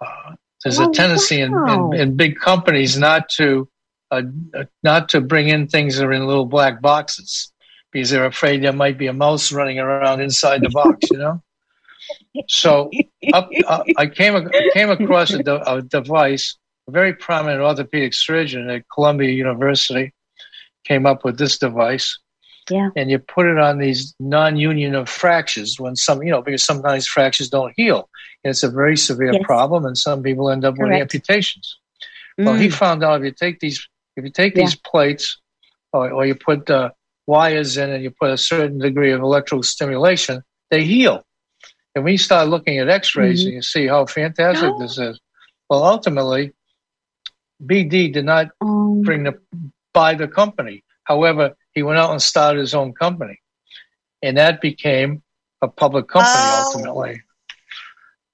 uh 0.00 0.34
there's 0.62 0.80
oh, 0.80 0.90
a 0.90 0.92
tendency 0.92 1.46
wow. 1.48 1.90
in, 1.90 1.94
in, 1.94 2.00
in, 2.00 2.16
big 2.16 2.38
companies 2.38 2.98
not 2.98 3.28
to 3.30 3.68
uh, 4.10 4.22
not 4.82 5.08
to 5.10 5.20
bring 5.20 5.48
in 5.48 5.66
things 5.66 5.96
that 5.96 6.04
are 6.04 6.12
in 6.12 6.26
little 6.26 6.46
black 6.46 6.80
boxes 6.80 7.52
because 7.92 8.10
they're 8.10 8.26
afraid 8.26 8.62
there 8.62 8.72
might 8.72 8.98
be 8.98 9.06
a 9.06 9.12
mouse 9.12 9.52
running 9.52 9.78
around 9.78 10.20
inside 10.20 10.62
the 10.62 10.70
box, 10.70 11.10
you 11.10 11.18
know? 11.18 11.42
So 12.48 12.90
up, 13.32 13.50
uh, 13.66 13.84
I 13.96 14.06
came 14.06 14.36
I 14.36 14.70
came 14.72 14.90
across 14.90 15.32
a, 15.32 15.42
de- 15.42 15.70
a, 15.70 15.82
device. 15.82 16.56
A 16.86 16.90
very 16.90 17.12
prominent 17.12 17.60
orthopedic 17.60 18.14
surgeon 18.14 18.70
at 18.70 18.84
Columbia 18.92 19.30
University 19.30 20.14
came 20.84 21.04
up 21.06 21.24
with 21.24 21.38
this 21.38 21.58
device. 21.58 22.18
Yeah. 22.70 22.90
And 22.96 23.10
you 23.10 23.18
put 23.18 23.46
it 23.46 23.58
on 23.58 23.78
these 23.78 24.14
non-union 24.20 24.94
of 24.94 25.08
fractures 25.08 25.80
when 25.80 25.96
some, 25.96 26.22
you 26.22 26.30
know, 26.30 26.42
because 26.42 26.62
sometimes 26.62 27.06
fractures 27.06 27.48
don't 27.48 27.72
heal. 27.76 28.08
And 28.44 28.50
it's 28.50 28.62
a 28.62 28.70
very 28.70 28.96
severe 28.96 29.32
yes. 29.32 29.42
problem, 29.44 29.84
and 29.84 29.96
some 29.96 30.22
people 30.22 30.50
end 30.50 30.64
up 30.64 30.76
Correct. 30.76 30.92
with 30.92 31.00
amputations. 31.00 31.78
Mm. 32.38 32.46
Well, 32.46 32.54
he 32.54 32.68
mm. 32.68 32.72
found 32.72 33.02
out 33.02 33.20
if 33.20 33.24
you 33.24 33.32
take 33.32 33.60
these, 33.60 33.86
if 34.16 34.24
you 34.24 34.30
take 34.30 34.54
yeah. 34.54 34.64
these 34.64 34.76
plates, 34.76 35.40
or, 35.92 36.10
or 36.10 36.26
you 36.26 36.34
put 36.34 36.68
uh, 36.70 36.90
wires 37.26 37.76
in, 37.76 37.90
and 37.90 38.02
you 38.02 38.10
put 38.10 38.30
a 38.30 38.38
certain 38.38 38.78
degree 38.78 39.12
of 39.12 39.20
electrical 39.20 39.62
stimulation, 39.62 40.42
they 40.70 40.84
heal. 40.84 41.24
And 41.98 42.04
we 42.04 42.16
start 42.16 42.48
looking 42.48 42.78
at 42.78 42.88
X-rays, 42.88 43.40
mm-hmm. 43.40 43.46
and 43.48 43.54
you 43.56 43.62
see 43.62 43.88
how 43.88 44.06
fantastic 44.06 44.70
oh. 44.72 44.78
this 44.78 44.98
is. 44.98 45.18
Well, 45.68 45.82
ultimately, 45.82 46.52
BD 47.60 48.12
did 48.12 48.24
not 48.24 48.50
um. 48.60 49.02
bring 49.02 49.24
the 49.24 49.36
buy 49.92 50.14
the 50.14 50.28
company. 50.28 50.84
However, 51.02 51.56
he 51.74 51.82
went 51.82 51.98
out 51.98 52.12
and 52.12 52.22
started 52.22 52.60
his 52.60 52.72
own 52.72 52.92
company, 52.92 53.40
and 54.22 54.36
that 54.36 54.60
became 54.60 55.24
a 55.60 55.66
public 55.66 56.06
company 56.06 56.34
oh. 56.36 56.62
ultimately. 56.66 57.20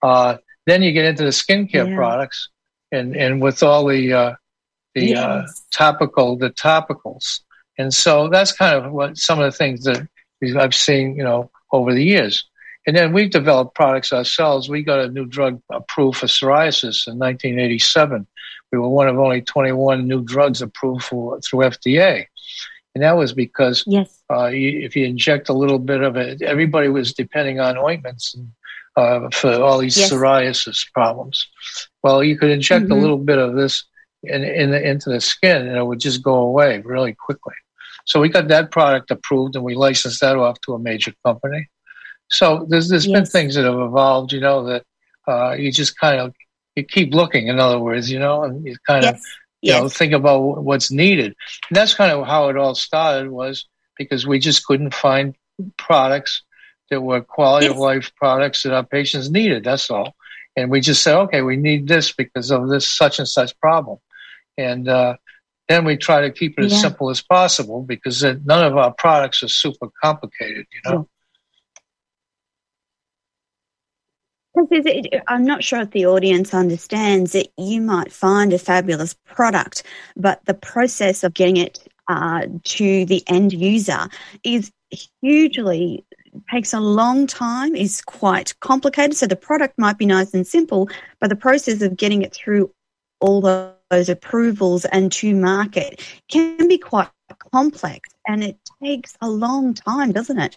Uh, 0.03 0.37
then 0.67 0.83
you 0.83 0.93
get 0.93 1.07
into 1.07 1.23
the 1.23 1.31
skincare 1.31 1.89
yeah. 1.89 1.97
products, 1.97 2.51
and 2.93 3.17
and 3.17 3.41
with 3.41 3.63
all 3.63 3.87
the 3.87 4.13
uh, 4.13 4.35
the 4.95 5.17
uh, 5.17 5.41
yes. 5.41 5.49
uh, 5.49 5.53
topical 5.73 6.37
the 6.37 6.51
topicals, 6.51 7.41
and 7.79 7.95
so 7.95 8.29
that's 8.29 8.53
kind 8.53 8.85
of 8.85 8.93
what 8.93 9.17
some 9.17 9.41
of 9.41 9.51
the 9.51 9.57
things 9.57 9.85
that 9.85 10.07
I've 10.55 10.75
seen, 10.75 11.17
you 11.17 11.25
know, 11.25 11.51
over 11.73 11.95
the 11.95 12.05
years. 12.05 12.47
And 12.87 12.97
then 12.97 13.13
we've 13.13 13.31
developed 13.31 13.75
products 13.75 14.13
ourselves. 14.13 14.69
We 14.69 14.83
got 14.83 15.01
a 15.01 15.09
new 15.09 15.27
drug 15.27 15.61
approved 15.73 16.19
for 16.19 16.27
psoriasis 16.27 17.07
in 17.07 17.19
1987. 17.19 18.27
We 18.73 18.79
were 18.79 18.89
one 18.89 19.09
of 19.09 19.19
only 19.19 19.41
21 19.41 20.07
new 20.07 20.23
drugs 20.23 20.61
approved 20.61 21.05
for, 21.05 21.41
through 21.41 21.61
FDA. 21.61 22.27
and 22.95 23.03
that 23.03 23.17
was 23.17 23.33
because 23.33 23.85
yes. 23.87 24.21
uh, 24.31 24.47
you, 24.47 24.81
if 24.81 24.97
you 24.97 25.07
inject 25.07 25.49
a 25.49 25.55
little 25.55 25.79
bit 25.79 26.03
of 26.03 26.17
it, 26.17 26.43
everybody 26.43 26.89
was 26.89 27.15
depending 27.15 27.61
on 27.61 27.79
ointments 27.79 28.35
and, 28.35 28.51
uh, 28.97 29.29
for 29.33 29.53
all 29.63 29.79
these 29.79 29.97
yes. 29.97 30.13
psoriasis 30.13 30.85
problems. 30.93 31.49
Well, 32.03 32.23
you 32.23 32.37
could 32.37 32.51
inject 32.51 32.85
mm-hmm. 32.85 32.93
a 32.93 32.97
little 32.99 33.19
bit 33.19 33.39
of 33.39 33.55
this 33.55 33.85
in, 34.23 34.45
in 34.45 34.71
the, 34.71 34.89
into 34.89 35.11
the 35.11 35.21
skin, 35.21 35.67
and 35.69 35.77
it 35.77 35.85
would 35.85 36.01
just 36.01 36.23
go 36.23 36.35
away 36.35 36.81
really 36.85 37.15
quickly. 37.15 37.55
So 38.07 38.21
we 38.21 38.29
got 38.29 38.49
that 38.49 38.71
product 38.71 39.11
approved, 39.11 39.57
and 39.57 39.65
we 39.65 39.75
licensed 39.75 40.21
that 40.21 40.37
off 40.37 40.61
to 40.63 40.75
a 40.75 40.79
major 40.79 41.15
company. 41.25 41.69
So 42.29 42.67
there's 42.69 42.89
there's 42.89 43.07
yes. 43.07 43.15
been 43.15 43.27
things 43.27 43.55
that 43.55 43.65
have 43.65 43.79
evolved, 43.79 44.33
you 44.33 44.41
know, 44.41 44.65
that 44.65 44.85
uh, 45.29 45.53
you 45.53 45.71
just 45.71 45.99
kind 45.99 46.21
of 46.21 46.35
you 46.77 46.85
keep 46.85 47.15
looking. 47.15 47.49
In 47.49 47.61
other 47.61 47.79
words, 47.79 48.11
you 48.11 48.19
know, 48.19 48.45
and 48.45 48.65
you 48.67 48.77
kind 48.87 49.05
of 49.05 49.21
you 49.63 49.73
know 49.73 49.89
think 49.89 50.13
about 50.13 50.63
what's 50.63 50.91
needed. 50.91 51.35
And 51.69 51.77
that's 51.77 51.95
kind 51.95 52.13
of 52.13 52.27
how 52.27 52.49
it 52.49 52.57
all 52.57 52.75
started 52.75 53.31
was 53.31 53.67
because 53.97 54.27
we 54.27 54.39
just 54.39 54.67
couldn't 54.67 54.95
find 54.95 55.35
products 55.77 56.43
that 56.91 57.01
were 57.01 57.21
quality 57.21 57.67
yes. 57.67 57.75
of 57.75 57.79
life 57.81 58.13
products 58.17 58.63
that 58.63 58.75
our 58.75 58.85
patients 58.85 59.31
needed. 59.31 59.65
That's 59.65 59.91
all. 59.91 60.15
And 60.57 60.71
we 60.71 60.81
just 60.81 61.03
said, 61.03 61.17
okay, 61.17 61.43
we 61.43 61.57
need 61.57 61.89
this 61.89 62.13
because 62.13 62.51
of 62.51 62.69
this 62.69 62.89
such 62.89 63.19
and 63.19 63.29
such 63.29 63.59
problem. 63.59 63.99
And 64.57 64.89
uh, 64.89 65.17
then 65.69 65.85
we 65.85 65.97
try 65.97 66.21
to 66.21 66.31
keep 66.31 66.59
it 66.59 66.69
yeah. 66.69 66.75
as 66.75 66.81
simple 66.81 67.11
as 67.11 67.23
possible 67.23 67.83
because 67.83 68.23
none 68.23 68.65
of 68.65 68.77
our 68.77 68.93
products 68.93 69.43
are 69.43 69.49
super 69.49 69.89
complicated, 70.03 70.67
you 70.73 70.91
know. 70.91 71.09
I'm 75.29 75.45
not 75.45 75.65
sure 75.65 75.81
if 75.81 75.91
the 75.91 76.07
audience 76.07 76.55
understands 76.55 77.33
that 77.33 77.49
you 77.57 77.81
might 77.81 78.13
find 78.13 78.53
a 78.53 78.59
fabulous 78.59 79.15
product, 79.27 79.83
but 80.17 80.45
the 80.45 80.55
process 80.55 81.25
of 81.25 81.35
getting 81.35 81.57
it 81.57 81.87
uh, 82.09 82.47
to 82.63 83.05
the 83.07 83.25
end 83.27 83.53
user 83.53 84.09
is 84.45 84.71
hugely 85.21 86.05
takes 86.51 86.73
a 86.73 86.81
long 86.81 87.27
time, 87.27 87.75
is 87.75 88.01
quite 88.03 88.59
complicated. 88.61 89.17
So 89.17 89.27
the 89.27 89.37
product 89.37 89.79
might 89.79 89.99
be 89.99 90.07
nice 90.07 90.35
and 90.35 90.47
simple, 90.47 90.89
but 91.21 91.31
the 91.31 91.37
process 91.37 91.83
of 91.83 91.97
getting 91.97 92.23
it 92.23 92.35
through 92.35 92.71
all 93.21 93.41
those 93.91 94.09
approvals 94.09 94.85
and 94.87 95.11
to 95.13 95.35
market 95.35 96.01
can 96.29 96.69
be 96.69 96.79
quite 96.79 97.09
complex 97.53 98.11
and 98.27 98.45
it 98.45 98.59
takes 98.83 99.17
a 99.21 99.29
long 99.29 99.75
time, 99.75 100.13
doesn't 100.13 100.39
it? 100.39 100.57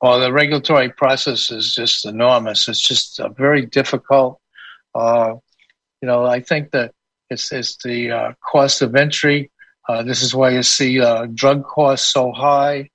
Well, 0.00 0.18
the 0.20 0.32
regulatory 0.32 0.88
process 0.88 1.50
is 1.50 1.74
just 1.74 2.06
enormous. 2.06 2.68
It's 2.68 2.80
just 2.80 3.20
a 3.20 3.28
very 3.28 3.66
difficult. 3.66 4.40
Uh, 4.94 5.34
you 6.00 6.08
know, 6.08 6.24
I 6.24 6.40
think 6.40 6.70
that 6.70 6.92
it's, 7.28 7.52
it's 7.52 7.76
the 7.84 8.10
uh, 8.10 8.32
cost 8.42 8.80
of 8.80 8.96
entry. 8.96 9.50
Uh, 9.86 10.02
this 10.02 10.22
is 10.22 10.34
why 10.34 10.50
you 10.50 10.62
see 10.62 11.00
uh, 11.00 11.26
drug 11.34 11.64
costs 11.64 12.12
so 12.12 12.32
high. 12.32 12.88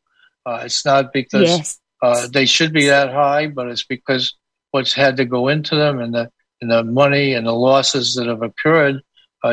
Uh, 0.45 0.62
it's 0.66 0.86
not 0.86 1.14
because 1.14 1.49
yes. 1.49 1.80
Uh, 2.01 2.28
they 2.32 2.45
should 2.45 2.74
be 2.74 2.88
that 2.88 3.12
high, 3.12 3.47
but 3.47 3.68
it's 3.68 3.86
because 3.86 4.36
what's 4.72 4.93
had 4.93 5.18
to 5.18 5.26
go 5.26 5.47
into 5.47 5.76
them 5.76 5.99
and 5.99 6.14
the 6.14 6.30
and 6.62 6.70
the 6.70 6.84
money 6.84 7.34
and 7.34 7.47
the 7.47 7.53
losses 7.53 8.16
that 8.16 8.28
have 8.28 8.43
occurred 8.43 9.01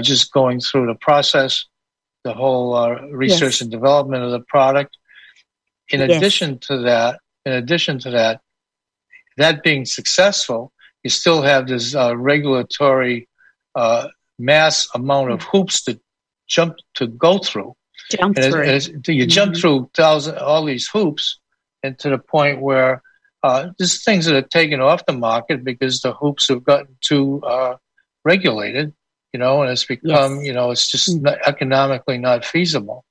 just 0.01 0.33
going 0.33 0.59
through 0.59 0.87
the 0.87 0.95
process, 0.95 1.67
the 2.25 2.33
whole 2.33 2.97
research 3.11 3.55
yes. 3.55 3.61
and 3.61 3.71
development 3.71 4.25
of 4.25 4.31
the 4.33 4.41
product. 4.41 4.97
In 5.89 6.01
yes. 6.01 6.17
addition 6.17 6.59
to 6.61 6.79
that, 6.79 7.21
in 7.45 7.53
addition 7.53 7.99
to 8.01 8.11
that, 8.11 8.41
that 9.37 9.63
being 9.63 9.85
successful, 9.85 10.73
you 11.03 11.11
still 11.11 11.43
have 11.43 11.67
this 11.67 11.95
uh, 11.95 12.17
regulatory 12.17 13.29
uh, 13.75 14.09
mass 14.39 14.89
amount 14.95 15.31
of 15.31 15.43
hoops 15.43 15.83
to 15.85 16.01
jump 16.47 16.77
to 16.95 17.07
go 17.07 17.39
through. 17.39 17.75
Jump 18.11 18.37
and 18.37 18.53
through. 18.53 18.63
As, 18.63 18.89
as 18.89 19.09
you 19.09 19.27
jump 19.27 19.53
mm-hmm. 19.53 19.61
through 19.61 19.91
thousand 19.95 20.39
all 20.39 20.65
these 20.65 20.89
hoops, 20.89 21.39
and 21.83 21.99
to 21.99 22.11
the 22.11 22.19
point 22.19 22.61
where 22.61 23.03
uh, 23.43 23.71
there's 23.79 24.05
things 24.05 24.27
that 24.27 24.37
are 24.37 24.47
taken 24.49 24.81
off 24.81 25.07
the 25.07 25.13
market 25.13 25.65
because 25.65 26.01
the 26.01 26.13
hoops 26.13 26.49
have 26.49 26.63
gotten 26.63 26.97
too 27.01 27.43
uh, 27.43 27.77
regulated, 28.25 28.93
you 29.33 29.41
know, 29.41 29.63
and 29.63 29.71
it's 29.71 29.85
become, 29.85 30.37
yes. 30.37 30.47
you 30.47 30.53
know, 30.53 30.71
it's 30.71 30.91
just 30.91 31.09
mm-hmm. 31.09 31.25
not 31.25 31.39
economically 31.47 32.19
not 32.19 32.45
feasible. 32.45 33.05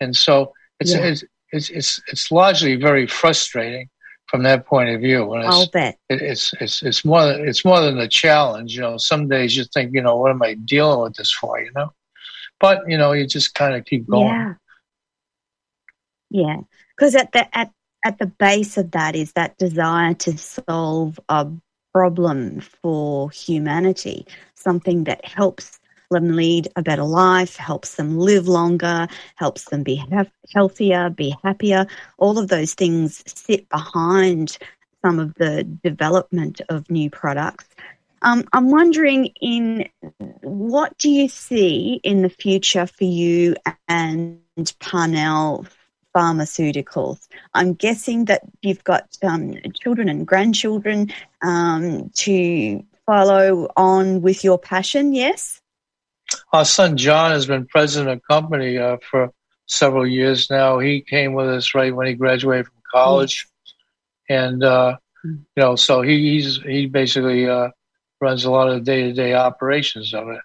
And 0.00 0.14
so 0.14 0.52
it's, 0.78 0.92
yeah. 0.92 1.04
it's, 1.04 1.24
it's 1.52 1.70
it's 1.70 2.00
it's 2.08 2.30
largely 2.30 2.76
very 2.76 3.06
frustrating 3.06 3.88
from 4.26 4.42
that 4.44 4.66
point 4.66 4.88
of 4.88 5.00
view. 5.00 5.32
And 5.34 5.44
it's, 5.44 5.54
I'll 5.54 5.70
bet 5.70 5.98
it, 6.08 6.22
it's 6.22 6.52
it's 6.60 6.82
it's 6.82 7.04
more 7.04 7.24
than, 7.26 7.46
it's 7.46 7.64
more 7.64 7.80
than 7.80 7.98
a 7.98 8.08
challenge. 8.08 8.74
You 8.74 8.80
know, 8.80 8.96
some 8.96 9.28
days 9.28 9.56
you 9.56 9.64
think, 9.64 9.92
you 9.94 10.02
know, 10.02 10.16
what 10.16 10.30
am 10.30 10.42
I 10.42 10.54
dealing 10.54 11.00
with 11.00 11.14
this 11.14 11.30
for? 11.30 11.60
You 11.60 11.70
know, 11.76 11.92
but 12.58 12.80
you 12.88 12.96
know, 12.96 13.12
you 13.12 13.26
just 13.26 13.54
kind 13.54 13.74
of 13.74 13.84
keep 13.84 14.08
going. 14.08 14.28
Yeah, 14.28 14.54
yeah. 16.30 16.56
Because 16.96 17.14
at 17.14 17.32
the 17.32 17.56
at 17.56 17.70
at 18.04 18.18
the 18.18 18.26
base 18.26 18.76
of 18.78 18.92
that 18.92 19.14
is 19.14 19.32
that 19.32 19.58
desire 19.58 20.14
to 20.14 20.36
solve 20.38 21.20
a 21.28 21.48
problem 21.92 22.60
for 22.60 23.30
humanity, 23.30 24.26
something 24.54 25.04
that 25.04 25.24
helps 25.26 25.78
them 26.12 26.36
lead 26.36 26.68
a 26.76 26.82
better 26.82 27.04
life, 27.04 27.56
helps 27.56 27.96
them 27.96 28.18
live 28.18 28.46
longer, 28.46 29.08
helps 29.36 29.64
them 29.66 29.82
be 29.82 30.04
healthier, 30.52 31.10
be 31.10 31.34
happier. 31.42 31.86
All 32.18 32.38
of 32.38 32.48
those 32.48 32.74
things 32.74 33.22
sit 33.26 33.68
behind 33.68 34.56
some 35.04 35.18
of 35.18 35.34
the 35.34 35.64
development 35.64 36.60
of 36.68 36.88
new 36.90 37.10
products. 37.10 37.66
Um, 38.22 38.44
I'm 38.52 38.70
wondering, 38.70 39.26
in 39.40 39.88
what 40.42 40.96
do 40.98 41.10
you 41.10 41.28
see 41.28 42.00
in 42.04 42.22
the 42.22 42.30
future 42.30 42.86
for 42.86 43.04
you 43.04 43.56
and 43.88 44.38
Parnell 44.78 45.66
Pharmaceuticals? 46.14 47.26
I'm 47.54 47.74
guessing 47.74 48.26
that 48.26 48.42
you've 48.60 48.84
got 48.84 49.08
um, 49.24 49.56
children 49.74 50.08
and 50.08 50.24
grandchildren 50.24 51.12
um, 51.42 52.10
to 52.10 52.84
follow 53.06 53.68
on 53.76 54.22
with 54.22 54.44
your 54.44 54.58
passion. 54.58 55.14
Yes. 55.14 55.61
Our 56.52 56.64
son 56.64 56.96
John 56.96 57.30
has 57.32 57.46
been 57.46 57.66
president 57.66 58.10
of 58.10 58.18
the 58.18 58.34
company 58.34 58.78
uh, 58.78 58.98
for 59.10 59.32
several 59.66 60.06
years 60.06 60.50
now. 60.50 60.78
He 60.78 61.00
came 61.00 61.32
with 61.34 61.48
us 61.48 61.74
right 61.74 61.94
when 61.94 62.06
he 62.06 62.14
graduated 62.14 62.66
from 62.66 62.82
college, 62.92 63.46
and 64.28 64.62
uh, 64.62 64.96
you 65.24 65.44
know, 65.56 65.76
so 65.76 66.02
he, 66.02 66.32
he's 66.32 66.60
he 66.62 66.86
basically 66.86 67.48
uh, 67.48 67.70
runs 68.20 68.44
a 68.44 68.50
lot 68.50 68.68
of 68.68 68.74
the 68.74 68.80
day 68.84 69.02
to 69.02 69.12
day 69.12 69.34
operations 69.34 70.14
of 70.14 70.28
it. 70.28 70.40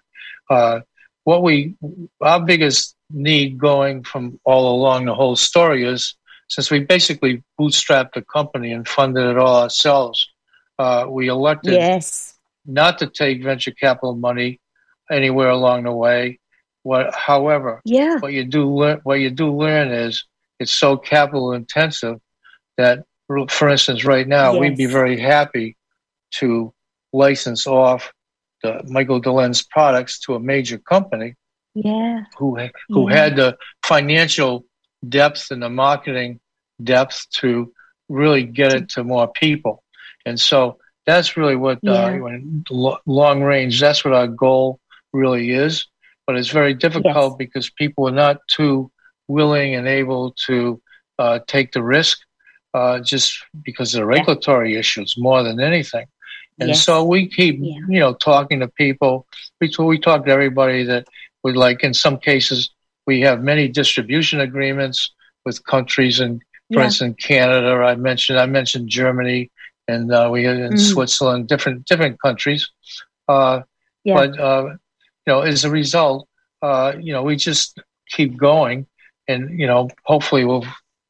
Uh, 0.50 0.80
what 1.24 1.42
we 1.42 1.74
our 2.20 2.40
biggest 2.40 2.96
need 3.10 3.58
going 3.58 4.02
from 4.02 4.38
all 4.44 4.74
along 4.74 5.06
the 5.06 5.14
whole 5.14 5.36
story 5.36 5.84
is 5.84 6.14
since 6.48 6.70
we 6.70 6.80
basically 6.80 7.42
bootstrapped 7.60 8.14
the 8.14 8.22
company 8.22 8.72
and 8.72 8.88
funded 8.88 9.24
it 9.24 9.38
all 9.38 9.62
ourselves, 9.62 10.30
uh, 10.78 11.04
we 11.08 11.28
elected 11.28 11.74
yes. 11.74 12.34
not 12.64 12.98
to 12.98 13.06
take 13.06 13.42
venture 13.42 13.70
capital 13.70 14.14
money 14.14 14.60
anywhere 15.10 15.50
along 15.50 15.84
the 15.84 15.92
way. 15.92 16.38
What, 16.82 17.14
however, 17.14 17.80
yeah. 17.84 18.18
what 18.18 18.32
you 18.32 18.44
do 18.44 18.72
learn, 18.72 19.00
what 19.02 19.20
you 19.20 19.30
do 19.30 19.54
learn 19.54 19.90
is 19.90 20.24
it's 20.58 20.72
so 20.72 20.96
capital 20.96 21.52
intensive 21.52 22.18
that, 22.76 23.04
for 23.48 23.68
instance, 23.68 24.04
right 24.04 24.26
now 24.26 24.52
yes. 24.52 24.60
we'd 24.60 24.76
be 24.76 24.86
very 24.86 25.18
happy 25.18 25.76
to 26.36 26.72
license 27.12 27.66
off 27.66 28.12
the 28.62 28.82
Michael 28.86 29.20
Delenz 29.20 29.68
products 29.68 30.20
to 30.20 30.34
a 30.34 30.40
major 30.40 30.78
company. 30.78 31.34
Yeah. 31.74 32.24
Who 32.38 32.58
who 32.88 33.10
yeah. 33.10 33.16
had 33.16 33.36
the 33.36 33.56
financial 33.84 34.64
depth 35.06 35.50
and 35.50 35.62
the 35.62 35.68
marketing 35.68 36.40
depth 36.82 37.26
to 37.40 37.72
really 38.08 38.44
get 38.44 38.72
it 38.72 38.88
to 38.90 39.04
more 39.04 39.28
people. 39.28 39.82
And 40.24 40.40
so 40.40 40.78
that's 41.06 41.36
really 41.36 41.56
what 41.56 41.78
uh, 41.86 42.18
yeah. 42.18 42.38
uh, 42.70 42.96
long 43.06 43.42
range. 43.42 43.80
That's 43.80 44.04
what 44.04 44.14
our 44.14 44.26
goal 44.26 44.80
really 45.12 45.50
is. 45.50 45.86
But 46.26 46.36
it's 46.36 46.50
very 46.50 46.74
difficult 46.74 47.32
yes. 47.32 47.36
because 47.38 47.70
people 47.70 48.06
are 48.06 48.12
not 48.12 48.36
too 48.48 48.90
willing 49.28 49.74
and 49.74 49.88
able 49.88 50.32
to 50.46 50.80
uh, 51.18 51.38
take 51.46 51.72
the 51.72 51.82
risk 51.82 52.18
uh, 52.74 53.00
just 53.00 53.38
because 53.64 53.94
of 53.94 54.00
the 54.00 54.06
regulatory 54.06 54.74
yeah. 54.74 54.80
issues 54.80 55.16
more 55.16 55.42
than 55.42 55.58
anything. 55.58 56.06
And 56.60 56.70
yes. 56.70 56.84
so 56.84 57.04
we 57.04 57.28
keep, 57.28 57.56
yeah. 57.60 57.78
you 57.88 58.00
know, 58.00 58.14
talking 58.14 58.60
to 58.60 58.68
people. 58.68 59.26
We, 59.60 59.72
we 59.78 59.98
talk 59.98 60.26
to 60.26 60.30
everybody 60.30 60.84
that 60.84 61.06
would 61.44 61.56
like, 61.56 61.82
in 61.82 61.94
some 61.94 62.18
cases, 62.18 62.70
we 63.06 63.22
have 63.22 63.42
many 63.42 63.68
distribution 63.68 64.40
agreements 64.40 65.12
with 65.46 65.64
countries 65.64 66.20
and, 66.20 66.42
for 66.72 66.80
yeah. 66.80 66.84
instance, 66.86 67.16
Canada. 67.22 67.70
I 67.82 67.94
mentioned, 67.94 68.38
I 68.38 68.46
mentioned 68.46 68.90
Germany 68.90 69.50
and 69.86 70.12
uh, 70.12 70.28
we 70.30 70.44
in 70.44 70.72
mm. 70.72 70.78
Switzerland, 70.78 71.48
different, 71.48 71.86
different 71.86 72.20
countries. 72.20 72.68
Uh, 73.28 73.62
yeah. 74.04 74.14
But, 74.14 74.38
uh, 74.38 74.76
you 75.28 75.34
know, 75.34 75.42
as 75.42 75.62
a 75.66 75.70
result, 75.70 76.26
uh, 76.62 76.92
you 76.98 77.12
know, 77.12 77.22
we 77.22 77.36
just 77.36 77.78
keep 78.08 78.38
going, 78.38 78.86
and 79.28 79.60
you 79.60 79.66
know, 79.66 79.90
hopefully 80.04 80.44
we'll 80.46 80.64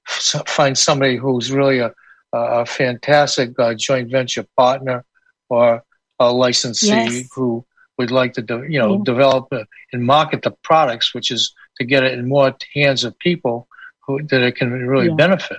f- 0.08 0.42
find 0.48 0.76
somebody 0.76 1.16
who's 1.16 1.52
really 1.52 1.78
a, 1.78 1.92
a 2.32 2.66
fantastic 2.66 3.56
uh, 3.60 3.74
joint 3.74 4.10
venture 4.10 4.44
partner 4.56 5.04
or 5.48 5.84
a 6.18 6.32
licensee 6.32 6.88
yes. 6.88 7.28
who 7.32 7.64
would 7.96 8.10
like 8.10 8.32
to, 8.32 8.42
de- 8.42 8.66
you 8.68 8.78
know, 8.80 8.94
yeah. 8.96 9.02
develop 9.04 9.46
and 9.92 10.04
market 10.04 10.42
the 10.42 10.50
products, 10.64 11.14
which 11.14 11.30
is 11.30 11.54
to 11.76 11.84
get 11.84 12.02
it 12.02 12.18
in 12.18 12.28
more 12.28 12.52
hands 12.74 13.04
of 13.04 13.16
people 13.20 13.68
who 14.04 14.20
that 14.24 14.42
it 14.42 14.56
can 14.56 14.72
really 14.72 15.06
Yeah. 15.06 15.14
benefit. 15.14 15.58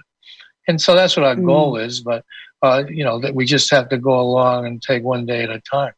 And 0.67 0.81
so 0.81 0.95
that's 0.95 1.15
what 1.15 1.25
our 1.25 1.35
Mm. 1.35 1.45
goal 1.45 1.77
is. 1.77 2.01
But 2.01 2.25
uh, 2.61 2.83
you 2.89 3.05
know 3.05 3.19
that 3.21 3.33
we 3.35 3.45
just 3.45 3.71
have 3.71 3.87
to 3.87 3.97
go 3.97 4.19
along 4.19 4.67
and 4.67 4.81
take 4.81 5.03
one 5.03 5.25
day 5.25 5.43
at 5.43 5.49
a 5.49 5.61
time. 5.61 5.93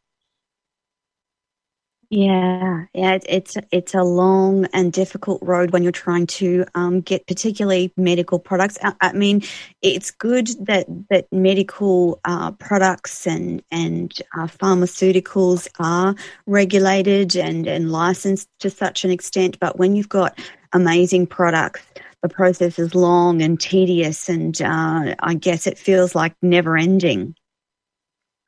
Yeah, 2.14 2.84
yeah, 2.92 3.14
it, 3.14 3.24
it's 3.26 3.56
it's 3.72 3.94
a 3.94 4.02
long 4.02 4.66
and 4.74 4.92
difficult 4.92 5.40
road 5.42 5.70
when 5.72 5.82
you're 5.82 5.92
trying 5.92 6.26
to 6.26 6.66
um, 6.74 7.00
get 7.00 7.26
particularly 7.26 7.90
medical 7.96 8.38
products. 8.38 8.76
I, 8.82 8.92
I 9.00 9.12
mean, 9.14 9.40
it's 9.80 10.10
good 10.10 10.48
that 10.66 10.86
that 11.08 11.26
medical 11.32 12.20
uh, 12.26 12.52
products 12.52 13.26
and 13.26 13.62
and 13.70 14.12
uh, 14.36 14.46
pharmaceuticals 14.46 15.68
are 15.78 16.14
regulated 16.46 17.34
and 17.34 17.66
and 17.66 17.90
licensed 17.90 18.46
to 18.60 18.68
such 18.68 19.06
an 19.06 19.10
extent. 19.10 19.58
But 19.58 19.78
when 19.78 19.96
you've 19.96 20.10
got 20.10 20.38
amazing 20.74 21.28
products, 21.28 21.80
the 22.22 22.28
process 22.28 22.78
is 22.78 22.94
long 22.94 23.40
and 23.40 23.58
tedious, 23.58 24.28
and 24.28 24.60
uh, 24.60 25.14
I 25.20 25.32
guess 25.34 25.66
it 25.66 25.78
feels 25.78 26.14
like 26.14 26.34
never 26.42 26.76
ending. 26.76 27.34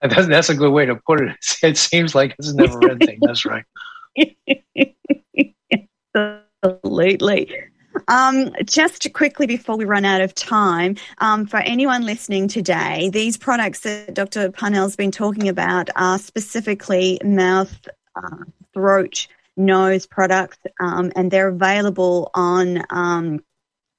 That's, 0.09 0.27
that's 0.29 0.51
a 0.51 0.55
good 0.55 0.71
way 0.71 0.85
to 0.85 0.97
put 0.97 1.23
it. 1.23 1.35
It 1.63 1.79
seems 1.79 2.15
like 2.15 2.35
it's 2.39 2.53
never 2.53 2.91
ending. 2.91 3.19
That's 3.23 3.47
right. 3.47 3.65
Absolutely. 6.63 7.51
Um, 8.09 8.51
just 8.67 9.11
quickly 9.15 9.47
before 9.47 9.77
we 9.79 9.87
run 9.87 10.05
out 10.05 10.21
of 10.21 10.35
time, 10.35 10.97
um, 11.19 11.47
for 11.47 11.57
anyone 11.59 12.03
listening 12.03 12.49
today, 12.49 13.09
these 13.11 13.39
products 13.39 13.81
that 13.81 14.13
Dr. 14.13 14.51
Parnell's 14.51 14.95
been 14.95 15.11
talking 15.11 15.49
about 15.49 15.89
are 15.97 16.19
specifically 16.19 17.19
mouth, 17.25 17.89
uh, 18.15 18.45
throat, 18.75 19.27
nose 19.57 20.05
products, 20.05 20.59
um, 20.81 21.13
and 21.17 21.31
they're 21.31 21.49
available 21.49 22.31
on 22.35 22.83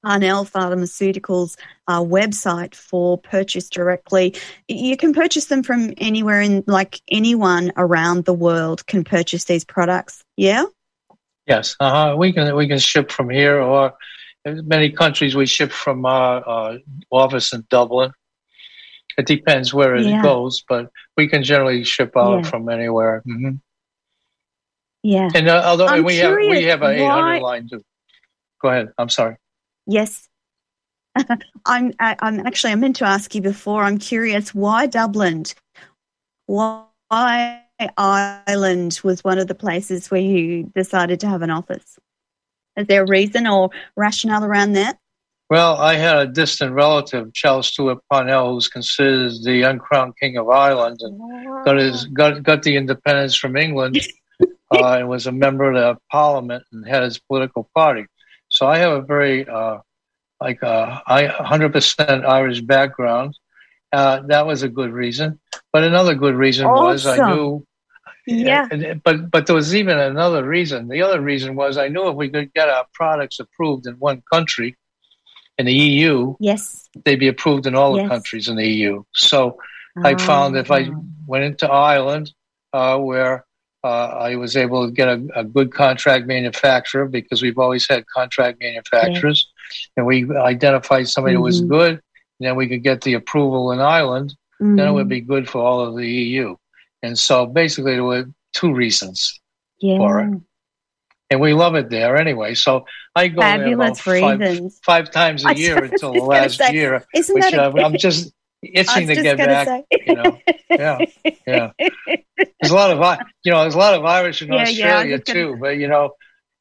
Parnell 0.04 0.44
Pharmaceuticals 0.44 1.56
uh, 1.88 2.00
website 2.00 2.74
for 2.74 3.18
purchase 3.18 3.68
directly. 3.68 4.36
You 4.68 4.96
can 4.96 5.12
purchase 5.12 5.46
them 5.46 5.62
from 5.62 5.92
anywhere 5.98 6.40
in, 6.40 6.62
like 6.66 7.00
anyone 7.10 7.72
around 7.76 8.24
the 8.24 8.34
world 8.34 8.86
can 8.86 9.04
purchase 9.04 9.44
these 9.44 9.64
products. 9.64 10.22
Yeah. 10.36 10.64
Yes, 11.46 11.76
uh-huh. 11.78 12.16
we 12.18 12.32
can 12.32 12.56
we 12.56 12.66
can 12.66 12.78
ship 12.78 13.10
from 13.10 13.30
here, 13.30 13.60
or 13.60 13.94
many 14.44 14.90
countries 14.90 15.36
we 15.36 15.46
ship 15.46 15.70
from 15.70 16.04
our 16.04 16.42
uh, 16.46 16.78
office 17.10 17.52
in 17.52 17.64
Dublin. 17.70 18.10
It 19.16 19.26
depends 19.26 19.72
where 19.72 19.94
it 19.94 20.04
Yeah. 20.06 20.22
goes, 20.22 20.62
but 20.68 20.90
we 21.16 21.28
can 21.28 21.42
generally 21.42 21.84
ship 21.84 22.16
out 22.16 22.44
Yeah. 22.44 22.50
from 22.50 22.68
anywhere. 22.68 23.22
hmm 23.24 23.50
Yeah. 25.02 25.30
And 25.34 25.48
uh, 25.48 25.62
although 25.64 25.86
I'm 25.86 26.04
we 26.04 26.16
have 26.16 26.36
we 26.36 26.64
have 26.64 26.82
an 26.82 26.96
eight 26.96 27.06
hundred 27.06 27.40
line 27.40 27.68
too. 27.68 27.82
Go 28.60 28.68
ahead. 28.68 28.88
I'm 28.98 29.08
sorry. 29.08 29.36
Yes. 29.86 30.28
I'm 31.66 31.92
I'm 31.98 32.46
actually 32.46 32.72
I 32.72 32.76
meant 32.76 32.96
to 32.96 33.06
ask 33.06 33.34
you 33.34 33.40
before. 33.40 33.82
I'm 33.82 33.98
curious 33.98 34.54
why 34.54 34.86
Dublin? 34.86 35.44
Why 36.46 37.62
Ireland 37.96 39.00
was 39.02 39.24
one 39.24 39.38
of 39.38 39.48
the 39.48 39.54
places 39.54 40.10
where 40.10 40.20
you 40.20 40.70
decided 40.74 41.20
to 41.20 41.28
have 41.28 41.42
an 41.42 41.50
office? 41.50 41.98
Is 42.76 42.86
there 42.86 43.02
a 43.02 43.06
reason 43.06 43.46
or 43.46 43.70
rationale 43.96 44.44
around 44.44 44.72
that? 44.72 44.98
Well, 45.48 45.76
I 45.76 45.94
had 45.94 46.16
a 46.16 46.26
distant 46.26 46.72
relative, 46.72 47.32
Charles 47.32 47.68
Stewart 47.68 47.98
Parnell, 48.10 48.52
who's 48.52 48.66
considered 48.66 49.32
the 49.44 49.62
uncrowned 49.62 50.14
king 50.18 50.36
of 50.36 50.48
Ireland, 50.48 50.98
and 51.00 51.64
got 51.64 51.76
his 51.76 52.04
got 52.06 52.42
got 52.42 52.64
the 52.64 52.76
independence 52.76 53.36
from 53.36 53.56
England, 53.56 54.00
uh, 54.40 54.96
and 54.98 55.08
was 55.08 55.28
a 55.28 55.32
member 55.32 55.70
of 55.70 55.74
the 55.74 56.00
parliament 56.10 56.64
and 56.72 56.86
had 56.86 57.04
his 57.04 57.20
political 57.20 57.70
party. 57.74 58.06
So 58.56 58.66
I 58.66 58.78
have 58.78 58.92
a 58.92 59.02
very 59.02 59.46
uh, 59.46 59.78
like 60.40 60.62
uh, 60.62 61.00
I 61.06 61.26
100% 61.26 62.24
Irish 62.24 62.60
background. 62.62 63.38
Uh, 63.92 64.20
that 64.28 64.46
was 64.46 64.62
a 64.62 64.68
good 64.68 64.92
reason, 64.92 65.38
but 65.72 65.84
another 65.84 66.14
good 66.14 66.34
reason 66.34 66.66
was 66.66 67.06
I 67.06 67.16
knew. 67.34 67.66
Yeah. 68.26 68.66
and- 68.72 69.00
but 69.04 69.30
but 69.30 69.46
there 69.46 69.54
was 69.54 69.74
even 69.74 69.96
another 69.98 70.42
reason. 70.42 70.88
The 70.88 71.02
other 71.02 71.20
reason 71.20 71.54
was 71.54 71.76
I 71.78 71.88
knew 71.88 72.08
if 72.08 72.16
we 72.16 72.28
could 72.30 72.52
get 72.54 72.68
our 72.68 72.86
products 72.92 73.38
approved 73.40 73.86
in 73.86 73.94
one 74.08 74.22
country, 74.32 74.76
in 75.58 75.66
the 75.66 75.72
EU, 75.72 76.34
Yes. 76.40 76.88
they'd 77.04 77.20
be 77.26 77.28
approved 77.28 77.66
in 77.66 77.74
all 77.76 77.92
the 77.94 78.08
countries 78.08 78.48
in 78.48 78.56
the 78.56 78.66
EU. 78.66 79.04
So 79.14 79.58
I 80.04 80.14
found 80.16 80.56
if 80.56 80.70
I 80.70 80.82
Ah. 80.90 81.00
went 81.26 81.44
into 81.44 81.66
Ireland, 81.70 82.32
uh, 82.72 82.98
where 82.98 83.45
Uh, 83.86 84.18
I 84.18 84.34
was 84.34 84.56
able 84.56 84.84
to 84.84 84.92
get 84.92 85.06
a, 85.06 85.24
a 85.36 85.44
good 85.44 85.72
contract 85.72 86.26
manufacturer 86.26 87.06
because 87.06 87.40
we've 87.40 87.56
always 87.56 87.86
had 87.88 88.04
contract 88.08 88.58
manufacturers, 88.60 89.48
and 89.96 90.04
we 90.04 90.28
identified 90.34 91.08
somebody 91.08 91.36
who 91.36 91.42
was 91.42 91.60
mm-hmm. 91.60 91.70
good, 91.70 91.92
and 91.92 92.00
then 92.40 92.56
we 92.56 92.66
could 92.66 92.82
get 92.82 93.02
the 93.02 93.14
approval 93.14 93.70
in 93.70 93.78
Ireland, 93.78 94.34
then 94.58 94.80
it 94.80 94.90
would 94.90 95.08
be 95.08 95.20
mm-hmm. 95.20 95.32
good 95.32 95.48
for 95.48 95.62
all 95.62 95.80
of 95.80 95.96
the 95.96 96.08
EU. 96.08 96.56
And 97.04 97.16
so 97.16 97.46
basically, 97.46 97.92
there 97.92 98.02
were 98.02 98.24
two 98.54 98.74
reasons, 98.74 99.40
yeah. 99.78 99.98
for 99.98 100.18
it. 100.18 100.40
and 101.30 101.40
we 101.40 101.54
love 101.54 101.76
it 101.76 101.88
there 101.88 102.16
anyway. 102.16 102.54
So 102.54 102.86
I 103.14 103.28
go 103.28 103.40
Fabulous 103.40 104.02
there 104.02 104.16
about 104.16 104.40
five, 104.40 104.72
five 104.84 105.10
times 105.12 105.44
a 105.46 105.54
year 105.54 105.84
until 105.90 106.12
the 106.12 106.24
last 106.24 106.58
say, 106.58 106.72
year, 106.72 107.04
Isn't 107.14 107.34
which 107.36 107.52
that 107.52 107.54
a, 107.54 107.70
uh, 107.70 107.86
I'm 107.86 107.96
just 107.96 108.32
itching 108.74 109.06
to 109.08 109.14
get 109.14 109.36
back. 109.38 109.66
say. 109.66 109.84
you 110.06 110.14
know. 110.14 110.38
Yeah, 110.70 110.98
yeah. 111.46 111.70
There's 112.60 112.70
a 112.70 112.74
lot 112.74 112.90
of 112.90 113.18
you 113.44 113.52
know, 113.52 113.60
there's 113.62 113.74
a 113.74 113.78
lot 113.78 113.94
of 113.94 114.04
Irish 114.04 114.42
in 114.42 114.48
Yeah, 114.52 114.56
yeah, 114.56 114.62
Australia 114.70 115.18
gonna- 115.18 115.34
too, 115.40 115.56
but 115.60 115.76
you 115.78 115.88
know, 115.88 116.10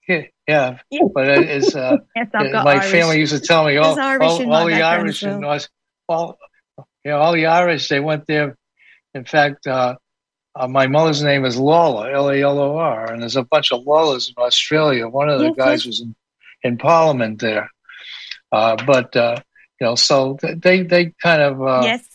yeah, 0.07 0.21
yeah. 0.47 0.77
Yeah. 0.91 1.01
But 1.13 1.27
it 1.27 1.49
is 1.49 1.75
uh, 1.75 1.97
yes, 2.15 2.27
I've 2.33 2.51
my 2.51 2.73
Irish. 2.75 2.91
family 2.91 3.19
used 3.19 3.33
to 3.33 3.39
tell 3.39 3.65
me, 3.65 3.73
There's 3.75 3.97
Irish 3.97 4.21
all, 4.29 4.53
all 4.53 4.65
the 4.67 4.81
Irish 4.81 5.23
in 5.23 5.43
Aus, 5.43 5.67
all, 6.07 6.37
you 7.03 7.11
know, 7.11 7.17
all 7.17 7.33
the 7.33 7.47
Irish 7.47 7.87
they 7.89 7.99
went 7.99 8.25
there. 8.27 8.57
In 9.13 9.25
fact, 9.25 9.65
uh, 9.67 9.95
uh, 10.55 10.67
my 10.67 10.87
mother's 10.87 11.23
name 11.23 11.43
is 11.45 11.57
Lalor, 11.57 12.13
L 12.13 12.29
A 12.29 12.41
L 12.41 12.59
O 12.59 12.77
R, 12.77 13.11
and 13.11 13.21
there's 13.21 13.35
a 13.35 13.43
bunch 13.43 13.71
of 13.71 13.81
Lalors 13.83 14.29
in 14.29 14.35
Australia. 14.41 15.07
One 15.07 15.29
of 15.29 15.39
the 15.39 15.47
Yes, 15.47 15.55
guys 15.57 15.79
yes. 15.81 15.85
was 15.87 16.01
in, 16.01 16.15
in 16.63 16.77
Parliament 16.77 17.39
there, 17.41 17.69
uh, 18.51 18.75
but 18.85 19.15
uh, 19.15 19.37
you 19.79 19.87
know, 19.87 19.95
so 19.95 20.37
they 20.41 20.83
they 20.83 21.13
kind 21.21 21.41
of. 21.41 21.61
Uh, 21.61 21.81
yes. 21.83 22.07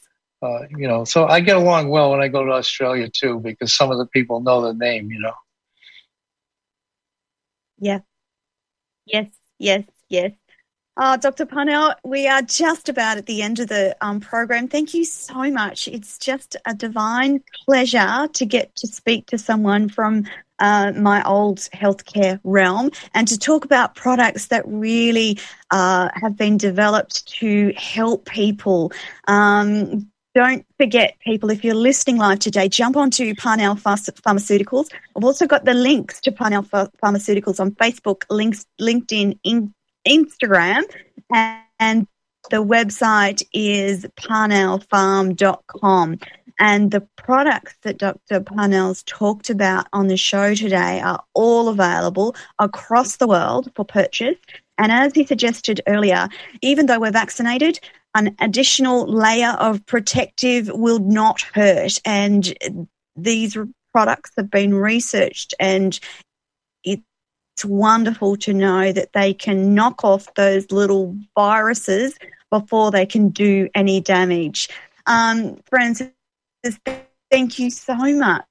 uh, 0.43 0.61
you 0.77 0.89
know, 0.89 1.05
so 1.05 1.27
I 1.27 1.41
get 1.41 1.57
along 1.57 1.89
well 1.89 2.11
when 2.11 2.21
I 2.21 2.29
go 2.29 2.45
to 2.45 2.53
Australia 2.53 3.09
too, 3.09 3.41
because 3.41 3.73
some 3.73 3.91
of 3.91 3.99
the 3.99 4.07
people 4.07 4.41
know 4.41 4.63
the 4.63 4.75
name, 4.75 5.11
you 5.11 5.21
know. 5.21 5.35
Yeah. 7.79 8.01
Yes, 9.07 9.31
yes, 9.59 9.85
yes. 10.09 10.33
Uh, 10.97 11.17
Dr. 11.17 11.47
Parnell, 11.47 11.95
we 12.05 12.29
are 12.29 12.43
just 12.43 12.91
about 12.91 13.17
at 13.17 13.25
the 13.25 13.41
end 13.41 13.59
of 13.59 13.69
the 13.69 13.97
um, 14.03 14.21
program. 14.21 14.69
Thank 14.69 14.93
you 14.93 15.05
so 15.05 15.51
much. 15.51 15.89
It's 15.89 16.19
just 16.19 16.57
a 16.67 16.75
divine 16.75 17.43
pleasure 17.65 18.29
to 18.31 18.45
get 18.45 18.75
to 18.77 18.87
speak 18.87 19.27
to 19.29 19.39
someone 19.39 19.89
from 19.89 20.27
uh, 20.61 20.93
my 20.97 21.23
old 21.25 21.59
healthcare 21.75 22.41
realm 22.45 22.91
and 23.15 23.27
to 23.29 23.39
talk 23.39 23.65
about 23.65 23.95
products 23.95 24.49
that 24.49 24.63
really 24.67 25.39
uh, 25.71 26.09
have 26.15 26.37
been 26.37 26.57
developed 26.57 27.27
to 27.27 27.73
help 27.77 28.27
people. 28.27 28.93
Um, 29.27 30.11
don't 30.35 30.65
forget, 30.79 31.19
people, 31.19 31.51
if 31.51 31.65
you're 31.65 31.75
listening 31.75 32.17
live 32.17 32.39
today, 32.39 32.69
jump 32.69 32.97
onto 32.97 33.35
Parnell 33.35 33.75
Pharmaceuticals. 33.75 34.89
I've 35.17 35.25
also 35.25 35.47
got 35.47 35.65
the 35.65 35.75
links 35.75 36.21
to 36.21 36.31
Parnell 36.31 36.63
Ph- 36.63 36.87
Pharmaceuticals 37.03 37.59
on 37.59 37.73
Facebook, 37.73 38.23
links, 38.31 38.65
LinkedIn, 38.81 39.39
in, 39.43 39.75
Instagram, 40.07 40.83
and, 41.33 41.63
and 41.81 42.07
the 42.51 42.65
website 42.65 43.43
is 43.53 44.07
parnellpharm.com. 44.19 46.19
And 46.61 46.91
the 46.91 47.01
products 47.17 47.75
that 47.83 47.99
Dr. 47.99 48.41
Parnell's 48.41 49.03
talked 49.05 49.49
about 49.49 49.87
on 49.95 50.09
the 50.09 50.17
show 50.19 50.55
today 50.55 51.01
are 51.01 51.25
all 51.35 51.69
available 51.69 52.37
across 52.59 53.17
the 53.17 53.27
world 53.27 53.71
for 53.75 53.85
purchase. 53.85 54.37
And 54.77 54.93
as 54.93 55.15
he 55.15 55.25
suggested 55.25 55.81
earlier, 55.87 56.29
even 56.61 56.87
though 56.87 57.01
we're 57.01 57.11
vaccinated, 57.11 57.81
an 58.15 58.37
additional 58.41 59.07
layer 59.07 59.57
of 59.59 59.85
protective 59.87 60.69
will 60.73 60.99
not 60.99 61.41
hurt. 61.41 61.99
And 62.05 62.55
these 63.17 63.57
products 63.93 64.31
have 64.37 64.51
been 64.51 64.75
researched, 64.75 65.55
and 65.59 65.99
it's 66.85 67.65
wonderful 67.65 68.37
to 68.37 68.55
know 68.55 68.93
that 68.93 69.13
they 69.13 69.35
can 69.35 69.75
knock 69.75 70.03
off 70.05 70.33
those 70.35 70.71
little 70.73 71.17
viruses 71.37 72.17
before 72.51 72.91
they 72.91 73.05
can 73.05 73.29
do 73.29 73.69
any 73.75 74.01
damage. 74.01 74.69
Um, 75.07 75.61
Francis, 75.69 76.11
thank 77.31 77.59
you 77.59 77.71
so 77.71 77.95
much 77.95 78.45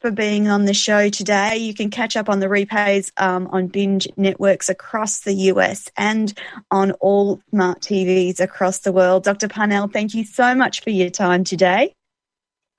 for 0.00 0.10
being 0.10 0.48
on 0.48 0.64
the 0.64 0.74
show 0.74 1.08
today. 1.08 1.56
You 1.56 1.74
can 1.74 1.90
catch 1.90 2.16
up 2.16 2.28
on 2.28 2.40
the 2.40 2.46
replays 2.46 3.12
um, 3.20 3.46
on 3.48 3.66
binge 3.66 4.08
networks 4.16 4.68
across 4.68 5.20
the 5.20 5.34
US 5.34 5.90
and 5.96 6.32
on 6.70 6.92
all 6.92 7.40
smart 7.50 7.80
TVs 7.80 8.40
across 8.40 8.80
the 8.80 8.92
world. 8.92 9.24
Dr. 9.24 9.48
Parnell, 9.48 9.88
thank 9.88 10.14
you 10.14 10.24
so 10.24 10.54
much 10.54 10.82
for 10.82 10.90
your 10.90 11.10
time 11.10 11.44
today. 11.44 11.92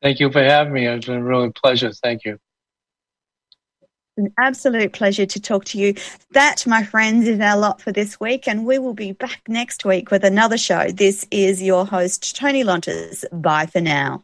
Thank 0.01 0.19
you 0.19 0.31
for 0.31 0.43
having 0.43 0.73
me. 0.73 0.85
It's 0.85 1.07
been 1.07 1.23
really 1.23 1.47
a 1.47 1.51
pleasure. 1.51 1.91
Thank 1.91 2.25
you. 2.25 2.37
an 4.17 4.33
absolute 4.39 4.93
pleasure 4.93 5.27
to 5.27 5.39
talk 5.39 5.65
to 5.65 5.77
you. 5.77 5.93
That, 6.31 6.65
my 6.65 6.83
friends, 6.83 7.27
is 7.27 7.39
our 7.39 7.57
lot 7.57 7.81
for 7.81 7.91
this 7.91 8.19
week, 8.19 8.47
and 8.47 8.65
we 8.65 8.79
will 8.79 8.93
be 8.95 9.11
back 9.11 9.41
next 9.47 9.85
week 9.85 10.09
with 10.09 10.23
another 10.23 10.57
show. 10.57 10.89
This 10.89 11.25
is 11.29 11.61
your 11.61 11.85
host, 11.85 12.35
Toni 12.35 12.63
Lontis. 12.63 13.25
Bye 13.31 13.67
for 13.67 13.81
now. 13.81 14.23